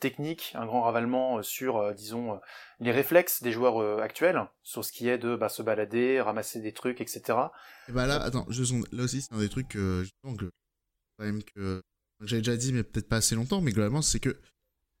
[0.00, 2.40] technique, un grand ravalement sur, disons,
[2.80, 6.72] les réflexes des joueurs actuels, sur ce qui est de bah, se balader, ramasser des
[6.72, 7.22] trucs, etc.
[7.88, 10.50] Et bah là, attends, je sonde- là aussi, c'est un des trucs que, justement, que,
[11.18, 11.82] quand même que
[12.26, 14.36] j'avais déjà dit, mais peut-être pas assez longtemps, mais globalement, c'est que,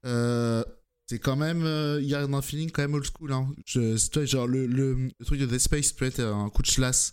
[0.06, 0.64] euh,
[1.08, 3.48] c'est quand même, euh, il y a un feeling quand même old school, hein.
[3.66, 7.12] Je, genre, le, le, le truc de Dead Space peut être un coup de chlasse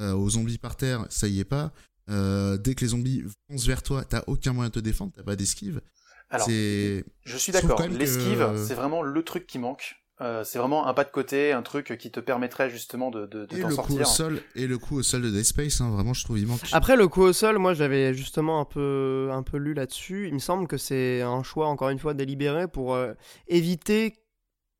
[0.00, 1.72] euh, aux zombies par terre, ça y est pas.
[2.08, 5.36] Dès que les zombies foncent vers toi, t'as aucun moyen de te défendre, t'as pas
[5.36, 5.80] d'esquive.
[6.28, 7.02] Alors, je
[7.36, 9.96] suis d'accord, que- l'esquive, c'est vraiment le truc qui manque.
[10.22, 13.46] Euh, c'est vraiment un pas de côté, un truc qui te permettrait justement de, de,
[13.46, 14.00] de et t'en le coup sortir.
[14.02, 16.46] au sol, et le coup au sol de Dead Space, hein, vraiment, je trouve, il
[16.46, 16.60] manque.
[16.72, 20.28] Après le coup au sol, moi j'avais justement un peu, un peu lu là-dessus.
[20.28, 23.14] Il me semble que c'est un choix encore une fois délibéré pour euh,
[23.48, 24.14] éviter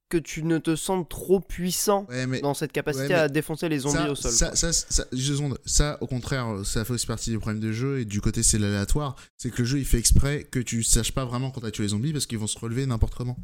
[0.08, 3.28] que tu ne te sentes trop puissant Ouais, mais, dans cette capacité Ouais, mais à
[3.28, 4.30] défoncer les zombies ça, au sol.
[5.64, 8.58] Ça, au contraire, ça fait aussi partie du problème du jeu et du côté c'est
[8.58, 9.16] l'aléatoire.
[9.38, 11.84] C'est que le jeu il fait exprès que tu saches pas vraiment quand t'as tué
[11.84, 13.38] les zombies parce qu'ils vont se relever n'importe comment.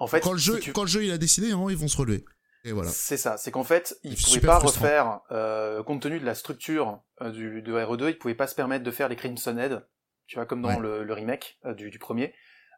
[0.00, 1.76] En fait, quand, le jeu, si tu- quand le jeu il a décidé, hein, ils
[1.76, 2.24] vont se relever.
[2.64, 2.90] Et voilà.
[2.90, 4.82] C'est ça, c'est qu'en fait, ils C'est pouvaient pas frustrant.
[4.84, 8.54] refaire, euh, compte tenu de la structure euh, du, de RE2, ils pouvaient pas se
[8.54, 9.86] permettre de faire les Crimson Head,
[10.26, 10.80] tu vois, comme dans Ouais.
[10.80, 12.34] le, le remake euh, du, du premier,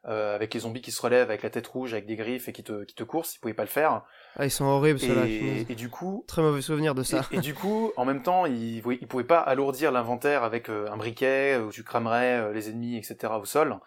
[0.06, 2.52] euh, avec les zombies qui se relèvent avec la tête rouge, avec des griffes et
[2.52, 4.02] qui te, qui te coursent, ils pouvaient pas le faire.
[4.36, 5.26] Ah, ils sont horribles ceux-là.
[5.26, 7.26] Et, du coup, Très mauvais souvenir de ça.
[7.32, 10.88] et, et du coup, en même temps, ils, ils pouvaient pas alourdir l'inventaire avec euh,
[10.92, 13.32] un briquet où tu cramerais euh, les ennemis, etc.
[13.40, 13.78] au sol.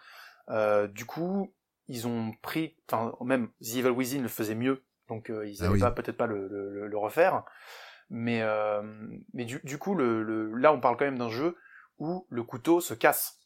[0.50, 1.54] Euh, du coup,
[1.88, 5.70] ils ont pris, enfin même The Evil Within le faisait mieux, donc euh, ils Ah
[5.70, 5.80] oui.
[5.80, 7.44] pas peut-être pas le, le, le- le refaire.
[8.08, 8.82] Mais euh,
[9.34, 11.56] mais du, du coup, le, le, là, on parle quand même d'un jeu
[11.98, 13.40] où le couteau se casse.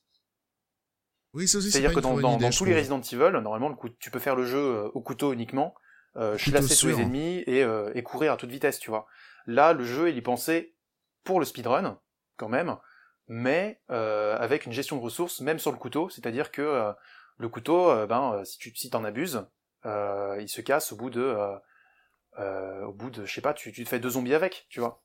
[1.32, 2.74] Oui, ça aussi c'est C'est-à-dire que dans, bonne dans, idée, dans je tous les.
[2.76, 5.74] Resident Evil, normalement, le coup, tu peux faire le jeu euh, au couteau uniquement,
[6.16, 7.64] euh, chlasser tous les ennemis et,
[7.94, 9.06] et courir à toute vitesse, tu vois.
[9.46, 10.74] Là, le jeu, il est pensé
[11.24, 12.00] pour le speedrun,
[12.36, 12.76] quand même,
[13.28, 16.92] mais euh, avec une gestion de ressources, même sur le couteau, c'est-à-dire que euh,
[17.40, 19.44] le couteau, euh, ben, euh, si tu si t'en abuses,
[19.86, 21.56] euh, il se casse au bout de, euh,
[22.38, 24.80] euh, au bout de, je sais pas, tu, tu te fais deux zombies avec, tu
[24.80, 25.02] vois.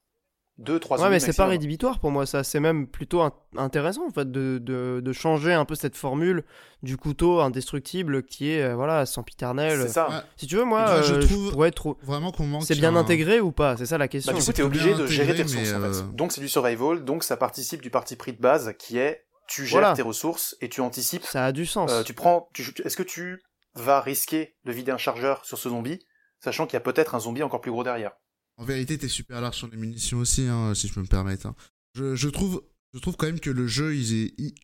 [0.57, 2.45] Deux, trois Ouais, mais c'est pas rédhibitoire pour moi, ça.
[2.45, 6.45] C'est même plutôt in- intéressant, en fait, de, de, de changer un peu cette formule
[6.81, 9.81] du couteau indestructible qui est, euh, voilà, sempiternel.
[9.81, 10.07] C'est ça.
[10.09, 10.15] Ouais.
[10.37, 11.97] Si tu veux, moi, je euh, trouve pourrais trop.
[12.03, 12.63] Vraiment qu'on manque.
[12.63, 13.75] C'est bien un- intégré ou pas?
[13.75, 14.31] C'est ça la question.
[14.31, 16.15] Bah, du coup, t'es obligé de gérer tes ressources, en fait.
[16.15, 19.65] Donc, c'est du survival, donc ça participe du parti pris de base, qui est, tu
[19.65, 19.93] gères Voilà.
[19.95, 21.23] tes ressources et tu anticipes.
[21.23, 21.91] Ça a du sens.
[21.91, 22.49] Euh, tu prends,
[22.83, 23.41] est-ce que tu
[23.75, 25.99] vas risquer de vider un chargeur sur ce zombie,
[26.43, 28.11] sachant qu'il y a peut-être un zombie encore plus gros derrière?
[28.57, 31.45] En vérité, t'es super large sur les munitions aussi, hein, si je peux me permettre.
[31.47, 31.55] hein.
[31.93, 32.63] Je, je trouve,
[32.93, 34.55] je trouve quand même que le jeu, il est- il-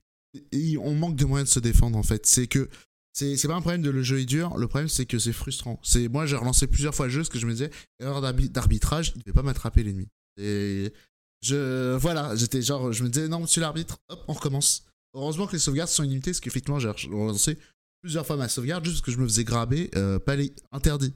[0.54, 2.26] il- on manque de moyens de se défendre en fait.
[2.26, 2.70] C'est que
[3.14, 4.58] c'est c'est pas un problème de le jeu est dur.
[4.58, 5.78] Le problème c'est que c'est frustrant.
[5.84, 8.50] C'est moi j'ai relancé plusieurs fois le jeu parce que je me disais erreur d'arbi-
[8.50, 10.08] d'arbitrage, il devait pas m'attraper l'ennemi.
[10.38, 10.94] Et
[11.42, 14.86] je voilà, j'étais genre je me disais non monsieur l'arbitre, hop on recommence.
[15.14, 17.58] Heureusement que les sauvegardes sont illimitées parce qu'effectivement j'ai relancé
[18.02, 21.14] plusieurs fois ma sauvegarde juste parce que je me faisais graber, euh, pas les interdit.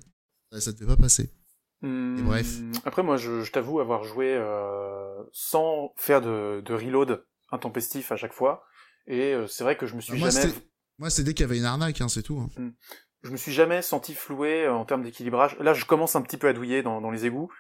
[0.52, 1.32] Ça, ça devait pas passer.
[1.82, 2.48] Hmm, bref.
[2.86, 8.16] Après, moi, je, je t'avoue avoir joué euh, sans faire de, de reload intempestif à
[8.16, 8.64] chaque fois,
[9.08, 10.54] et euh, c'est vrai que je me suis Moi, jamais,
[11.00, 12.40] Moi c'est dès qu'il y avait une arnaque, hein, c'est tout.
[12.40, 12.72] hein.
[13.24, 15.58] je me suis jamais senti floué en termes d'équilibrage.
[15.60, 17.52] Là, je commence un petit peu à douiller dans, dans les égouts,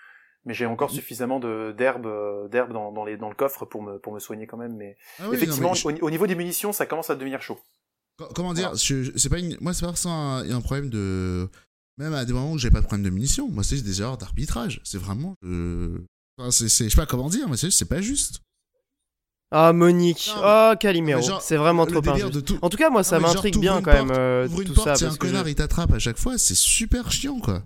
[0.45, 3.81] mais j'ai encore suffisamment de d'herbe, euh, d'herbe dans, dans les dans le coffre pour
[3.83, 4.75] me pour me soigner quand même.
[4.75, 7.15] Mais Ah oui, non, effectivement, mais je- au, au niveau des munitions, ça commence à
[7.15, 7.59] devenir chaud.
[8.17, 8.77] Co- Comment dire Voilà.
[8.81, 9.57] je- je- C'est pas une...
[9.59, 11.49] Moi, c'est pas un, un problème de.
[11.97, 13.47] Même à des moments où j'ai pas de problème de munitions.
[13.49, 14.81] Moi, c'est des erreurs d'arbitrage.
[14.83, 15.35] C'est vraiment.
[15.43, 15.97] euh,
[16.37, 18.41] enfin, c'est, c'est- je sais pas comment dire, mais c'est, c'est pas juste.
[19.51, 20.31] Ah, Monique.
[20.35, 21.21] Non, Oh, Calimero.
[21.39, 22.43] C'est vraiment trop injuste.
[22.43, 22.57] tout.
[22.61, 24.87] En tout cas, moi, ça m'intrigue bien une quand même euh, Ouvre une tout porte,
[24.89, 24.95] ça.
[24.95, 26.37] c'est un connard, je- il t'attrape à chaque fois.
[26.37, 27.63] C'est super chiant, quoi.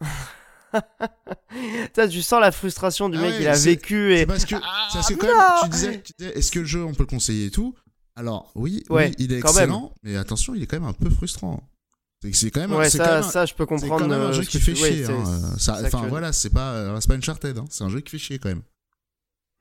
[1.94, 4.18] Ça, tu sens la frustration du Ah mec, ouais, il a c'est- vécu et.
[4.18, 4.54] C'est parce que.
[4.56, 6.02] Ah, c'est parce que quand même, tu disais,
[6.34, 7.74] est-ce que le jeu, on peut le conseiller et tout?
[8.14, 9.64] Alors, oui, Ouais, oui, il est quand même.
[9.64, 11.62] excellent, mais attention, il est quand même un peu frustrant.
[12.22, 12.72] C'est, c'est quand même.
[12.72, 14.06] Ouais, c'est quand ça, même un- ça, je peux c'est quand comprendre.
[14.08, 15.04] même un euh, jeu qui fait tu- chier.
[15.04, 17.58] c'est- hein, euh, c'est ça- ça que Enfin voilà, c'est pas, euh, c'est pas Uncharted.
[17.58, 18.62] Hein, c'est un jeu qui fait chier quand même.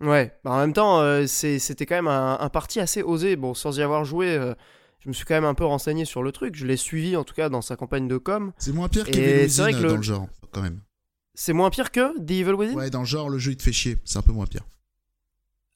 [0.04, 3.36] Ouais, bah en même temps, euh, c'est- c'était quand même un, un parti assez osé.
[3.36, 4.54] Bon, sans y avoir joué, euh,
[5.00, 6.56] je me suis quand même un peu renseigné sur le truc.
[6.56, 8.52] Je l'ai suivi en tout cas dans sa campagne de com.
[8.58, 10.80] C'est moins pire qu'Evil c'est que le- dans le genre, quand même.
[11.36, 12.74] C'est moins pire que The Evil Within?
[12.76, 13.98] Ouais, dans le genre, le jeu il te fait chier.
[14.06, 14.64] C'est un peu moins pire.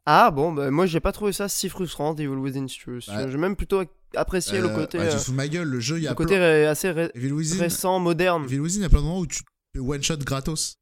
[0.05, 2.67] Ah bon, bah, moi j'ai pas trouvé ça si frustrant, The Evil Within.
[2.67, 2.99] si tu veux.
[3.07, 3.29] Ouais.
[3.31, 3.83] J'ai même plutôt
[4.15, 6.11] apprécié le Euh, côté, ouais, tu euh, fous ma gueule, le jeu, il y a
[6.11, 6.67] le côté plein...
[6.69, 8.45] assez ré- Evil Within, récent, moderne.
[8.45, 9.41] Evil Within, il y a plein de moments où tu
[9.77, 10.77] one shot gratos.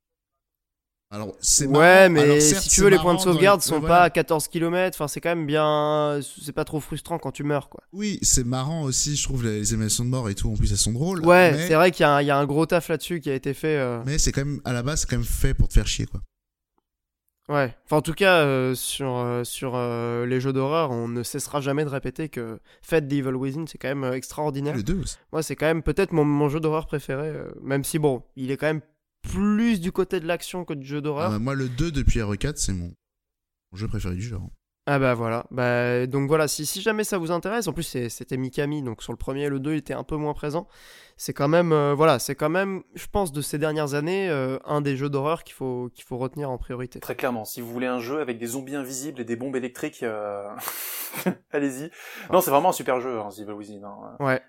[1.10, 2.10] Alors, c'est Ouais, marrant.
[2.14, 3.96] mais Alors, certes, si tu veux, les points de sauvegarde ouais, sont voilà.
[3.96, 4.98] pas à 14 km.
[4.98, 6.20] Enfin, c'est quand même bien.
[6.42, 7.82] C'est pas trop frustrant quand tu meurs, quoi.
[7.94, 10.70] Oui, c'est marrant aussi, je trouve, les, les animations de mort et tout, en plus,
[10.72, 11.26] elles sont drôles.
[11.26, 13.22] Ouais, mais, c'est vrai qu'il y, a un- il y a un gros taf là-dessus
[13.22, 13.78] qui a été fait.
[13.78, 15.88] euh, mais c'est quand même, à la base, c'est quand même fait pour te faire
[15.88, 16.20] chier, quoi.
[17.48, 17.74] Ouais.
[17.86, 21.62] Enfin, en tout cas, euh, sur, euh, sur euh, les jeux d'horreur, on ne cessera
[21.62, 24.76] jamais de répéter que Fate the Evil Within, c'est quand même euh, extraordinaire.
[24.76, 25.16] Le 2 aussi.
[25.32, 27.28] Moi, c'est quand même peut-être mon, mon jeu d'horreur préféré.
[27.30, 28.82] euh, même si, bon, il est quand même
[29.32, 31.30] plus du côté de l'action que du jeu Ah, d'horreur.
[31.32, 32.94] bah, moi, le 2 depuis RE4, c'est mon,
[33.72, 34.50] mon jeu préféré du genre.
[34.90, 38.08] Ah bah voilà, bah, donc voilà, si, si jamais ça vous intéresse, en plus c'est-
[38.08, 40.66] c'était Mikami, donc sur le premier et le 2 il était un peu moins présent,
[41.18, 44.58] c'est quand même, euh, voilà, c'est quand même, je pense, de ces dernières années, euh,
[44.64, 47.02] un des jeux d'horreur qu'il faut, qu'il faut retenir en priorité.
[47.02, 50.04] Très clairement, si vous voulez un jeu avec des zombies invisibles et des bombes électriques,
[50.04, 50.48] euh,
[51.52, 51.92] allez-y.
[52.32, 53.84] Non, c'est vraiment un super jeu, hein, The Evil Within.
[53.84, 54.16] hein.
[54.22, 54.42] Ouais.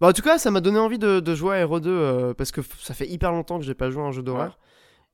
[0.00, 2.34] Bah en tout cas, ça m'a donné envie de, de jouer à Hero 2, euh,
[2.34, 4.58] parce que ça fait hyper longtemps que j'ai pas joué à un jeu d'horreur.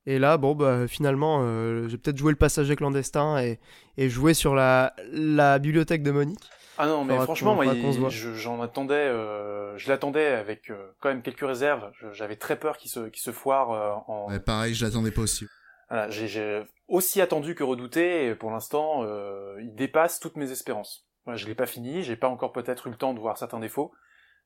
[0.05, 3.59] Et là, bon, bah finalement, euh, j'ai peut-être joué le passager clandestin et,
[3.95, 6.43] et joué sur la, la bibliothèque de Monique.
[6.77, 7.65] Ah non, mais franchement, moi,
[8.09, 11.89] j'en attendais, euh, je l'attendais avec euh, quand même quelques réserves.
[12.11, 14.29] J'avais très peur qu'il se, qu'il se foire euh, en.
[14.29, 15.47] Ouais, pareil, je l'attendais pas aussi.
[15.89, 21.07] Voilà, j'ai- aussi attendu que redouté, et pour l'instant, euh, il dépasse toutes mes espérances.
[21.25, 23.59] Voilà, je l'ai pas fini, j'ai pas encore peut-être eu le temps de voir certains
[23.59, 23.91] défauts,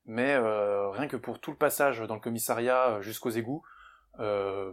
[0.08, 3.62] mais euh, rien que pour tout le passage dans le commissariat euh, jusqu'aux égouts,
[4.18, 4.72] euh,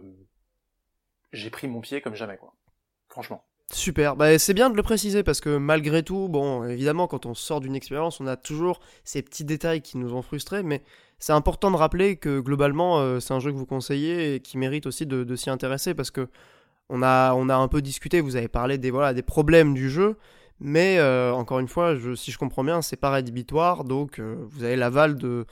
[1.32, 2.54] j'ai pris mon pied comme jamais, quoi.
[3.08, 3.44] Franchement.
[3.72, 7.34] Super, bah, c'est bien de le préciser parce que malgré tout, bon, évidemment, quand on
[7.34, 10.82] sort d'une expérience, on a toujours ces petits détails qui nous ont frustrés, mais
[11.18, 14.86] c'est important de rappeler que globalement, c'est un jeu que vous conseillez et qui mérite
[14.86, 16.28] aussi de, de s'y intéresser parce que
[16.88, 20.16] on a, un peu discuté, vous avez parlé des problèmes du jeu,
[20.60, 24.64] mais euh, encore une fois, si je comprends bien, c'est pas rédhibitoire, donc euh, vous
[24.64, 25.46] avez l'aval de,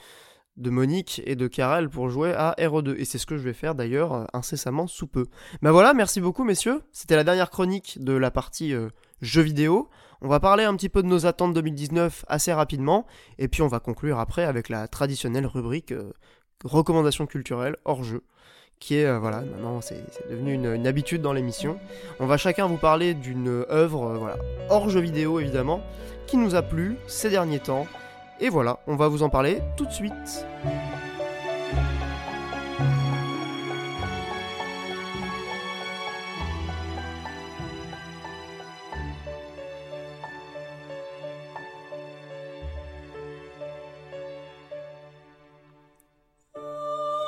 [0.57, 2.95] Monique et de Karel pour jouer à RE2.
[2.97, 5.27] Et c'est ce que je vais faire d'ailleurs euh, incessamment sous peu.
[5.61, 6.81] Ben voilà, merci beaucoup messieurs.
[6.91, 8.73] C'était la dernière chronique de la partie
[9.21, 9.89] jeux vidéo.
[10.21, 13.05] On va parler un petit peu de nos attentes 2019 assez rapidement.
[13.37, 15.93] Et puis on va conclure après avec la traditionnelle rubrique
[16.63, 18.23] recommandations culturelles hors jeu.
[18.79, 21.79] Qui est, euh, voilà, maintenant c'est devenu une, une habitude dans l'émission.
[22.19, 24.37] On va chacun vous parler d'une œuvre, euh, voilà,
[24.69, 25.81] hors jeu vidéo évidemment,
[26.27, 27.87] qui nous a plu ces derniers temps.
[28.39, 30.45] Et voilà, on va vous en parler tout de suite.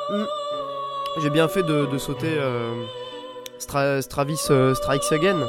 [0.09, 0.36] Hmm.
[1.21, 2.73] J'ai bien fait de, de sauter euh,
[3.59, 5.39] Stra- Stravis euh, Strikes Again.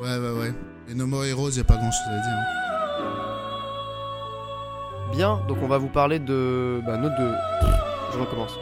[0.00, 0.52] Ouais, ouais, ouais.
[0.88, 2.32] Et No More Heroes, y a pas grand chose à dire.
[2.32, 2.44] hein.
[5.12, 6.80] Bien, donc on va vous parler de.
[6.86, 7.32] Bah, note de.
[8.14, 8.52] Je recommence.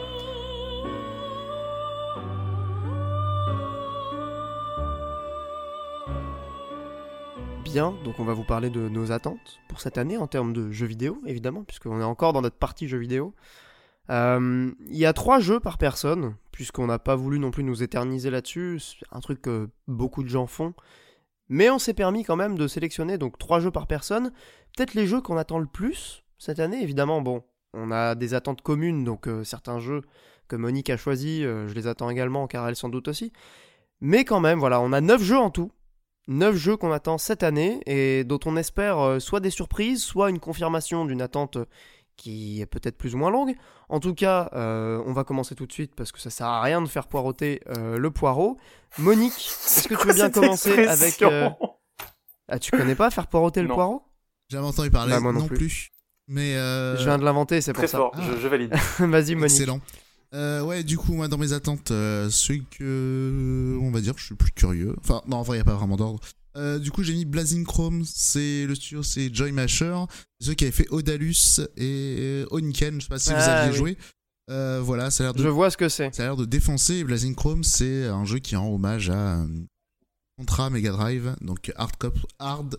[7.73, 10.87] Donc on va vous parler de nos attentes pour cette année en termes de jeux
[10.87, 13.33] vidéo, évidemment, puisqu'on est encore dans notre partie jeux vidéo.
[14.09, 17.81] Euh, Il y a trois jeux par personne, puisqu'on n'a pas voulu non plus nous
[17.81, 18.81] éterniser là-dessus.
[19.13, 20.73] Un truc que beaucoup de gens font.
[21.47, 24.33] Mais on s'est permis quand même de sélectionner donc trois jeux par personne.
[24.75, 27.21] Peut-être les jeux qu'on attend le plus cette année, évidemment.
[27.21, 27.41] Bon,
[27.73, 30.01] on a des attentes communes, donc euh, certains jeux
[30.49, 33.31] que Monique a choisis, euh, je les attends également, car elle sans doute aussi.
[34.01, 35.71] Mais quand même, voilà, on a 9 jeux en tout.
[36.27, 40.29] 9 jeux qu'on attend cette année et dont on espère euh, soit des surprises, soit
[40.29, 41.65] une confirmation d'une attente euh,
[42.17, 43.55] qui est peut-être plus ou moins longue.
[43.89, 46.61] En tout cas, euh, on va commencer tout de suite parce que ça sert à
[46.61, 48.57] rien de faire poireauter euh, le poireau.
[48.99, 51.21] Monique, est-ce que tu veux bien commencer avec...
[51.23, 51.49] euh,
[52.47, 53.75] Ah, tu connais pas faire poireauter le Non.
[53.75, 54.03] poireau?
[54.49, 55.57] J'avais entendu parler, Bah, moi non non, plus.
[55.57, 55.89] plus.
[56.27, 56.55] Mais.
[56.55, 57.97] euh, Je viens de l'inventer, c'est pour Très ça.
[57.97, 58.21] fort, Ah.
[58.35, 58.73] je, je valide.
[58.99, 59.51] Vas-y, Monique.
[59.55, 59.79] Excellent.
[60.33, 64.23] Euh, ouais, du coup, moi, dans mes attentes, euh, celui que, on va dire, je
[64.25, 64.95] suis plus curieux.
[64.99, 66.19] Enfin, non, en vrai, il n'y a pas vraiment d'ordre.
[66.57, 69.95] Euh, du coup, j'ai mis Blazing Chrome, c'est le studio, c'est Joy Masher,
[70.39, 73.71] c'est ceux qui avaient fait Odalus et Oniken, je sais pas si vous Ah, aviez
[73.71, 73.77] oui.
[73.77, 73.97] joué.
[74.49, 76.13] Euh, voilà, ça a l'air de Je vois ce que c'est.
[76.13, 76.95] Ça a l'air de défoncer.
[76.95, 79.47] Et Blazing Chrome, c'est un jeu qui rend hommage à euh,
[80.37, 82.77] Contra Mega Drive, donc Hard Cop, Hard,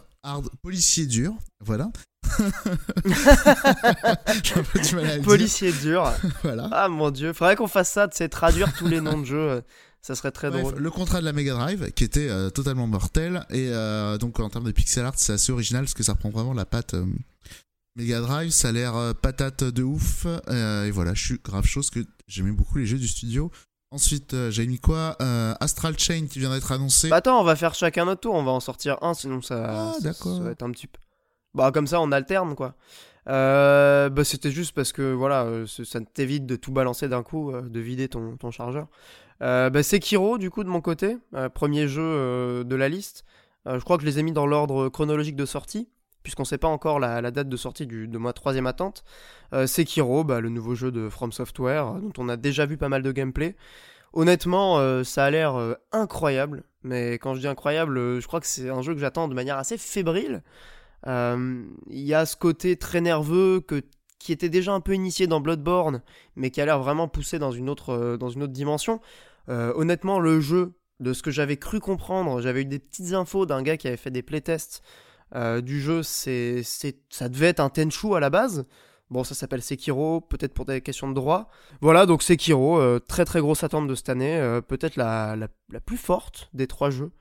[0.00, 1.90] putain, Hard Policier dur, voilà.
[4.56, 6.12] Un peu du mal à le dire, Policier dur.
[6.42, 6.68] voilà.
[6.72, 9.50] Ah mon dieu, faudrait qu'on fasse ça, c'est traduire tous les noms de jeux.
[9.50, 9.60] euh,
[10.02, 10.74] Ça serait très Bref, drôle.
[10.78, 14.48] le contrat de la Mega Drive qui était euh, totalement mortel et euh, donc en
[14.50, 17.06] termes de pixel art c'est assez original parce que ça reprend vraiment la patte euh,
[17.96, 22.00] Mega Drive ça a l'air patate de ouf et voilà je suis grave chose que
[22.28, 23.50] j'aimais beaucoup les jeux du studio
[23.96, 27.44] ensuite euh, j'ai mis quoi Euh, Astral Chain qui vient d'être annoncé Bah attends, on
[27.44, 30.50] va faire chacun notre tour, on va en sortir un, sinon ça, Ah, ça- va
[30.52, 30.98] être un petit peu.
[31.54, 32.74] Bah comme ça on alterne quoi.
[33.28, 37.80] Euh, bah c'était juste parce que voilà, ça t'évite de tout balancer d'un coup, de
[37.80, 38.86] vider ton, ton chargeur.
[39.40, 41.18] Bah Sekiro du coup de mon côté,
[41.54, 43.24] premier jeu de la liste.
[43.66, 45.88] je crois que je les ai mis dans l'ordre chronologique de sortie,
[46.26, 49.04] puisqu'on sait pas encore la, date de sortie de ma troisième attente.
[49.66, 53.02] Sekiro, bah, le nouveau jeu de From Software, dont on a déjà vu pas mal
[53.04, 53.54] de gameplay.
[54.12, 58.82] Honnêtement, ça a l'air incroyable, mais quand je dis incroyable, je crois que c'est un
[58.82, 60.42] jeu que j'attends de manière assez fébrile.
[61.06, 63.82] Euh, il y a ce côté très nerveux que,
[64.18, 66.02] qui était déjà un peu initié dans Bloodborne,
[66.34, 69.00] mais qui a l'air vraiment poussé dans une autre, euh, dans une autre dimension.
[69.48, 73.44] Euh, honnêtement, le jeu, de ce que j'avais cru comprendre, j'avais eu des petites infos
[73.44, 74.82] d'un gars qui avait fait des playtests
[75.34, 76.62] du jeu, c'est,
[77.10, 78.66] ça devait être un Tenchu à la base.
[79.10, 81.48] Bon, ça s'appelle Sekiro, peut-être pour des questions de droit.
[81.80, 85.96] Voilà, donc Sekiro, très très grosse attente de cette année, peut-être la, la, la, plus
[85.96, 87.12] forte des trois jeux.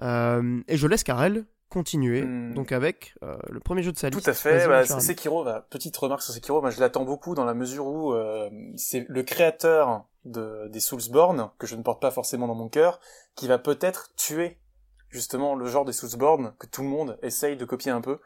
[0.00, 2.54] et je laisse Karel continuer, hmm.
[2.54, 4.24] donc avec euh, le premier jeu de sa liste.
[4.24, 7.54] Tout à fait, bah, Sekiro, bah, petite remarque sur Sekiro, je l'attends beaucoup dans la
[7.54, 12.46] mesure où euh, c'est le créateur de, des Soulsborne, que je ne porte pas forcément
[12.46, 13.00] dans mon cœur,
[13.34, 14.58] qui va peut-être tuer
[15.10, 18.18] justement le genre des Soulsborne que tout le monde essaye de copier un peu.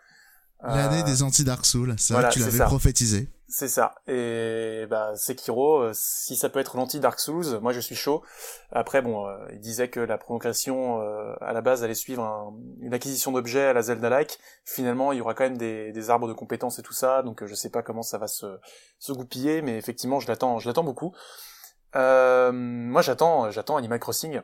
[0.64, 3.28] L'année euh, des anti-Dark Souls, ça tu l'avais prophétisé.
[3.48, 3.96] C'est ça.
[4.06, 8.22] Et bah Sekiro, euh, si ça peut être l'anti-Dark Souls, moi je suis chaud.
[8.70, 11.00] Après bon, euh, il disait que la progression
[11.40, 14.38] à la base allait suivre une acquisition d'objets à la Zelda-like.
[14.64, 17.54] Finalement, il y aura quand même des, arbres de compétences et tout ça, donc je
[17.54, 18.58] sais pas comment ça va se,
[18.98, 21.12] se goupiller, mais effectivement je l'attends, je l'attends beaucoup.
[21.94, 24.40] moi j'attends, j'attends Animal Crossing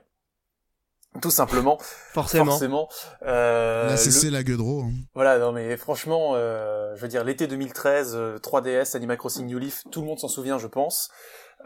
[1.20, 1.78] tout simplement.
[2.12, 2.46] Forcément.
[2.46, 2.88] Forcément.
[3.22, 4.82] Euh, la CC la Gueudreau.
[4.82, 4.92] Hein.
[5.14, 9.58] Voilà, non mais franchement, euh, je veux dire, l'été 2013, 3DS, euh, Animal Crossing New
[9.58, 11.10] Leaf, tout le monde s'en souvient, je pense.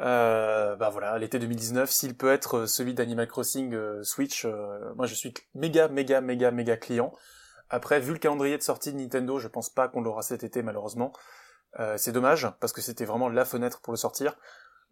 [0.01, 5.07] Euh, bah voilà, l'été 2019, s'il peut être celui d'Animal Crossing euh, Switch, euh, moi
[5.07, 7.13] je suis méga, méga, méga, méga client.
[7.69, 10.63] Après, vu le calendrier de sortie de Nintendo, je pense pas qu'on l'aura cet été
[10.63, 11.13] malheureusement.
[11.97, 14.37] c'est dommage, parce que c'était vraiment la fenêtre pour le sortir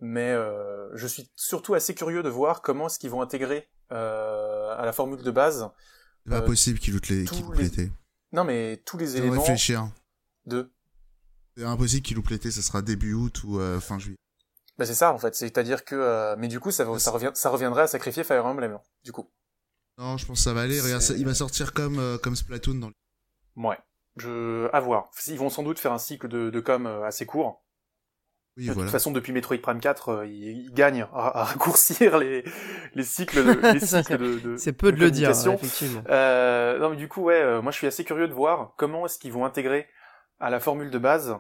[0.01, 3.80] mais euh, je suis surtout assez curieux de voir comment est-ce qu'ils vont intégrer euh,
[3.91, 5.69] à la formule de base.
[6.25, 7.25] C'est pas euh, possible qu'ils loutent les,
[7.57, 7.91] l'été.
[8.33, 9.41] Non, mais tous les éléments.
[9.41, 9.89] réfléchir.
[10.47, 10.73] De.
[11.57, 14.17] C'est impossible qu'ils loupent l'été, ça sera début août ou fin juillet.
[14.79, 17.83] Bah c'est ça en fait, c'est-à-dire que mais du coup ça, ça, revient, ça reviendrait
[17.83, 19.31] à sacrifier Fire Emblem du coup.
[19.99, 20.81] Non, je pense que ça va aller.
[20.81, 22.91] Regarde, il va sortir comme comme Splatoon dans.
[23.57, 23.79] Ouais,
[24.17, 25.11] je à voir.
[25.27, 27.63] Ils vont sans doute faire un cycle de, de com assez court
[28.57, 32.45] de toute façon, depuis Metroid Prime 4, euh, il, gagne à, raccourcir les,
[32.95, 36.03] les cycles de, les cycles de, C'est peu de, le dire, effectivement.
[36.09, 39.07] Euh, non, mais du coup, ouais, euh, moi je suis assez curieux de voir comment
[39.07, 39.87] est-ce qu'ils vont intégrer
[40.41, 41.37] à la formule de base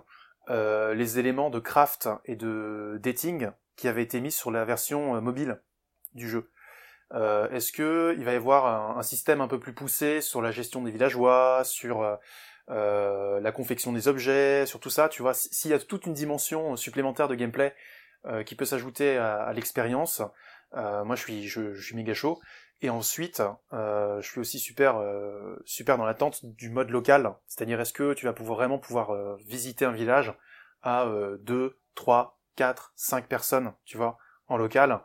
[0.50, 5.16] euh, les éléments de craft et de dating qui avaient été mis sur la version
[5.16, 5.60] euh, mobile
[6.14, 6.50] du jeu.
[7.12, 10.50] est-ce que il va y avoir un, un, système un peu plus poussé sur la
[10.50, 12.18] gestion des villageois, sur
[12.70, 16.14] euh, la confection des objets, sur tout ça, tu vois, s'il y a toute une
[16.14, 17.74] dimension supplémentaire de gameplay
[18.26, 20.22] euh, qui peut s'ajouter à, l'expérience,
[20.74, 22.40] euh, moi je suis, je, suis méga chaud.
[22.82, 23.42] Et ensuite,
[23.72, 25.02] je suis aussi super,
[25.66, 29.84] super dans l'attente du mode local, c'est-à-dire est-ce que tu vas pouvoir vraiment pouvoir visiter
[29.84, 30.32] un village
[30.82, 31.06] à
[31.40, 34.16] 2, 3, 4, 5 personnes, tu vois,
[34.48, 35.00] en local?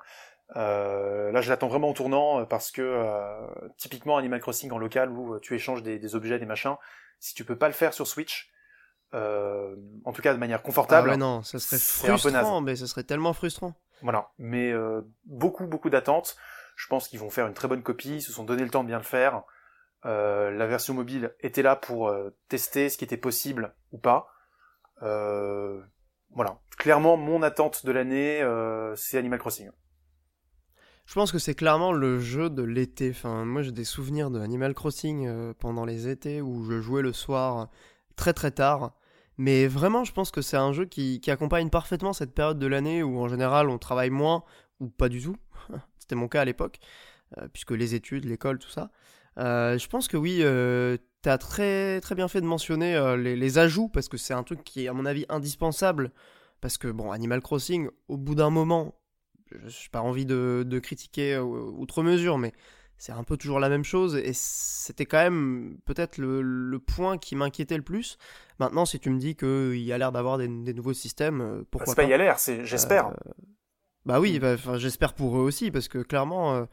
[0.56, 3.06] là, je l'attends vraiment en tournant parce que
[3.76, 6.78] typiquement Animal Crossing en local où tu échanges des, des objets, des machins,
[7.26, 8.52] si tu peux pas le faire sur Switch,
[9.16, 11.10] euh, en tout cas de manière confortable.
[11.10, 13.74] Ah ouais, non, ça serait frustrant, mais ce serait tellement frustrant.
[14.04, 16.38] Voilà, mais euh, beaucoup, beaucoup d'attentes.
[16.76, 18.84] Je pense qu'ils vont faire une très bonne copie, ils se sont donné le temps
[18.84, 19.42] de bien le faire.
[20.06, 22.14] Euh, la version mobile était là pour
[22.48, 24.30] tester ce qui était possible ou pas.
[25.02, 28.48] voilà, clairement, mon attente de l'année,
[28.96, 29.72] c'est Animal Crossing.
[31.06, 33.11] Je pense que c'est clairement le jeu de l'été.
[33.11, 37.03] Enfin, moi j'ai des souvenirs de Animal Crossing euh, pendant les étés où je jouais
[37.03, 37.69] le soir
[38.15, 38.94] très très tard.
[39.38, 43.03] Mais vraiment, je pense que c'est un jeu qui, accompagne parfaitement cette période de l'année
[43.03, 44.44] où en général on travaille moins
[44.80, 45.36] ou pas du tout.
[45.99, 46.80] C'était mon cas à l'époque,
[47.38, 48.91] euh, puisque les études, l'école, tout ça.
[49.38, 53.90] Euh, je pense que oui, tu as très, très bien fait de mentionner les, ajouts
[53.90, 56.11] parce que c'est un truc qui est à mon avis indispensable.
[56.61, 58.95] Parce que bon, Animal Crossing, au bout d'un moment,
[59.52, 62.54] je n'ai pas envie de, critiquer outre mesure, mais
[62.98, 67.36] c'est un peu toujours la même chose et c'était quand même peut-être le, point qui
[67.36, 68.18] m'inquiétait le plus.
[68.60, 71.94] Maintenant, si tu me dis qu'il y a l'air d'avoir des, nouveaux systèmes, euh, pourquoi
[71.94, 73.08] bah, pas, pas, il y a l'air, c'est j'espère.
[73.08, 73.32] Euh,
[74.06, 76.66] bah oui, bah, j'espère pour eux aussi parce que clairement, euh,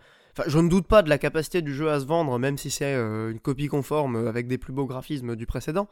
[0.47, 2.95] je ne doute pas de la capacité du jeu à se vendre, même si c'est
[2.95, 5.89] une copie conforme avec des plus beaux graphismes du précédent.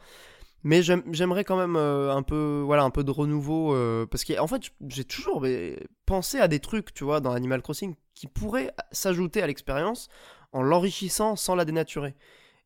[0.62, 4.46] Mais j'aimerais quand même euh, un peu, voilà, un peu de renouveau euh, parce qu'en
[4.46, 5.44] fait, j'ai toujours
[6.04, 10.08] pensé à des trucs, tu vois, dans Animal Crossing qui pourraient s'ajouter à l'expérience
[10.52, 12.14] en l'enrichissant sans la dénaturer.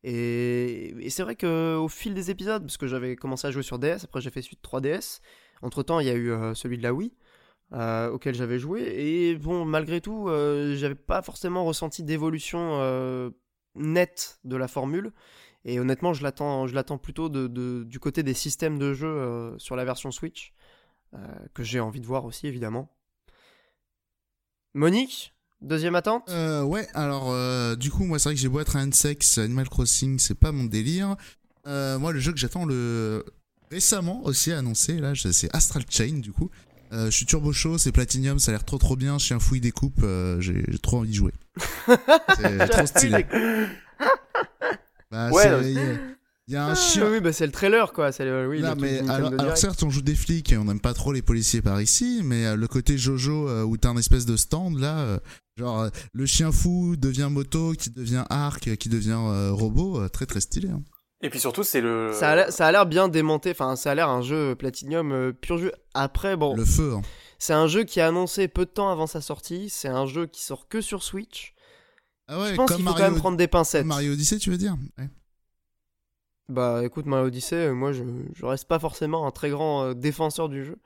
[0.03, 3.79] Et, c'est vrai que au fil des épisodes, parce que j'avais commencé à jouer sur
[3.79, 5.21] DS, après j'ai fait suite 3DS.
[5.61, 7.13] Entre temps, il y a eu celui de la Wii.
[7.71, 10.27] auquel j'avais joué et bon malgré tout
[10.75, 13.31] j'avais pas forcément ressenti d'évolution
[13.75, 15.11] nette de la formule
[15.65, 19.57] et honnêtement, je l'attends, je l'attends plutôt de, du côté des systèmes de jeu euh,
[19.57, 20.53] sur la version Switch,
[21.15, 21.17] euh,
[21.55, 22.95] que j'ai envie de voir aussi évidemment.
[24.75, 26.29] Monique, deuxième attente?
[26.29, 27.33] Euh, Ouais, alors
[27.77, 30.51] du coup, moi c'est vrai que j'ai beau être un sex, Animal Crossing, c'est pas
[30.51, 31.15] mon délire.
[31.65, 33.25] moi, le jeu que j'attends le
[33.71, 36.51] récemment aussi annoncé, là, c'est Astral Chain du coup.
[36.91, 39.17] je suis turbo chaud, c'est Platinum, ça a l'air trop trop bien.
[39.17, 40.05] Chien fouille découpe,
[40.39, 41.33] j'ai trop envie de jouer.
[42.37, 43.25] c'est trop stylé.
[45.15, 45.97] Bah, ouais.
[46.47, 47.09] Il y a un ah, chien.
[47.09, 48.11] Oui, bah c'est le trailer quoi.
[48.19, 51.11] Le, oui, non, mais alors, certes, on joue des flics et on n'aime pas trop
[51.11, 54.37] les policiers par ici, mais euh, le côté Jojo euh, où t'as un espèce de
[54.37, 55.19] stand là, euh,
[55.57, 60.69] genre le chien fou devient moto, qui devient arc, qui devient robot, très très stylé.
[60.69, 60.83] Hein.
[61.23, 62.11] Et puis surtout, c'est le.
[62.13, 63.51] Ça a l'air bien démonté.
[63.51, 65.71] Enfin, ça a l'air un jeu Platinum pur jeu.
[65.95, 66.55] Après, bon.
[66.55, 66.93] Le feu.
[66.95, 67.01] Hein.
[67.39, 69.69] C'est un jeu qui est annoncé peu de temps avant sa sortie.
[69.69, 71.54] C'est un jeu qui sort que sur Switch.
[72.27, 73.85] Ah ouais, je pense qu'il faut quand même prendre des pincettes.
[73.85, 74.75] Mario Odyssey, tu veux dire?
[76.47, 78.03] Bah écoute, Mario Odyssey, euh, moi je,
[78.35, 80.77] je reste pas forcément un très grand euh, défenseur du jeu.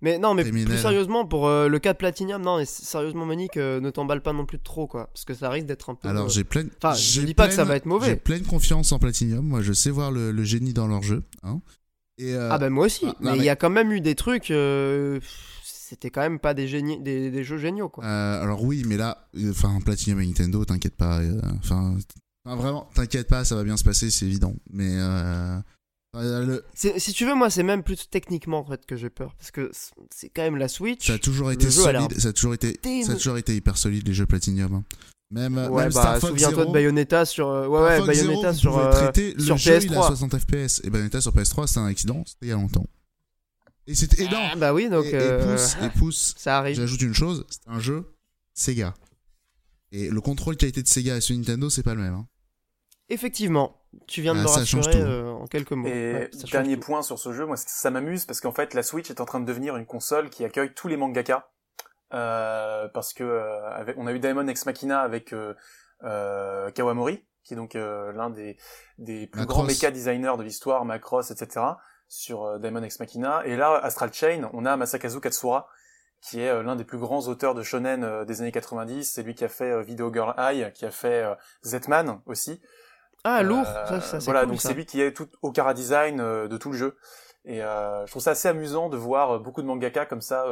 [0.00, 3.90] Mais non, mais plus sérieusement, pour euh, le cas de Platinum, non, sérieusement, Monique, ne
[3.90, 5.08] t'emballe pas non plus trop, quoi.
[5.12, 6.08] Parce que ça risque d'être un peu.
[6.08, 6.66] Alors j'ai plein.
[6.80, 8.10] Enfin, je dis pas que ça va être mauvais.
[8.10, 9.44] J'ai pleine confiance en Platinum.
[9.44, 11.24] Moi, je sais voir le, génie dans leur jeu.
[11.42, 11.60] Hein.
[12.18, 13.06] Et Ah bah moi aussi.
[13.08, 14.52] Ah, mais il y a quand même eu des trucs
[15.88, 18.04] c'était quand même pas des, génies, des, jeux géniaux quoi.
[18.04, 21.96] Euh, alors oui, mais là, enfin Platinum et Nintendo, t'inquiète pas, euh, enfin
[22.44, 24.54] vraiment, t'inquiète pas, ça va bien se passer, c'est évident.
[24.70, 25.58] Mais euh,
[26.74, 29.70] si tu veux, moi, c'est même plus techniquement en fait que j'ai peur, parce que
[30.14, 31.06] c'est quand même la Switch.
[31.06, 34.06] Ça a toujours été solide, ça a toujours été, ça a toujours été hyper solide
[34.06, 34.74] les jeux Platinum.
[34.74, 34.84] Hein.
[35.30, 38.92] Même, ouais, même bah, souviens-toi de Bayonetta sur, ouais, ouais, Bayonetta sur, le
[39.42, 39.84] sur jeu, PS3.
[39.84, 42.56] Il a 60 FPS et Bayonetta sur PS3, c'est un accident, c'était il y a
[42.56, 42.86] longtemps.
[43.88, 44.50] Et c'était énorme.
[44.52, 45.06] Ah, bah oui, donc.
[45.06, 46.34] Et, euh, pousse, et pousse.
[46.38, 46.76] Ça arrive.
[46.76, 48.04] J'ajoute une chose c'est un jeu
[48.52, 48.94] Sega.
[49.90, 52.14] Et le contrôle qualité de Sega et sur Nintendo, c'est pas le même.
[52.14, 52.28] Hein.
[53.08, 55.88] Effectivement, tu viens de ah, me rassurer euh, en quelques mots.
[55.88, 59.22] Et dernier point sur ce jeu, moi ça m'amuse parce qu'en fait la Switch est
[59.22, 61.50] en train de devenir une console qui accueille tous les mangaka.
[62.12, 65.34] Euh, parce que euh, on a eu Diamond Ex Machina avec
[66.02, 68.58] Kawamori, qui est donc l'un des,
[68.98, 71.62] des plus grands mecha designers de l'histoire, Macross, etc
[72.08, 73.42] sur euh, Diamond Ex Machina.
[73.44, 75.68] Et là, Astral Chain, on a Masakazu Katsura,
[76.20, 79.04] qui est euh, l'un des plus grands auteurs de shonen euh, des années 90.
[79.04, 81.24] C'est lui qui a fait Video Girl Eye, qui a fait
[81.64, 82.60] Z-Man aussi.
[83.24, 86.56] Ah, lourd, ça, ça Voilà, donc c'est lui qui est tout au cara design de
[86.56, 86.96] tout le jeu.
[87.44, 90.46] Et je trouve ça assez amusant de voir beaucoup de mangaka comme ça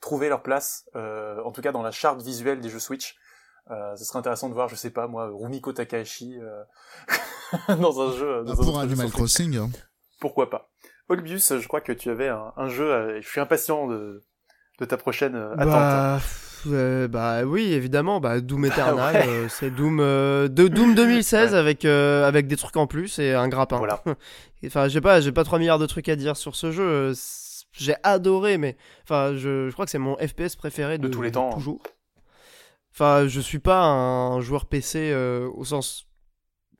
[0.00, 3.18] trouver leur place, en tout cas dans la charte visuelle des jeux Switch.
[3.68, 6.38] ce serait intéressant de voir, je sais pas moi, Rumiko Takahashi
[7.68, 8.44] dans un jeu.
[8.44, 9.56] Dans ah, pour Animal Crossing.
[9.56, 9.70] Hein.
[10.20, 10.70] Pourquoi pas
[11.08, 14.24] Olbius, je crois que tu avais un, jeu, euh, je suis impatient de,
[14.80, 17.10] de ta prochaine euh, bah, attente.
[17.10, 22.48] bah oui, évidemment, bah Doom bah Eternal, euh, c'est Doom de Doom 2016 avec avec
[22.48, 23.78] des trucs en plus et un grappin.
[23.78, 24.02] Voilà.
[24.66, 27.12] enfin, j'ai pas j'ai pas 3 milliards de trucs à dire sur ce jeu.
[27.72, 31.30] J'ai adoré, mais enfin, je, je crois que c'est mon FPS préféré de, tous les
[31.30, 31.50] temps.
[31.50, 31.56] Hein.
[31.56, 31.82] Toujours.
[32.92, 36.06] Enfin, je suis pas un joueur PC au sens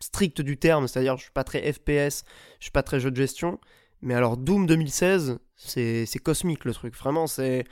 [0.01, 2.25] strict du terme, c'est-à-dire je suis pas très FPS,
[2.59, 3.61] je suis pas très jeu de gestion.
[4.03, 6.95] Mais alors Doom 2016, c'est cosmique le truc.
[6.97, 7.65] Vraiment, c'est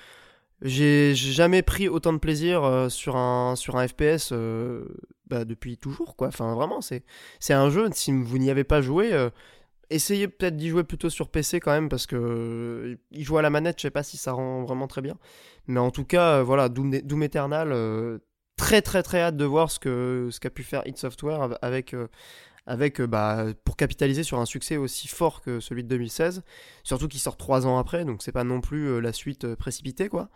[0.62, 4.86] j'ai jamais pris autant de plaisir euh, sur un sur un FPS euh,
[5.26, 6.28] bah, depuis toujours quoi.
[6.28, 7.04] Enfin vraiment, c'est
[7.40, 7.88] c'est un jeu.
[7.92, 9.30] Si vous n'y avez pas joué, euh,
[9.90, 13.78] essayez peut-être d'y jouer plutôt sur PC quand même parce que joue à la manette.
[13.78, 15.18] Je sais pas si ça rend vraiment très bien.
[15.66, 18.20] Mais en tout cas, voilà, Doom, Doom Eternal.
[18.56, 21.94] très très très hâte de voir ce que ce qu'a pu faire id Software avec
[22.66, 26.42] avec euh, bah, pour capitaliser sur un succès aussi fort que celui de 2016,
[26.82, 29.56] surtout qu'il sort trois ans après, donc c'est pas non plus euh, la suite euh,
[29.56, 30.28] précipitée quoi.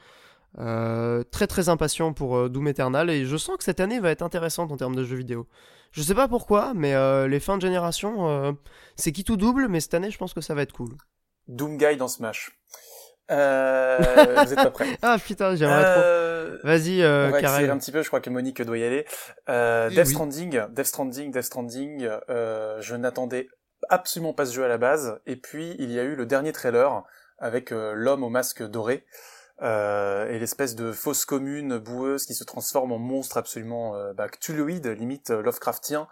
[1.31, 4.73] très très impatient pour Doom Eternal et je sens que cette année va être intéressante
[4.73, 5.47] en termes de jeux vidéo.
[5.93, 6.95] Je sais pas pourquoi, mais
[7.29, 8.57] les fins de génération,
[8.97, 10.97] c'est qui tout double, mais cette année je pense que ça va être cool.
[11.49, 12.59] Doom Guy dans Smash.
[13.31, 13.99] Euh,
[14.45, 16.67] vous êtes pas prêts Ah putain, j'aimerais trop.
[16.67, 19.07] Vas-y, euh, On va un petit peu, je crois que Monique doit y aller.
[19.49, 23.49] Euh, Death Stranding, Death Stranding, Death Stranding, euh, je n'attendais
[23.89, 25.21] absolument pas ce jeu à la base.
[25.27, 27.05] Et puis, il y a eu le dernier trailer
[27.39, 29.05] avec euh, l'homme au masque doré.
[29.61, 34.29] Euh, et l'espèce de fausse commune boueuse qui se transforme en monstre absolument euh, bah,
[34.29, 36.07] cthulhuide, limite Lovecraftien.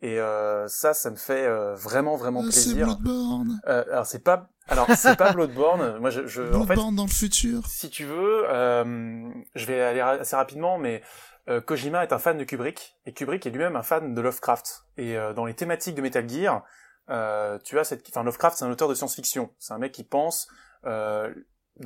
[0.00, 2.88] Et euh, ça, ça me fait euh, vraiment vraiment ah, plaisir.
[2.88, 3.60] C'est Bloodborne.
[3.66, 5.98] Euh, alors c'est pas, alors c'est pas Bloodborne.
[5.98, 7.66] Moi, je, je Bloodborne en fait, dans le futur.
[7.66, 11.02] Si tu veux, euh, je vais aller assez rapidement, mais
[11.48, 14.84] euh, Kojima est un fan de Kubrick, et Kubrick est lui-même un fan de Lovecraft.
[14.96, 16.64] Et euh, dans les thématiques de Metal Gear,
[17.10, 18.06] euh, tu as cette...
[18.08, 19.50] Enfin, Lovecraft, c'est un auteur de science-fiction.
[19.58, 20.48] C'est un mec qui pense...
[20.84, 21.32] dans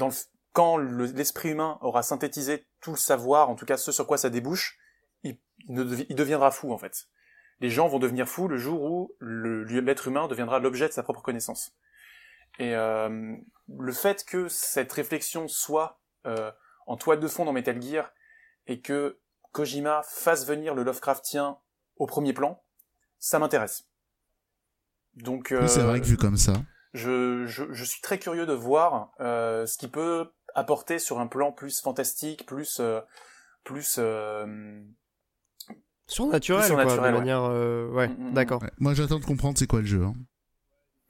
[0.08, 0.12] le...
[0.54, 4.28] Quand l'esprit humain aura synthétisé tout le savoir, en tout cas ce sur quoi ça
[4.28, 4.76] débouche,
[5.22, 7.06] il, il deviendra fou, en fait.
[7.60, 11.22] Les gens vont devenir fous le jour où l'être humain deviendra l'objet de sa propre
[11.22, 11.74] connaissance.
[12.58, 16.00] Et le fait que cette réflexion soit
[16.86, 18.12] en toile de fond dans Metal Gear
[18.66, 19.18] et que
[19.52, 21.58] Kojima fasse venir le Lovecraftien
[21.96, 22.62] au premier plan,
[23.18, 23.88] ça m'intéresse.
[25.14, 26.54] Donc c'est vrai que vu comme ça.
[26.92, 31.50] Je, je, suis très curieux de voir euh, ce qu'il peut apporter sur un plan
[31.50, 33.00] plus fantastique, plus euh,
[33.64, 34.82] plus euh,
[36.06, 38.32] surnaturel, surnaturel quoi, de manière ouais, mm, mm, mm.
[38.34, 38.62] d'accord.
[38.78, 40.04] Moi j'attends de comprendre c'est quoi le jeu.
[40.04, 40.12] Hein.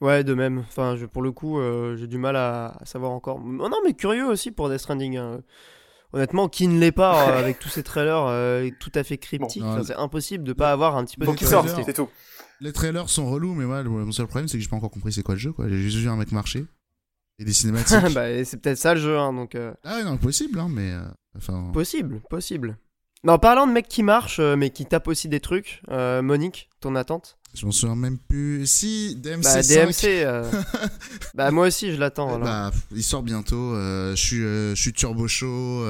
[0.03, 0.59] Ouais, de même.
[0.59, 1.59] Enfin, je, pour le coup,
[1.97, 3.41] j'ai du mal à, savoir encore.
[3.43, 5.17] Oh non, mais curieux aussi pour Death Stranding.
[5.17, 5.41] Hein
[6.13, 9.65] honnêtement, qui ne l'est pas euh, avec tous ces trailers euh, tout à fait cryptiques
[9.85, 12.09] C'est impossible de pas avoir un petit peu de c'est tout.
[12.61, 15.13] Les trailers sont relous, mais moi, mon seul problème, c'est que j'ai pas encore compris
[15.13, 15.53] c'est quoi le jeu.
[15.59, 16.65] J'ai juste vu un mec marcher
[17.39, 17.99] et des cinématiques.
[18.15, 19.55] bah, c'est peut-être ça le jeu, hein, donc.
[19.55, 19.73] Euh.
[19.83, 20.93] Ah non, possible, hein, mais
[21.37, 21.71] enfin.
[21.73, 22.77] Possible, possible.
[23.25, 26.95] Mais en parlant de mecs qui marchent, mais qui tapent aussi des trucs, Monique, ton
[26.95, 27.39] attente?
[27.55, 28.67] Je m'en souviens même plus.
[28.67, 29.43] Si, DMC.
[29.43, 30.05] Bah, DMC.
[30.05, 30.51] Euh,
[31.35, 32.39] bah, moi aussi, je l'attends.
[32.39, 33.75] Bah, il sort bientôt.
[33.75, 35.85] Euh, je, suis, euh, je suis turbo chaud.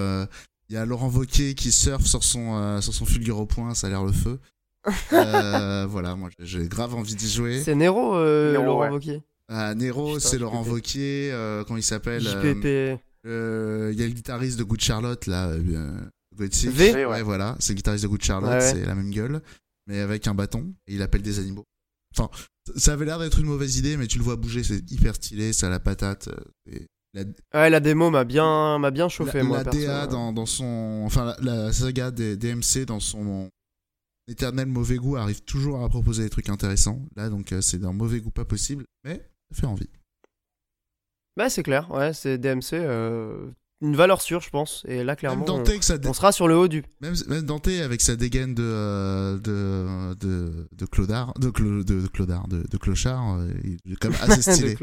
[0.69, 3.75] Il y a Laurent Wauquiez qui surfe sur son, sur son fulgure au point.
[3.75, 4.41] Ça a l'air le feu.
[5.11, 7.63] voilà, moi, j'ai grave envie d'y jouer.
[7.63, 9.23] C'est Nero, Laurent Wauquiez?
[9.49, 11.33] Ah, Nero, c'est Laurent Wauquiez.
[11.67, 13.01] comment il s'appelle JPP.
[13.25, 15.53] Il y a le guitariste de Good Charlotte, là.
[16.49, 17.23] V, ouais.
[17.23, 19.43] voilà, c'est le guitariste de Good Charlotte, c'est la même gueule
[19.87, 21.67] mais avec un bâton, et il appelle des animaux.
[22.17, 22.31] Enfin,
[22.77, 25.53] ça avait l'air d'être une mauvaise idée, mais tu le vois bouger, c'est hyper stylé,
[25.53, 26.29] ça a la patate.
[26.29, 26.79] Euh,
[27.15, 27.25] la...
[27.55, 29.63] Ouais, la démo m'a bien, m'a bien chauffé, la, moi.
[29.63, 31.03] La DA dans, dans, son.
[31.05, 33.51] Enfin, la, saga des DMC dans son
[34.29, 37.03] éternel mauvais goût arrive toujours à proposer des trucs intéressants.
[37.17, 39.91] Là, donc, euh, c'est d'un mauvais goût pas possible, mais ça fait envie.
[41.37, 42.75] Bah, c'est clair, ouais, c'est DMC.
[42.75, 43.51] Euh,
[43.83, 44.85] une valeur sûre, je pense.
[44.87, 46.85] Et là, clairement, on, sera sur le haut du.
[47.01, 51.51] Même, Dante avec sa dégaine de euh, de de de Claudard, de,
[51.83, 53.51] de, Claudard, de, de Clochard, euh,
[53.85, 54.77] il est quand même assez stylé.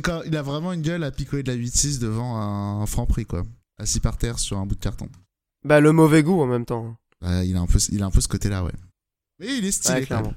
[0.00, 3.26] quand il a vraiment une gueule à picoler de la 8-6 devant un, franc prix
[3.26, 3.42] quoi,
[3.78, 5.08] assis par terre sur un bout de carton.
[5.64, 6.96] Bah le mauvais goût en même temps.
[7.22, 8.72] il a un peu il a un peu ce côté-là, ouais.
[9.40, 10.34] Mais il est stylé clairement.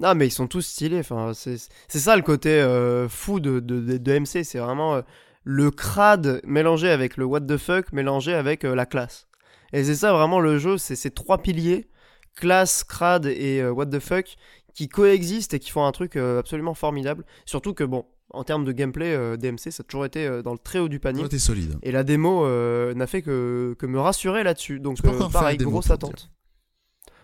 [0.00, 0.98] Non, mais ils sont tous stylés.
[0.98, 1.58] Enfin, c'est
[1.88, 4.44] ça le côté euh, fou de, de, de, MC.
[4.44, 5.00] C'est vraiment
[5.44, 9.26] le crade mélangé avec le what the fuck mélangé avec euh, la classe.
[9.72, 11.88] Et c'est ça vraiment le jeu, c'est ces trois piliers,
[12.36, 14.36] classe, crade et euh, what the fuck,
[14.74, 17.24] qui coexistent et qui font un truc euh, absolument formidable.
[17.46, 20.78] Surtout que bon, en termes de gameplay, DMC, ça a toujours été dans le très
[20.78, 21.22] haut du panier.
[21.38, 21.76] solide.
[21.82, 22.46] Et la démo
[22.94, 24.80] n'a fait que, me rassurer là-dessus.
[24.80, 26.30] Donc pareil, grosse attente.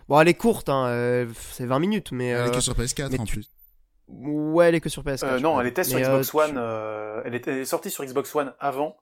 [0.07, 2.27] Bon, elle est courte, hein, c'est 20 minutes, mais...
[2.27, 3.49] Elle est que sur PS4 en plus.
[4.09, 5.25] Ouais, elle est que sur PS4.
[5.25, 6.57] Euh, non, elle était sur Xbox euh, One.
[6.57, 8.97] Euh, elle, était, sortie sur Xbox One avant,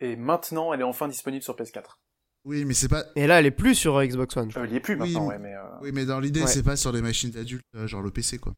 [0.00, 1.98] et maintenant, elle est enfin disponible sur PS4.
[2.44, 3.04] Oui, mais c'est pas.
[3.16, 4.50] Et là, elle est plus sur Xbox One.
[4.56, 5.54] elle y est plus maintenant, ouais, mais.
[5.80, 8.52] Oui, mais dans l'idée, c'est pas sur les machines d'adultes, genre le PC, quoi.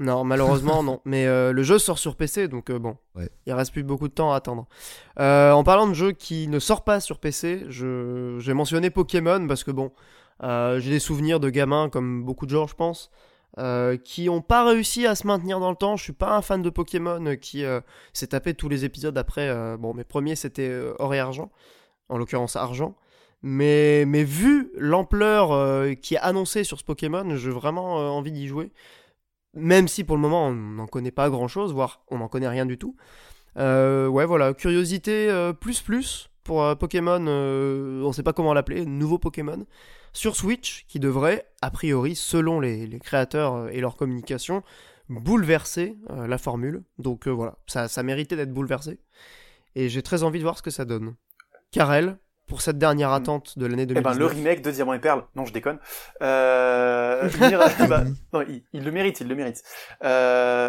[0.00, 1.00] Non, malheureusement, non.
[1.04, 3.28] Mais le jeu sort sur PC, donc bon, ouais.
[3.46, 4.66] il reste plus beaucoup de temps à attendre.
[5.18, 9.64] en parlant de jeux qui ne sortent pas sur PC, je j'ai mentionné Pokémon parce
[9.64, 9.92] que bon,
[10.40, 13.10] j'ai des souvenirs de gamins comme beaucoup de gens, je pense.
[13.58, 15.96] Euh, qui ont pas réussi à se maintenir dans le temps.
[15.96, 17.82] Je suis pas un fan de Pokémon qui euh,
[18.14, 19.46] s'est tapé tous les épisodes après.
[19.46, 21.50] Euh, bon, mes premiers c'était or et argent,
[22.08, 22.96] en l'occurrence argent.
[23.42, 25.50] Mais, mais vu l'ampleur
[26.00, 28.70] qui est annoncée sur ce Pokémon, j'ai vraiment envie d'y jouer.
[29.54, 32.48] Même si pour le moment on n'en connaît pas grand chose, voire on n'en connaît
[32.48, 32.96] rien du tout.
[33.56, 39.66] ouais, voilà, curiosité plus plus pour Pokémon, on sait pas comment l'appeler, nouveau Pokémon
[40.12, 44.62] sur Switch qui devrait, a priori, selon les, créateurs euh, et leur communication,
[45.08, 46.82] bouleverser euh, la formule.
[46.98, 48.98] Donc euh, voilà, ça, ça méritait d'être bouleversé.
[49.74, 51.14] Et j'ai très envie de voir ce que ça donne.
[51.70, 53.14] Karel, pour cette dernière hmm.
[53.14, 54.14] attente de l'année 2019.
[54.14, 55.24] Eh ben, le remake de Diamant et Perle.
[55.34, 55.78] Non, je déconne.
[56.20, 57.28] Euh,
[57.88, 59.62] bah, non, il, le mérite, il le mérite.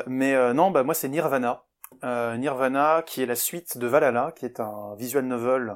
[0.08, 1.64] mais non, bah moi c'est Nirvana.
[2.02, 5.76] Nirvana, qui est la suite de Valhalla, qui est un visual novel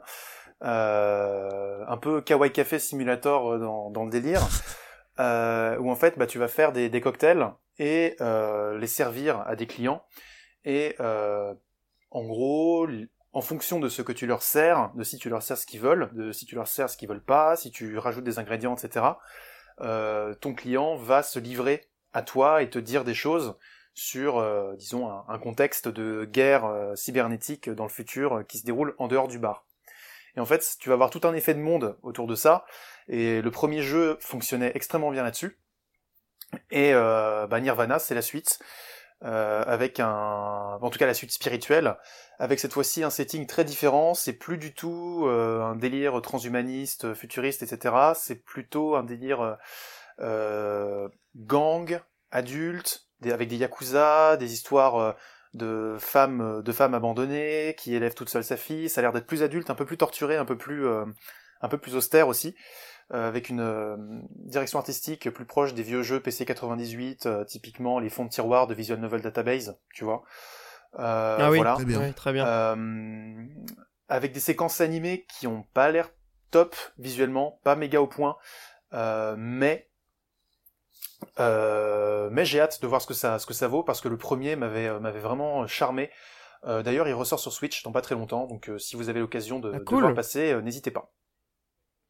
[1.88, 4.42] un peu kawaii café simulator euh, dans, dans le délire,
[5.20, 9.42] euh, où en fait bah, tu vas faire des, des cocktails et euh, les servir
[9.42, 10.04] à des clients.
[10.66, 11.54] Et euh,
[12.12, 12.88] en gros,
[13.34, 15.80] en fonction de ce que tu leur sers, de si tu leur sers ce qu'ils
[15.80, 18.76] veulent, de si tu leur sers ce qu'ils veulent pas, si tu rajoutes des ingrédients,
[18.76, 19.06] etc.,
[19.80, 23.56] euh, ton client va se livrer à toi et te dire des choses
[23.94, 24.44] sur,
[24.78, 29.28] disons, un, un, contexte de guerre cybernétique dans le futur qui se déroule en dehors
[29.28, 29.66] du bar.
[30.38, 32.65] Et en fait, tu vas avoir tout un effet de monde autour de ça.
[33.09, 35.59] Et le premier jeu fonctionnait extrêmement bien là-dessus.
[36.72, 38.59] Et euh, bah, Nirvana, c'est la suite.
[39.23, 41.95] Euh, avec un, en tout cas la suite spirituelle,
[42.38, 44.14] avec cette fois-ci un setting très différent.
[44.14, 47.95] C'est plus du tout euh, un délire transhumaniste, futuriste, etc.
[48.14, 49.57] C'est plutôt un délire
[50.19, 51.99] euh, gang,
[52.30, 55.15] adulte, avec des yakuza, des histoires
[55.58, 58.90] de femmes, de femmes abandonnées qui élèvent toute seule sa fille.
[58.90, 61.78] Ça a l'air d'être plus adulte, un peu plus torturé, un peu plus, un peu
[61.78, 62.56] plus austère aussi.
[63.14, 63.96] Euh, avec une euh,
[64.36, 68.68] direction artistique plus proche des vieux jeux PC 98, euh, typiquement les fonds de tiroir
[68.68, 70.24] de Visual Novel Database, tu vois.
[70.98, 72.12] ah oui, très bien.
[72.12, 72.46] très bien.
[74.10, 76.10] avec des séquences animées qui ont pas l'air
[76.52, 78.36] top visuellement, pas méga au point,
[78.92, 79.90] mais
[81.39, 84.18] mais j'ai hâte de voir ce que ça ce que ça vaut parce que le
[84.18, 86.10] premier m'avait m'avait vraiment charmé.
[86.64, 89.72] D'ailleurs, il ressort sur Switch dans pas très longtemps, donc si vous avez l'occasion de,
[89.73, 91.11] ah, de voir passer, n'hésitez pas.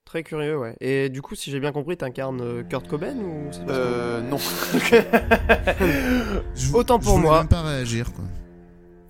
[0.07, 0.73] Très curieux, ouais.
[0.79, 4.37] Et du coup, si j'ai bien compris, t'incarnes euh, Kurt Cobain ou Euh, non.
[6.73, 7.39] Autant pour je moi.
[7.39, 8.23] même pas réagir, quoi.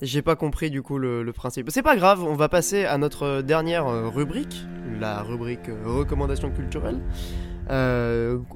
[0.02, 1.70] J'ai pas compris du coup le, principe.
[1.70, 4.66] C'est pas grave, on va passer à notre dernière euh, rubrique,
[5.00, 7.00] la rubrique euh, recommandation culturelle,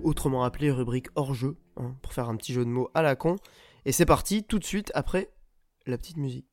[0.03, 3.15] autrement appelée rubrique hors jeu, hein, pour faire un petit jeu de mots à la
[3.15, 3.35] con.
[3.85, 5.31] Et c'est parti tout de suite après
[5.85, 6.50] la petite musique.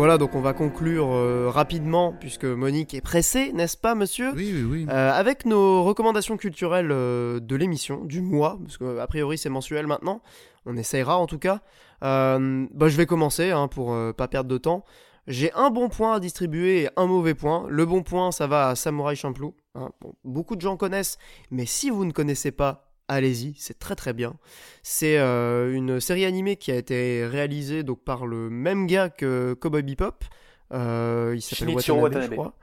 [0.00, 4.32] Voilà, donc on va conclure euh, rapidement, puisque Monique est pressée, n'est-ce pas, monsieur?
[4.34, 4.86] Oui, oui, oui.
[4.88, 9.86] Euh, avec nos recommandations culturelles euh, de l'émission, du mois, parce qu'a priori c'est mensuel
[9.86, 10.22] maintenant,
[10.64, 11.60] on essayera en tout cas.
[12.00, 14.86] bah, je vais commencer, hein, pour pas perdre de temps.
[15.26, 17.66] J'ai un bon point à distribuer et un mauvais point.
[17.68, 19.54] Le bon point, ça va à Samurai Champloo.
[19.74, 19.90] Hein.
[20.24, 21.18] beaucoup de gens connaissent,
[21.50, 24.34] mais si vous ne connaissez pas, allez-y, c'est très très bien.
[24.82, 29.54] C'est euh, une série animée qui a été réalisée donc, par le même gars que
[29.54, 30.24] Cowboy Bebop.
[30.72, 32.54] Euh, il s'appelle Watanabe, je crois.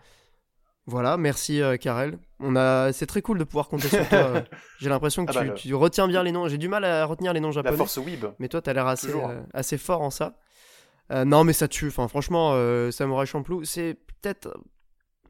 [0.90, 2.18] Voilà, merci euh, Karel.
[2.40, 4.44] On a, c'est très cool de pouvoir compter sur toi.
[4.80, 6.48] J'ai l'impression que ah bah, tu, retiens bien les noms.
[6.48, 7.72] J'ai du mal à retenir les noms japonais.
[7.74, 8.26] La force Weeb.
[8.40, 9.14] Mais toi, t'as l'air assez,
[9.54, 10.40] assez fort en ça.
[11.12, 11.88] non, mais ça tue.
[11.88, 12.54] Enfin, franchement,
[12.92, 14.58] Samurai Champloo, c'est peut-être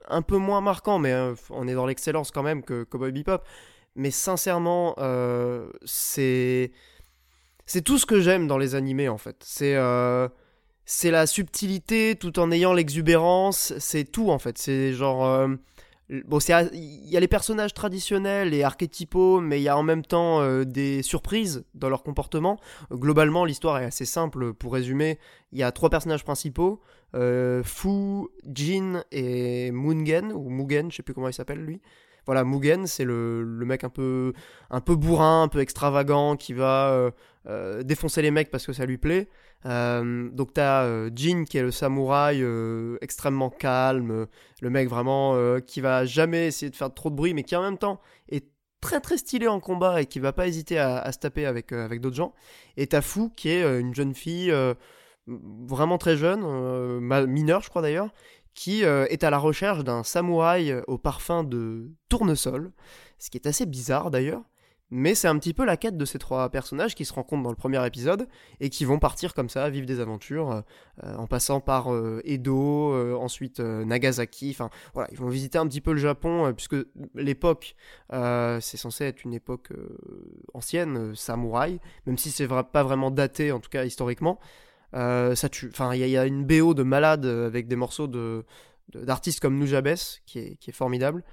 [0.10, 1.16] un peu moins marquant, mais
[1.50, 3.42] on est dans l'excellence quand même que Cowboy Bebop
[3.98, 6.72] mais sincèrement, euh, c'est
[7.84, 9.38] tout ce que j'aime dans les animés en fait.
[9.44, 10.30] C'est euh,
[10.86, 13.74] c'est la subtilité tout en ayant l'exubérance.
[13.80, 14.58] C'est tout en fait.
[14.60, 15.48] C'est genre euh,
[16.26, 20.06] bon, il y a les personnages traditionnels et archétypaux, mais il y a en même
[20.06, 22.60] temps des surprises dans leur comportement.
[22.92, 24.54] Globalement, l'histoire est assez simple.
[24.54, 25.18] Pour résumer,
[25.52, 26.82] il y a trois personnages principaux.
[27.14, 31.82] Fu, Jin et Mugen, ou Mugen, je sais plus comment il s'appelle lui.
[32.28, 34.34] Voilà, Mugen, c'est le, mec un peu,
[34.70, 37.12] un peu bourrin, un peu extravagant, qui va euh,
[37.48, 39.30] euh, défoncer les mecs parce que ça lui plaît.
[39.66, 42.46] Euh, donc t'as Jin qui est le samouraï
[43.02, 44.28] extrêmement calme,
[44.62, 47.64] le mec vraiment qui va jamais essayer de faire trop de bruit, mais qui en
[47.64, 48.46] même temps est
[48.82, 52.02] très très stylé en combat et qui va pas hésiter à, se taper avec, avec
[52.02, 52.34] d'autres gens.
[52.76, 54.54] Et t'as Fu qui est une jeune fille
[55.28, 56.42] vraiment très jeune,
[57.28, 58.10] mineure je crois d'ailleurs,
[58.58, 62.72] qui euh, est à la recherche d'un samouraï euh, au parfum de tournesol,
[63.20, 64.42] ce qui est assez bizarre d'ailleurs.
[64.90, 67.52] Mais c'est un petit peu la quête de ces trois personnages qui se rencontrent dans
[67.52, 68.28] le premier épisode
[68.60, 70.64] et qui vont partir comme ça, vivre des aventures,
[71.04, 71.90] euh, en passant par
[72.24, 74.50] Edo, ensuite Nagasaki.
[74.52, 76.78] Enfin voilà, ils vont visiter un petit peu le Japon puisque
[77.16, 77.76] l'époque,
[78.10, 79.74] c'est censé être une époque
[80.54, 84.40] ancienne, samouraï, même si c'est pas vraiment daté en tout cas historiquement.
[84.94, 85.50] Euh, ça.
[85.70, 88.46] Enfin, il y, a une BO de malade euh, avec des morceaux de
[88.94, 91.24] d'artistes comme Nujabes qui est, qui est formidable.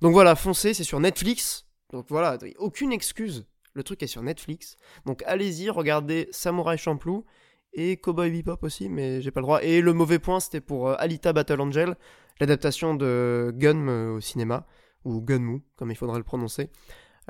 [0.00, 1.66] Donc voilà, foncez, c'est sur Netflix.
[1.92, 3.46] Donc voilà, aucune excuse.
[3.72, 4.76] Le truc est sur Netflix.
[5.06, 7.24] Donc allez-y, regardez Samurai Champloo
[7.72, 9.62] et Cowboy Bebop aussi, mais j'ai pas le droit.
[9.62, 11.96] Et le mauvais point, c'était pour euh, Alita Battle Angel,
[12.40, 14.66] l'adaptation de Gun au cinéma,
[15.04, 16.70] ou Gunmu, comme il faudrait le prononcer.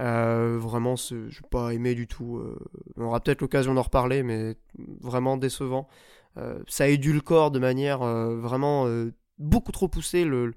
[0.00, 2.38] Euh, vraiment, je n'ai pas aimé du tout.
[2.38, 2.58] Euh,
[2.96, 4.56] on aura peut-être l'occasion d'en reparler, mais
[5.00, 5.88] vraiment décevant.
[6.36, 6.86] Euh, ça
[7.24, 8.86] corps de manière euh, vraiment
[9.38, 10.24] beaucoup trop poussée.
[10.24, 10.54] Le,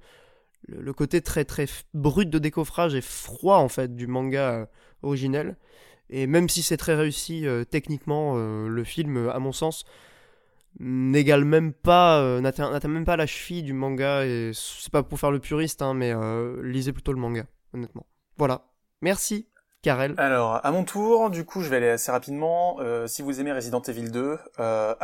[0.67, 4.69] le, côté très très brut de décoffrage et froid en fait du manga
[5.03, 5.57] originel.
[6.09, 9.85] Et même si c'est très réussi techniquement, le film, à mon sens,
[10.79, 14.25] n'égale même pas, n'atteint même pas la cheville du manga.
[14.25, 16.13] Et c'est pas pour faire le puriste, hein, mais
[16.63, 18.07] lisez plutôt le manga, honnêtement.
[18.37, 18.63] Voilà.
[19.01, 19.47] Merci,
[19.83, 20.15] Karel.
[20.17, 22.77] Alors, à mon tour, du coup, je vais aller assez rapidement.
[22.79, 24.95] Euh, si vous aimez Resident Evil 2, euh,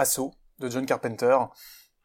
[0.59, 1.37] de John Carpenter,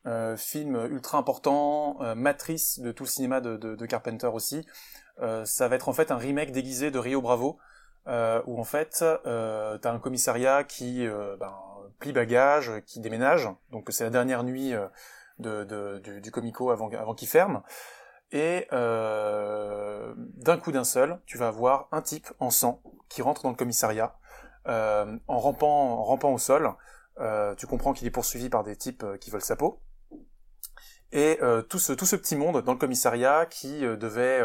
[0.06, 4.66] euh, film ultra important, euh, matrice de tout le cinéma de, Carpenter aussi.
[5.44, 7.58] Ça va être en fait un remake déguisé de Rio Bravo,
[8.06, 11.06] où en fait, t'as un commissariat qui
[11.40, 11.54] ben,
[11.98, 13.48] plie bagage, qui déménage.
[13.72, 14.74] Donc c'est la dernière nuit
[15.38, 17.62] du comico avant, avant qu'il ferme.
[18.30, 23.42] Et euh, d'un coup d'un seul, tu vas avoir un type en sang qui rentre
[23.42, 24.18] dans le commissariat
[24.66, 26.74] euh, en rampant, au sol.
[27.20, 29.80] Euh, tu comprends qu'il est poursuivi par des types qui veulent sa peau.
[31.10, 31.40] Et
[31.70, 34.42] tout ce tout ce petit monde dans le commissariat qui devait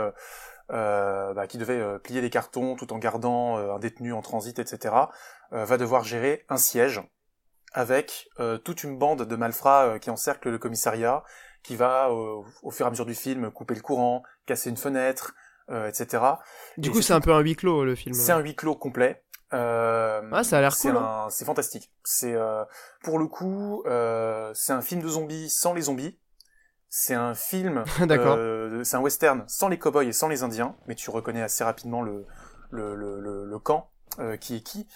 [0.69, 4.95] bah, qui devait plier les cartons tout en gardant un détenu en transit, etc.
[5.51, 7.01] va devoir gérer un siège
[7.73, 8.29] avec
[8.63, 11.25] toute une bande de malfrats qui encerclent le commissariat,
[11.63, 14.77] qui va euh, au fur et à mesure du film couper le courant, casser une
[14.77, 15.33] fenêtre,
[15.69, 16.41] euh, etc.
[16.77, 18.15] Du Et coup, c'est un peu un huis clos le film.
[18.15, 19.23] C'est un huis clos complet.
[19.53, 21.09] Euh, Ah, ça a l'air cool, hein.
[21.25, 21.91] un- C'est fantastique.
[22.03, 22.63] C'est euh,
[23.03, 26.19] pour le coup, euh, c'est un film de zombies sans les zombies.
[26.89, 28.37] C'est un film, D'accord.
[28.37, 31.63] euh, c'est un western sans les cowboys et sans les indiens, mais tu reconnais assez
[31.63, 32.25] rapidement le
[32.71, 34.87] le le, le, le camp euh, qui est qui.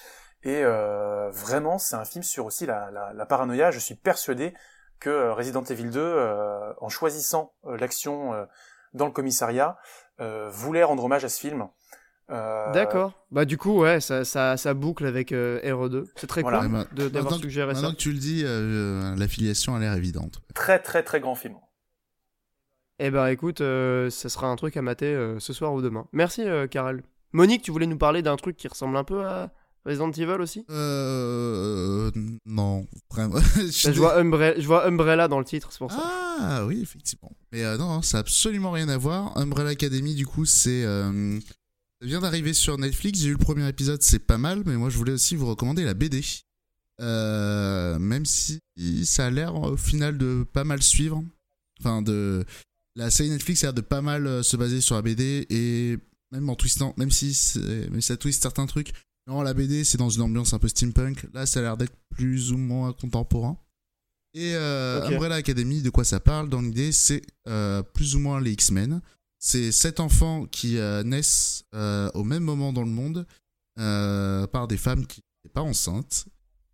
[0.44, 3.72] Et euh, vraiment, c'est un film sur aussi la, la, la paranoïa.
[3.72, 4.53] Je suis persuadé
[4.99, 8.45] que euh, Resident Evil 2, euh, en choisissant euh, l'action euh,
[8.94, 9.78] dans le commissariat,
[10.19, 11.68] euh, voulait rendre hommage à ce film.
[12.30, 13.14] Euh, D'accord.
[13.32, 16.06] Bah du coup, ouais, ça, ça, ça boucle avec euh, RE2.
[16.18, 16.60] C'est très Voilà.
[16.60, 17.82] cool Ouais, bah, de- d'avoir suggéré ça.
[17.82, 20.41] Maintenant que tu le dis, euh, l'affiliation a l'air évidente.
[20.53, 21.56] Très très très grand film.
[22.99, 26.07] Eh ben écoute, euh, ça sera un truc à mater euh, ce soir ou demain.
[26.14, 27.03] Merci euh, Karel.
[27.32, 29.52] Monique, tu voulais nous parler d'un truc qui ressemble un peu à
[29.88, 30.65] Resident Evil aussi?
[30.69, 32.11] Euh,
[32.45, 33.35] non, vraiment.
[33.39, 33.41] Bah,
[33.72, 36.03] je, vois Umbre- je vois Umbrella dans le titre, c'est pour ça.
[36.39, 37.31] Ah oui, effectivement.
[37.51, 39.38] Mais euh, non, ça a absolument rien à voir.
[39.38, 43.19] Umbrella Academy, du coup, c'est euh, ça vient d'arriver sur Netflix.
[43.19, 45.84] J'ai eu le premier épisode, c'est pas mal, mais moi je voulais aussi vous recommander
[45.84, 46.22] la BD.
[46.99, 48.59] Euh, même si
[49.05, 51.23] ça a l'air au final de pas mal suivre.
[51.80, 52.43] Enfin, de
[52.95, 55.97] la série Netflix a l'air de pas mal se baser sur la BD et
[56.31, 57.38] même en twistant, même si
[57.91, 58.91] mais ça twiste certains trucs.
[59.28, 61.28] Non, la BD c'est dans une ambiance un peu steampunk.
[61.34, 63.58] Là, ça a l'air d'être plus ou moins contemporain.
[64.34, 65.14] Et euh, Ok.
[65.14, 69.02] Umbrella Academy, de quoi ça parle Dans l'idée, c'est euh, plus ou moins les X-Men.
[69.40, 73.26] C'est sept enfants qui euh, naissent euh, au même moment dans le monde
[73.76, 76.26] par des femmes qui n'étaient pas enceintes.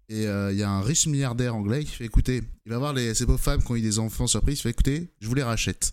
[0.09, 3.13] Et il y a un riche milliardaire anglais qui fait écoutez, il va voir les,
[3.13, 5.43] ces pauvres femmes qui ont eu des enfants surprise, il fait écoutez, je vous les
[5.43, 5.91] rachète.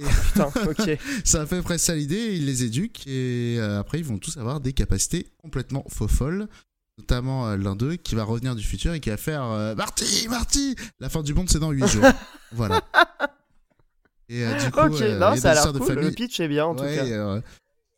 [0.32, 0.98] Putain, ok.
[1.24, 4.60] Ça fait presque ça l'idée, il les éduque et euh, après ils vont tous avoir
[4.60, 6.48] des capacités complètement faux folles.
[6.98, 10.28] Notamment euh, l'un d'eux qui va revenir du futur et qui va faire euh, Marty,
[10.28, 12.04] Marty La fin du monde c'est dans 8 jours.
[12.52, 12.82] voilà.
[14.28, 15.94] Et du coup, ok, euh, non, les ça a l'air cool.
[15.94, 17.40] Le pitch est bien en tout cas.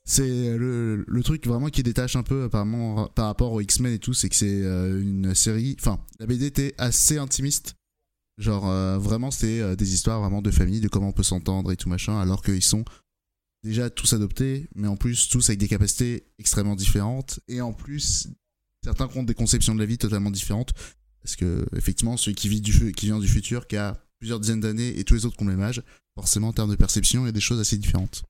[0.04, 3.98] c'est le, le truc vraiment qui détache un peu apparemment par rapport aux X-Men et
[3.98, 5.76] tout, c'est que c'est une série.
[5.80, 7.74] Enfin, la BD était assez intimiste.
[8.42, 11.70] Genre, euh, vraiment, c'était euh, des histoires vraiment de famille, de comment on peut s'entendre
[11.70, 12.84] et tout machin, alors qu'ils sont
[13.62, 17.38] déjà tous adoptés, mais en plus, tous avec des capacités extrêmement différentes.
[17.46, 18.26] Et en plus,
[18.82, 20.72] certains ont des conceptions de la vie totalement différentes.
[21.22, 24.60] Parce que, effectivement, celui qui, vit du, qui vient du futur, qui a plusieurs dizaines
[24.60, 25.80] d'années, et tous les autres qui ont le même âge,
[26.16, 28.24] forcément, en termes de perception, il y a des choses assez différentes.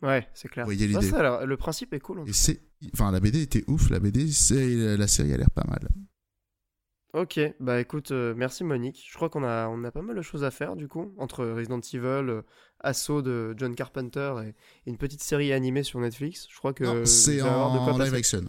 [0.00, 0.64] Ouais, c'est clair.
[0.64, 1.10] Vous voyez l'idée.
[1.10, 2.20] le principe est cool.
[2.20, 2.62] en Et tout c'est.
[2.94, 5.88] Enfin, la BD était ouf, la BD, c'est la série a l'air pas mal.
[7.16, 9.02] Ok, bah écoute, euh, merci Monique.
[9.10, 11.46] Je crois qu'on a, on a pas mal de choses à faire du coup, entre
[11.46, 12.42] Resident Evil, euh,
[12.80, 16.46] Assaut de John Carpenter et, et une petite série animée sur Netflix.
[16.50, 17.06] Je crois que.
[17.06, 18.16] c'est en live passer.
[18.16, 18.44] action.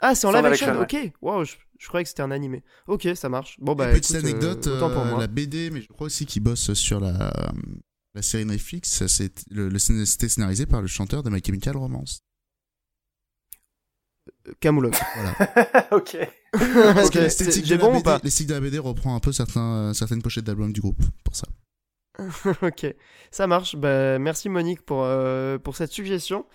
[0.00, 1.12] Ah, c'est en live action, ok.
[1.22, 2.64] Wow, je, je croyais que c'était un animé.
[2.88, 3.56] Ok, ça marche.
[3.60, 5.20] Bon, bah, Et petite écoute, euh, anecdote, pour euh, moi.
[5.20, 7.32] la BD, mais je crois aussi qu'il bosse sur la,
[8.14, 9.06] la série Netflix.
[9.06, 12.24] C'était scénarisé par le chanteur de My Chemical Romance.
[14.60, 14.98] Camoulox.
[15.14, 15.86] Voilà.
[15.92, 16.16] ok.
[16.52, 19.32] Parce que l'esthétique de, la bon BD pas l'esthétique de la BD reprend un peu
[19.32, 21.46] certains, certaines pochettes d'albums du groupe, pour ça.
[22.62, 22.94] ok,
[23.30, 23.76] ça marche.
[23.76, 26.46] Bah, merci Monique pour, euh, pour cette suggestion.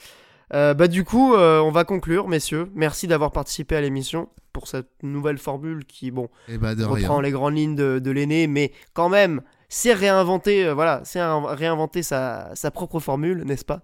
[0.54, 2.70] Euh, bah, du coup, euh, on va conclure, messieurs.
[2.74, 7.18] Merci d'avoir participé à l'émission pour cette nouvelle formule qui, bon, Et bah, de reprend
[7.18, 7.22] rien.
[7.22, 12.02] les grandes lignes de, de l'aîné, mais quand même, c'est réinventer, euh, voilà, c'est réinventer
[12.02, 13.82] sa, sa propre formule, n'est-ce pas?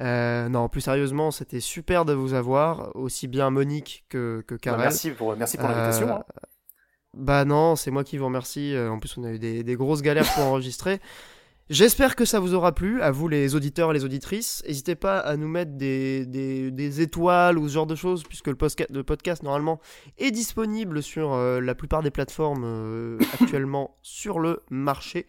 [0.00, 4.60] Euh, Non, plus sérieusement, c'était super de vous avoir, aussi bien Monique que, que Bah,
[4.62, 4.80] Karel.
[4.80, 6.08] merci pour merci pour l'invitation.
[6.08, 6.24] Euh, hein.
[7.14, 8.74] Bah non, c'est moi qui vous remercie.
[8.74, 11.00] Euh, En plus, on a eu des, des grosses galères pour enregistrer.
[11.68, 14.62] J'espère que ça vous aura plu, à vous les auditeurs et les auditrices.
[14.68, 18.46] N'hésitez pas à nous mettre des, des, des, étoiles ou ce genre de choses, puisque
[18.46, 19.80] le, podcast, le podcast normalement
[20.16, 25.26] est disponible sur euh, la plupart des plateformes euh, actuellement sur le marché.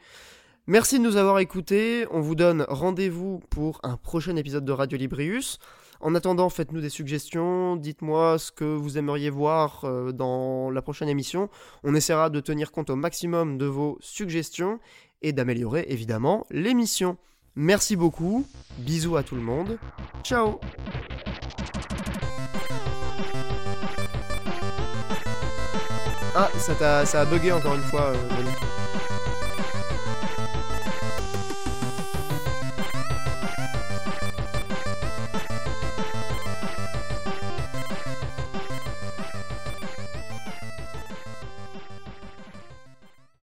[0.70, 2.06] Merci de nous avoir écoutés.
[2.12, 5.60] On vous donne rendez-vous pour un prochain épisode de Radio Librius.
[6.02, 11.08] En attendant, faites-nous des suggestions, dites-moi ce que vous aimeriez voir euh, dans la prochaine
[11.08, 11.50] émission.
[11.86, 14.80] On essaiera de tenir compte au maximum de vos suggestions
[15.22, 17.16] et d'améliorer évidemment l'émission.
[17.56, 18.46] Merci beaucoup,
[18.78, 19.80] bisous à tout le monde,
[20.22, 20.60] ciao
[26.36, 28.30] Ah, ça, a, bugué encore une fois, euh,